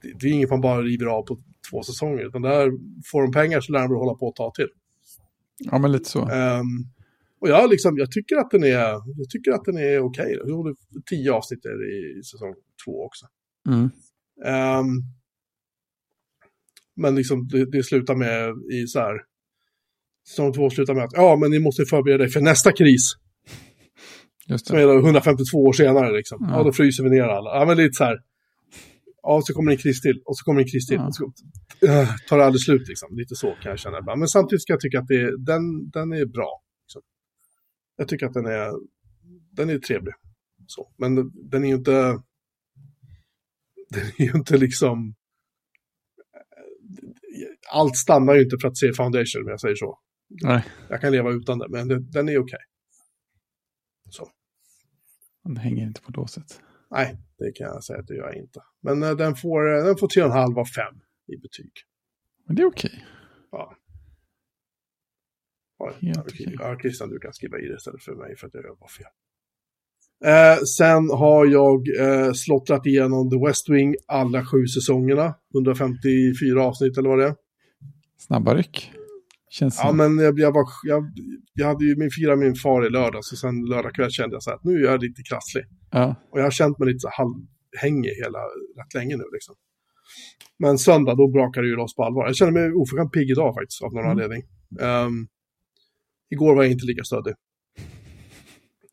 [0.02, 2.26] det, det är inget man bara river av på två säsonger.
[2.26, 2.70] Utan där
[3.12, 4.68] får de pengar så lär de hålla på att ta till.
[5.58, 6.28] ja men lite så.
[6.28, 6.66] Ehm,
[7.40, 8.68] och jag, liksom, jag tycker att den är,
[9.16, 10.40] jag tycker att den är okej.
[10.40, 10.74] Okay.
[11.10, 13.26] Tio avsnitt är det i säsong två också.
[13.68, 13.90] Mm.
[14.44, 14.86] Ehm,
[16.96, 19.33] men liksom, det, det slutar med i så här.
[20.28, 23.14] Säsong två slutar med att ja, men ni måste förbereda dig för nästa kris.
[24.48, 24.82] Just Som det.
[24.82, 26.16] är då 152 år senare.
[26.16, 26.38] Liksom.
[26.40, 26.56] Ja.
[26.56, 26.62] Ja.
[26.62, 27.50] då fryser vi ner alla.
[27.50, 28.18] Ja, men lite så här.
[29.22, 30.22] Ja, så kommer en kris till.
[30.24, 30.96] Och så kommer en kris till.
[30.96, 31.10] Ja.
[31.12, 31.32] Så
[31.86, 32.88] äh, tar det aldrig slut.
[32.88, 33.16] Liksom.
[33.16, 34.18] Lite så kan jag känna ibland.
[34.18, 36.62] Men samtidigt ska jag tycka att det, den, den är bra.
[36.84, 37.02] Liksom.
[37.96, 38.72] Jag tycker att den är,
[39.52, 40.14] den är trevlig.
[40.66, 40.92] Så.
[40.98, 42.20] Men den är ju inte...
[43.90, 45.14] Den är ju inte liksom...
[47.72, 49.98] Allt stannar ju inte för att se Foundation, om jag säger så.
[50.28, 52.58] Nej, Jag kan leva utan det, men det, den är okej.
[54.10, 54.28] Så.
[55.44, 56.60] den hänger inte på låset.
[56.90, 58.60] Nej, det kan jag säga att det gör jag inte.
[58.82, 60.84] Men eh, den får, eh, den får 3,5 av 5
[61.26, 61.72] i betyg.
[62.46, 63.04] Men det är okej.
[63.50, 63.76] Ja.
[65.78, 66.56] Ja, Helt ja, okej.
[66.58, 68.88] ja, Christian, du kan skriva i det istället för mig för att jag gör bara
[68.88, 69.06] fel.
[70.24, 75.34] Eh, sen har jag eh, slottrat igenom The West Wing alla sju säsongerna.
[75.54, 77.34] 154 avsnitt eller vad det är.
[78.18, 78.92] Snabba ryck.
[79.58, 79.96] Känns Ja, som...
[79.96, 81.02] men jag, jag, var, jag,
[81.54, 84.42] jag hade ju min fira min far i lördag, så sen lördag kväll kände jag
[84.42, 85.64] så här att nu är jag lite krasslig.
[85.90, 86.14] ja.
[86.30, 88.38] Och jag har känt mig lite så halvhängig hela,
[88.78, 89.54] rätt länge nu liksom.
[90.58, 92.26] Men söndag, då brakar det ju loss på allvar.
[92.26, 94.10] Jag känner mig oförskämt pigg idag faktiskt, av någon Mm.
[94.10, 94.42] anledning.
[94.80, 95.26] Ehm,
[96.30, 97.34] igår var jag inte lika stöddig.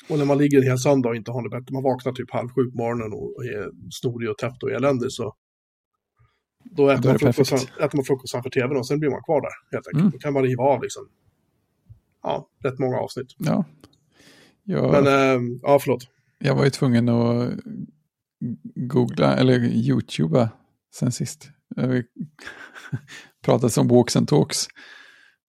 [0.10, 2.32] Och när man ligger en hel söndag och inte har det bättre, man vaknar typ
[2.32, 5.34] halv sju på morgonen och är snorig och täppt och eländig så
[6.64, 9.42] då äter, då man frukost, äter man frukost framför tvn och sen blir man kvar
[9.42, 10.02] där helt enkelt.
[10.02, 10.12] Mm.
[10.12, 11.08] Då kan man riva av liksom.
[12.24, 13.28] Ja, rätt många avsnitt.
[13.38, 13.66] Ja.
[14.64, 16.08] Jag, Men, eh, ja förlåt.
[16.40, 17.54] jag var ju tvungen att
[18.76, 20.50] googla, eller youtuba
[20.96, 21.50] sen sist.
[21.76, 22.04] Vi
[23.46, 24.68] pratade om walks and talks.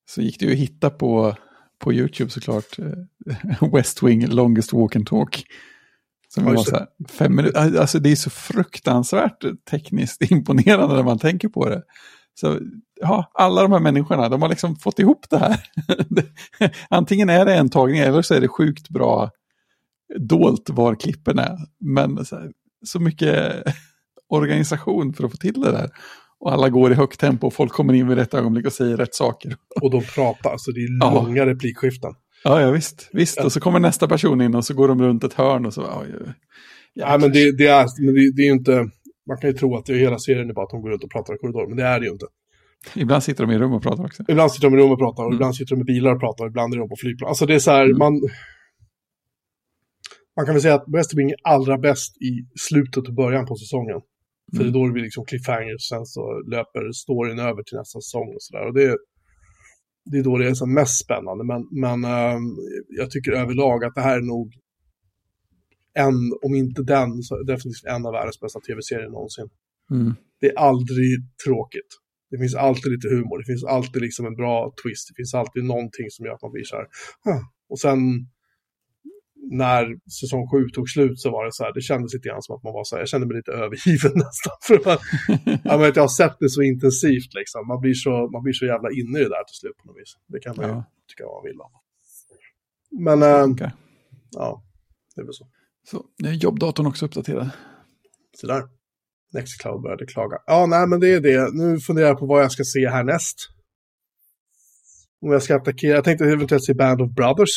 [0.04, 1.36] Så gick det ju att hitta på,
[1.78, 2.78] på YouTube såklart.
[3.72, 5.44] West Wing Longest Walk and Talk.
[6.34, 7.80] Som Ja, var så här, fem minuter.
[7.80, 11.82] Alltså det är så fruktansvärt tekniskt imponerande när man tänker på det.
[12.34, 12.58] Så
[13.00, 15.60] ja, alla de här människorna, de har liksom fått ihop det här.
[16.90, 19.30] Antingen är det en tagning eller så är det sjukt bra
[20.18, 21.56] dolt var klippen är.
[21.80, 22.52] Men så, här,
[22.86, 23.62] så mycket
[24.28, 25.90] organisation för att få till det där.
[26.38, 28.96] Och alla går i högt tempo och folk kommer in vid rätt ögonblick och säger
[28.96, 29.56] rätt saker.
[29.82, 31.14] Och de pratar, alltså det är Ja.
[31.14, 32.14] långa replikskiften.
[32.44, 33.08] Ja, ja visst.
[33.12, 33.40] visst.
[33.44, 35.80] Och så kommer nästa person in och så går de runt ett hörn och så...
[35.80, 36.32] Ja, ja,
[36.94, 38.88] Ja, men det, det är, men det, det är ju inte,
[39.28, 41.04] man kan ju tro att det är hela serien är bara att de går runt
[41.04, 42.26] och pratar i korridoren, men det är det ju inte.
[42.94, 44.22] Ibland sitter de i rum och pratar också.
[44.28, 45.36] Ibland sitter de i rum och pratar, och Mm.
[45.36, 47.28] ibland sitter de i bilar och pratar, och ibland är de på flygplan.
[47.28, 47.98] Alltså det är så här, Mm.
[47.98, 48.20] man...
[50.36, 53.56] Man kan väl säga att West Wing är allra bäst i slutet och början på
[53.56, 54.00] säsongen.
[54.56, 54.72] För Mm.
[54.72, 56.22] det är då det blir liksom cliffhangers, sen så
[56.54, 58.66] löper storyn över till nästa säsong och sådär.
[58.68, 58.96] Och det,
[60.04, 61.44] det är då det är som mest spännande.
[61.44, 62.56] Men, men ehm,
[62.88, 64.52] jag tycker överlag att det här är nog
[65.94, 69.48] en, om inte den, så definitivt en av världens bästa tv-serier någonsin.
[69.90, 70.14] Mm.
[70.40, 71.90] Det är aldrig tråkigt.
[72.30, 75.64] Det finns alltid lite humor, det finns alltid liksom en bra twist, det finns alltid
[75.64, 76.86] någonting som gör att man blir så här.
[77.24, 77.98] "Huh." Och sen
[79.50, 79.84] när
[80.20, 82.62] säsong sju tog slut så var det så här, det kändes lite grann som att
[82.62, 84.54] man var så här, jag kände mig lite övergiven nästan.
[84.66, 84.98] För man,
[85.64, 88.64] jag, vet, jag har sett det så intensivt liksom, man blir så, man blir så
[88.66, 90.12] jävla inne i det där till slut på något vis.
[90.32, 90.84] Det kan man ju Ja.
[91.08, 91.72] tycka vad man vill om.
[93.06, 93.70] Men, äh, Okej.
[94.30, 94.64] ja,
[95.14, 95.46] det är väl så.
[95.90, 97.50] Så nu är jobbdatorn också uppdaterad.
[98.40, 98.62] Så där.
[99.32, 100.36] Nextcloud började klaga.
[100.46, 101.48] Ja, nej, men det är det.
[101.54, 103.36] Nu funderar jag på vad jag ska se härnäst.
[105.22, 105.94] Om jag ska attackera.
[105.94, 107.50] Jag tänkte eventuellt se Band of Brothers.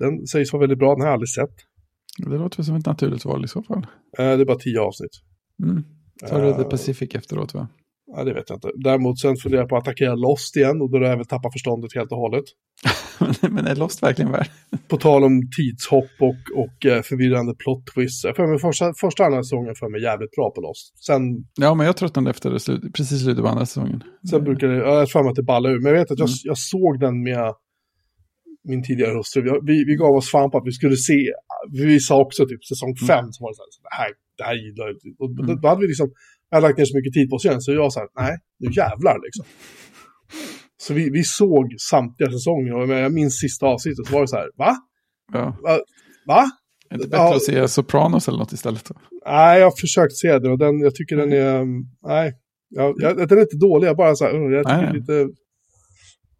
[0.00, 1.54] Den sägs vara väldigt bra, den har jag aldrig sett.
[2.18, 3.86] Det låter väl som ett naturligt val i så fall.
[4.18, 5.10] Eh, det är bara tio avsnitt.
[5.62, 5.84] Mm.
[6.28, 7.68] Tar du The Eh, Pacific efteråt va?
[8.16, 8.70] Ja, det vet jag inte.
[8.84, 11.52] Däremot sen funderar jag på att attackera Lost igen och då har jag väl tappat
[11.52, 12.44] förståndet helt och hållet.
[13.50, 14.48] Men är Lost verkligen värd?
[14.88, 18.22] På tal om tidshopp och, och eh, förvirrande plot twists.
[18.36, 21.04] Får mig första, första andra säsongen för mig jävligt bra på Lost.
[21.06, 21.22] Sen
[21.60, 24.02] Ja, men jag tröttnade efter det precis slutet på andra säsongen.
[24.30, 25.80] Sen brukar det, ja, jag för mig att det ballar ur.
[25.82, 26.38] Men jag vet att jag, Mm.
[26.44, 27.54] jag såg den med
[28.72, 29.38] min tidigare hustru.
[29.42, 31.18] Vi, vi, vi gav oss fan på att vi skulle se,
[31.72, 34.44] vi sa också typ säsong fem, så var det så här, så det här, det
[34.48, 35.08] här gillar jag inte.
[35.22, 35.60] Och Mm.
[35.62, 36.08] då hade vi liksom,
[36.48, 39.16] jag hade lagt ner så mycket tid på serien, så jag här, nej, nu jävlar
[39.26, 39.44] liksom.
[40.84, 44.36] Så vi, vi såg samtliga säsonger och jag minns sista avsnittet så var det så
[44.36, 44.72] här, va?
[45.32, 45.56] Ja.
[45.62, 45.78] Va?
[46.26, 46.42] va?
[46.90, 47.36] Är det inte bättre Ja.
[47.36, 48.84] att se Sopranos eller något istället?
[48.88, 48.94] Då?
[49.26, 51.64] Nej, jag har försökt se den och den, jag tycker den är,
[52.08, 52.32] nej,
[52.68, 55.00] jag, jag, den är inte dålig, jag bara så här, jag tycker det nej.
[55.00, 55.28] lite,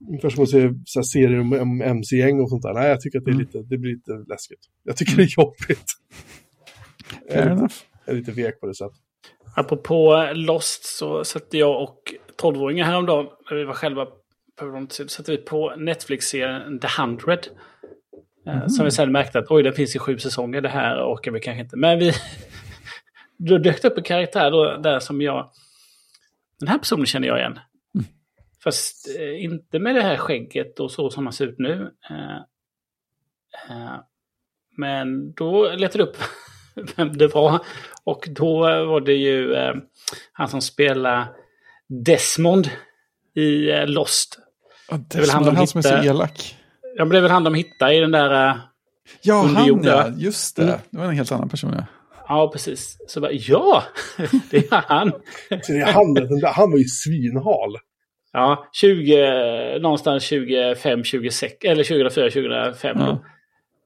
[0.08, 2.74] ungefär som att se så serier om, MC-gäng och sånt där.
[2.74, 3.46] Nej, jag tycker att det, är Mm.
[3.46, 4.60] lite, det blir lite läskigt.
[4.84, 5.84] Jag tycker det är jobbigt.
[7.28, 7.74] Jag är, lite, enough.
[8.04, 8.98] jag är lite vek på det sättet.
[9.56, 14.06] Apropå Lost så satte jag och 12-åringen häromdagen, när vi var själva
[14.56, 17.46] på satte vi på Netflix-serien The Hundred.
[18.46, 21.32] Eh, Som vi sen märkte att oj, det finns i sju säsonger, det här orkar
[21.32, 21.76] vi kanske inte.
[21.76, 22.12] Men vi...
[23.36, 25.50] då dök det upp en karaktär då, där som jag...
[26.60, 27.58] Den här personen känner jag igen.
[28.64, 31.90] Fast eh, inte med det här skägget och så som han ser ut nu.
[32.10, 32.36] Eh,
[33.76, 33.96] eh,
[34.76, 36.16] men då letade jag upp
[36.96, 37.60] vem det var.
[38.04, 39.74] Och då var det ju eh,
[40.32, 41.28] han som spelar
[41.88, 42.70] Desmond
[43.34, 44.38] i eh, Lost.
[44.90, 46.56] Ja, det är väl han de han som är så elak.
[46.96, 48.48] Ja, men det är väl han de hittar i den där...
[48.48, 48.56] eh,
[49.22, 50.08] Ja, han ja.
[50.16, 50.62] Just det.
[50.62, 50.78] Mm.
[50.90, 51.84] Det var en helt annan person ja.
[52.28, 52.96] Ja, precis.
[53.08, 53.82] Så bara, ja,
[54.50, 55.10] det är han.
[55.62, 57.76] Så det är han, han var ju svinhal.
[58.32, 63.24] Ja, 20, någonstans 25, 26, eller 2004, 2005 då.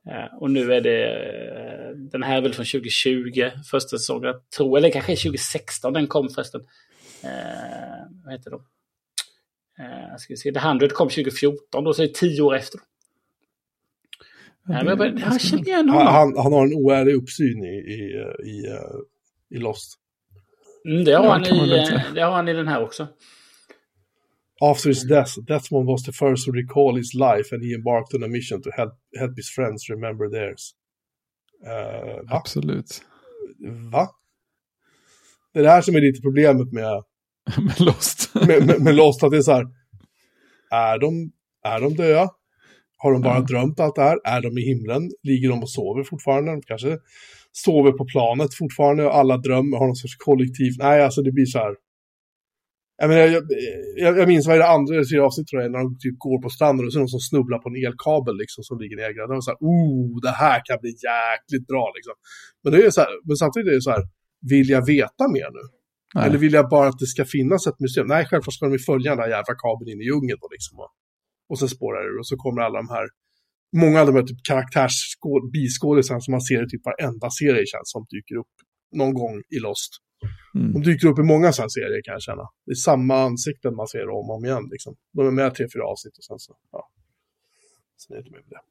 [0.05, 0.13] Ja.
[0.13, 4.51] Eh, Och nu är det, eh, den här är väl från 2020, första säsongen, jag
[4.57, 6.61] tror, eller kanske 2016 den kom förresten.
[7.25, 7.31] Eh,
[8.25, 8.61] vad heter de?
[9.79, 12.81] Eh, ska vi se, The 100 kom 2014, då så är det tio år efter.
[14.69, 16.15] Ja, men jag, bara, jag känner igen Han, honom.
[16.15, 19.99] han, han har en oärlig uppsyn i, i, i, eh, i Lost.
[20.89, 23.07] Mm, det, har Ja, han i, eh, det har han i den här också.
[24.61, 28.23] After his death, Deathmon was the first to recall his life and he embarked on
[28.25, 30.73] a mission to help, help his friends remember theirs.
[31.67, 32.37] Eh, va?
[32.37, 33.03] Absolut.
[33.93, 34.09] Va?
[35.53, 37.03] Det är det här som är lite problemet med,
[37.59, 38.35] Men Lost.
[38.35, 39.67] med, med, med Lost, att det är så här,
[40.71, 41.33] är de,
[41.65, 42.31] är de döda?
[42.97, 43.41] Har de bara Ja.
[43.41, 44.19] drömt allt det här?
[44.25, 45.11] Är de i himlen?
[45.23, 46.51] Ligger de och sover fortfarande?
[46.53, 46.99] De kanske
[47.53, 50.73] sover på planet fortfarande och alla drömmer, har någon sorts kollektiv.
[50.79, 51.75] Nej, alltså det blir så här.
[52.97, 53.45] Jag, menar, jag,
[53.97, 56.17] jag, jag minns vad är det andra eller tredje avsnittet tror jag, när de typ
[56.19, 58.77] går på stranden och så är det någon som snubblar på en elkabel liksom som
[58.83, 58.97] ligger.
[58.97, 62.15] Det var så här, oh, det här kan bli jäkligt bra liksom.
[62.63, 64.05] Men, det är så här, men samtidigt är det så här,
[64.53, 65.65] vill jag veta mer nu?
[66.15, 66.23] Nej.
[66.27, 68.07] Eller vill jag bara att det ska finnas ett museum?
[68.15, 70.75] Nej, självklart ska de ju följa den där jävla kabeln in i djungeln då liksom.
[70.83, 70.91] Och,
[71.51, 73.07] och sen spårar det och så kommer alla de här,
[73.83, 78.03] många av de här typ karaktärsbiskådisarna som man ser i typ varenda serie känns som
[78.15, 78.55] dyker upp
[79.01, 79.93] någon gång i Lost.
[80.55, 80.73] Mm.
[80.73, 82.43] De dyker upp i många sådana serier kan jag känna.
[82.67, 84.97] Det är samma ansikten man ser om och om igen liksom.
[85.13, 86.89] De är med tre, fyra avsnitt och sen så, ja.
[87.97, 88.65] Sen är det inte mer med det.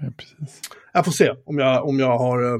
[0.00, 0.60] Ja, precis.
[0.92, 2.58] Jag får se om jag, om jag har eh,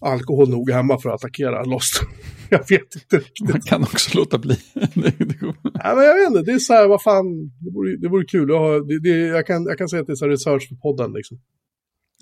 [0.00, 2.00] alkohol nog hemma för att attackera Lost.
[2.50, 3.48] jag vet inte riktigt.
[3.50, 4.56] Man kan också låta bli.
[4.74, 7.24] Nej, men jag vet inte, det är så här, vad fan,
[7.60, 10.06] det vore, det vore kul att ha, det, det, jag, kan, jag kan säga att
[10.06, 11.40] det är så här research för podden liksom.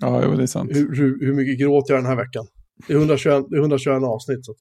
[0.01, 0.71] ja, jo, det är sant.
[0.73, 2.47] Hur, hur, hur mycket gråt jag den här veckan?
[2.87, 4.55] Det är 121, det är 121 avsnitt, så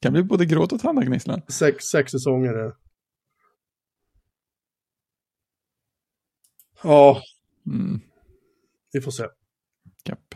[0.00, 1.40] kan bli både gråt och tandagnisslan.
[1.48, 2.76] sex, sex säsonger är det.
[6.82, 7.22] Ja,
[7.66, 8.00] Mm.
[8.92, 9.26] vi får se.
[10.04, 10.34] Japp.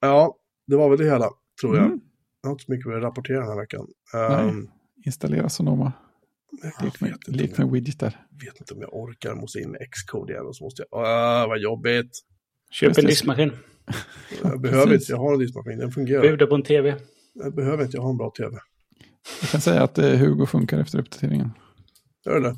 [0.00, 1.86] Ja, det var väl det hela, tror jag.
[1.86, 2.00] Mm.
[2.40, 3.86] Jag har inte så mycket att rapportera den här veckan.
[4.48, 4.70] Um,
[5.06, 5.92] Installera Sonoma.
[6.82, 8.26] Lek med, med widgetar.
[8.30, 11.00] jag vet inte om jag orkar, måste in med Xcode igen och så måste jag,
[11.00, 12.20] ah, vad jobbigt.
[12.70, 13.52] Köp en diskmaskin.
[14.42, 16.22] Jag behöver inte, jag har en diskmaskin, den fungerar.
[16.22, 16.96] Bjuda på en tv.
[17.32, 18.58] Jag behöver inte, jag har en bra tv.
[19.40, 21.50] Jag kan säga att eh, Hugo funkar efter uppdateringen.
[22.26, 22.56] Gör det?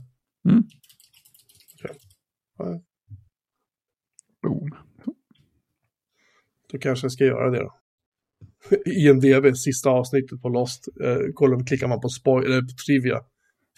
[0.48, 0.64] Mm.
[2.58, 2.80] Ja,
[4.42, 4.70] Boom.
[6.72, 7.74] Då kanske jag ska göra det då.
[8.90, 10.88] IMDB, sista avsnittet på Lost.
[11.04, 13.20] Eh, kollar, klickar man på, spoil, eller på trivia.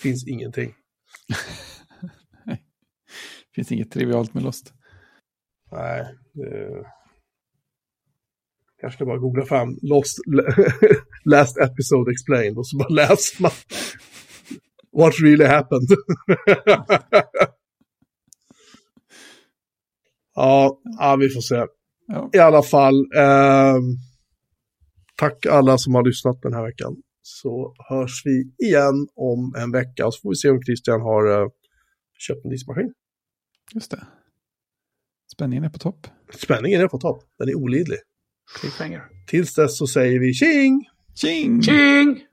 [0.00, 0.74] Finns ingenting.
[3.54, 4.72] Finns inget trivialt med Lost.
[5.72, 6.84] Nej, det...
[8.80, 10.18] Kanske bara googla fram Lost
[11.24, 13.50] Last Episode Explained och så bara läser man.
[14.92, 15.88] What really happened?
[20.34, 21.66] ja, ja, vi får se.
[22.06, 22.30] Ja.
[22.32, 23.96] I alla fall, ehm,
[25.16, 26.96] tack alla som har lyssnat den här veckan.
[27.30, 30.06] Så hörs vi igen om en vecka.
[30.06, 31.48] Och så får vi se om Christian har eh,
[32.18, 32.92] köpt en diskmaskin.
[33.74, 34.06] Just det.
[35.34, 36.06] Spänningen är på topp.
[36.34, 37.22] Spänningen är på topp.
[37.38, 37.98] Den är olidlig.
[38.60, 39.02] Cliffhanger.
[39.26, 40.88] Tills dess så säger vi tjing!
[41.14, 41.62] Tjing!
[41.62, 42.24] Tjing!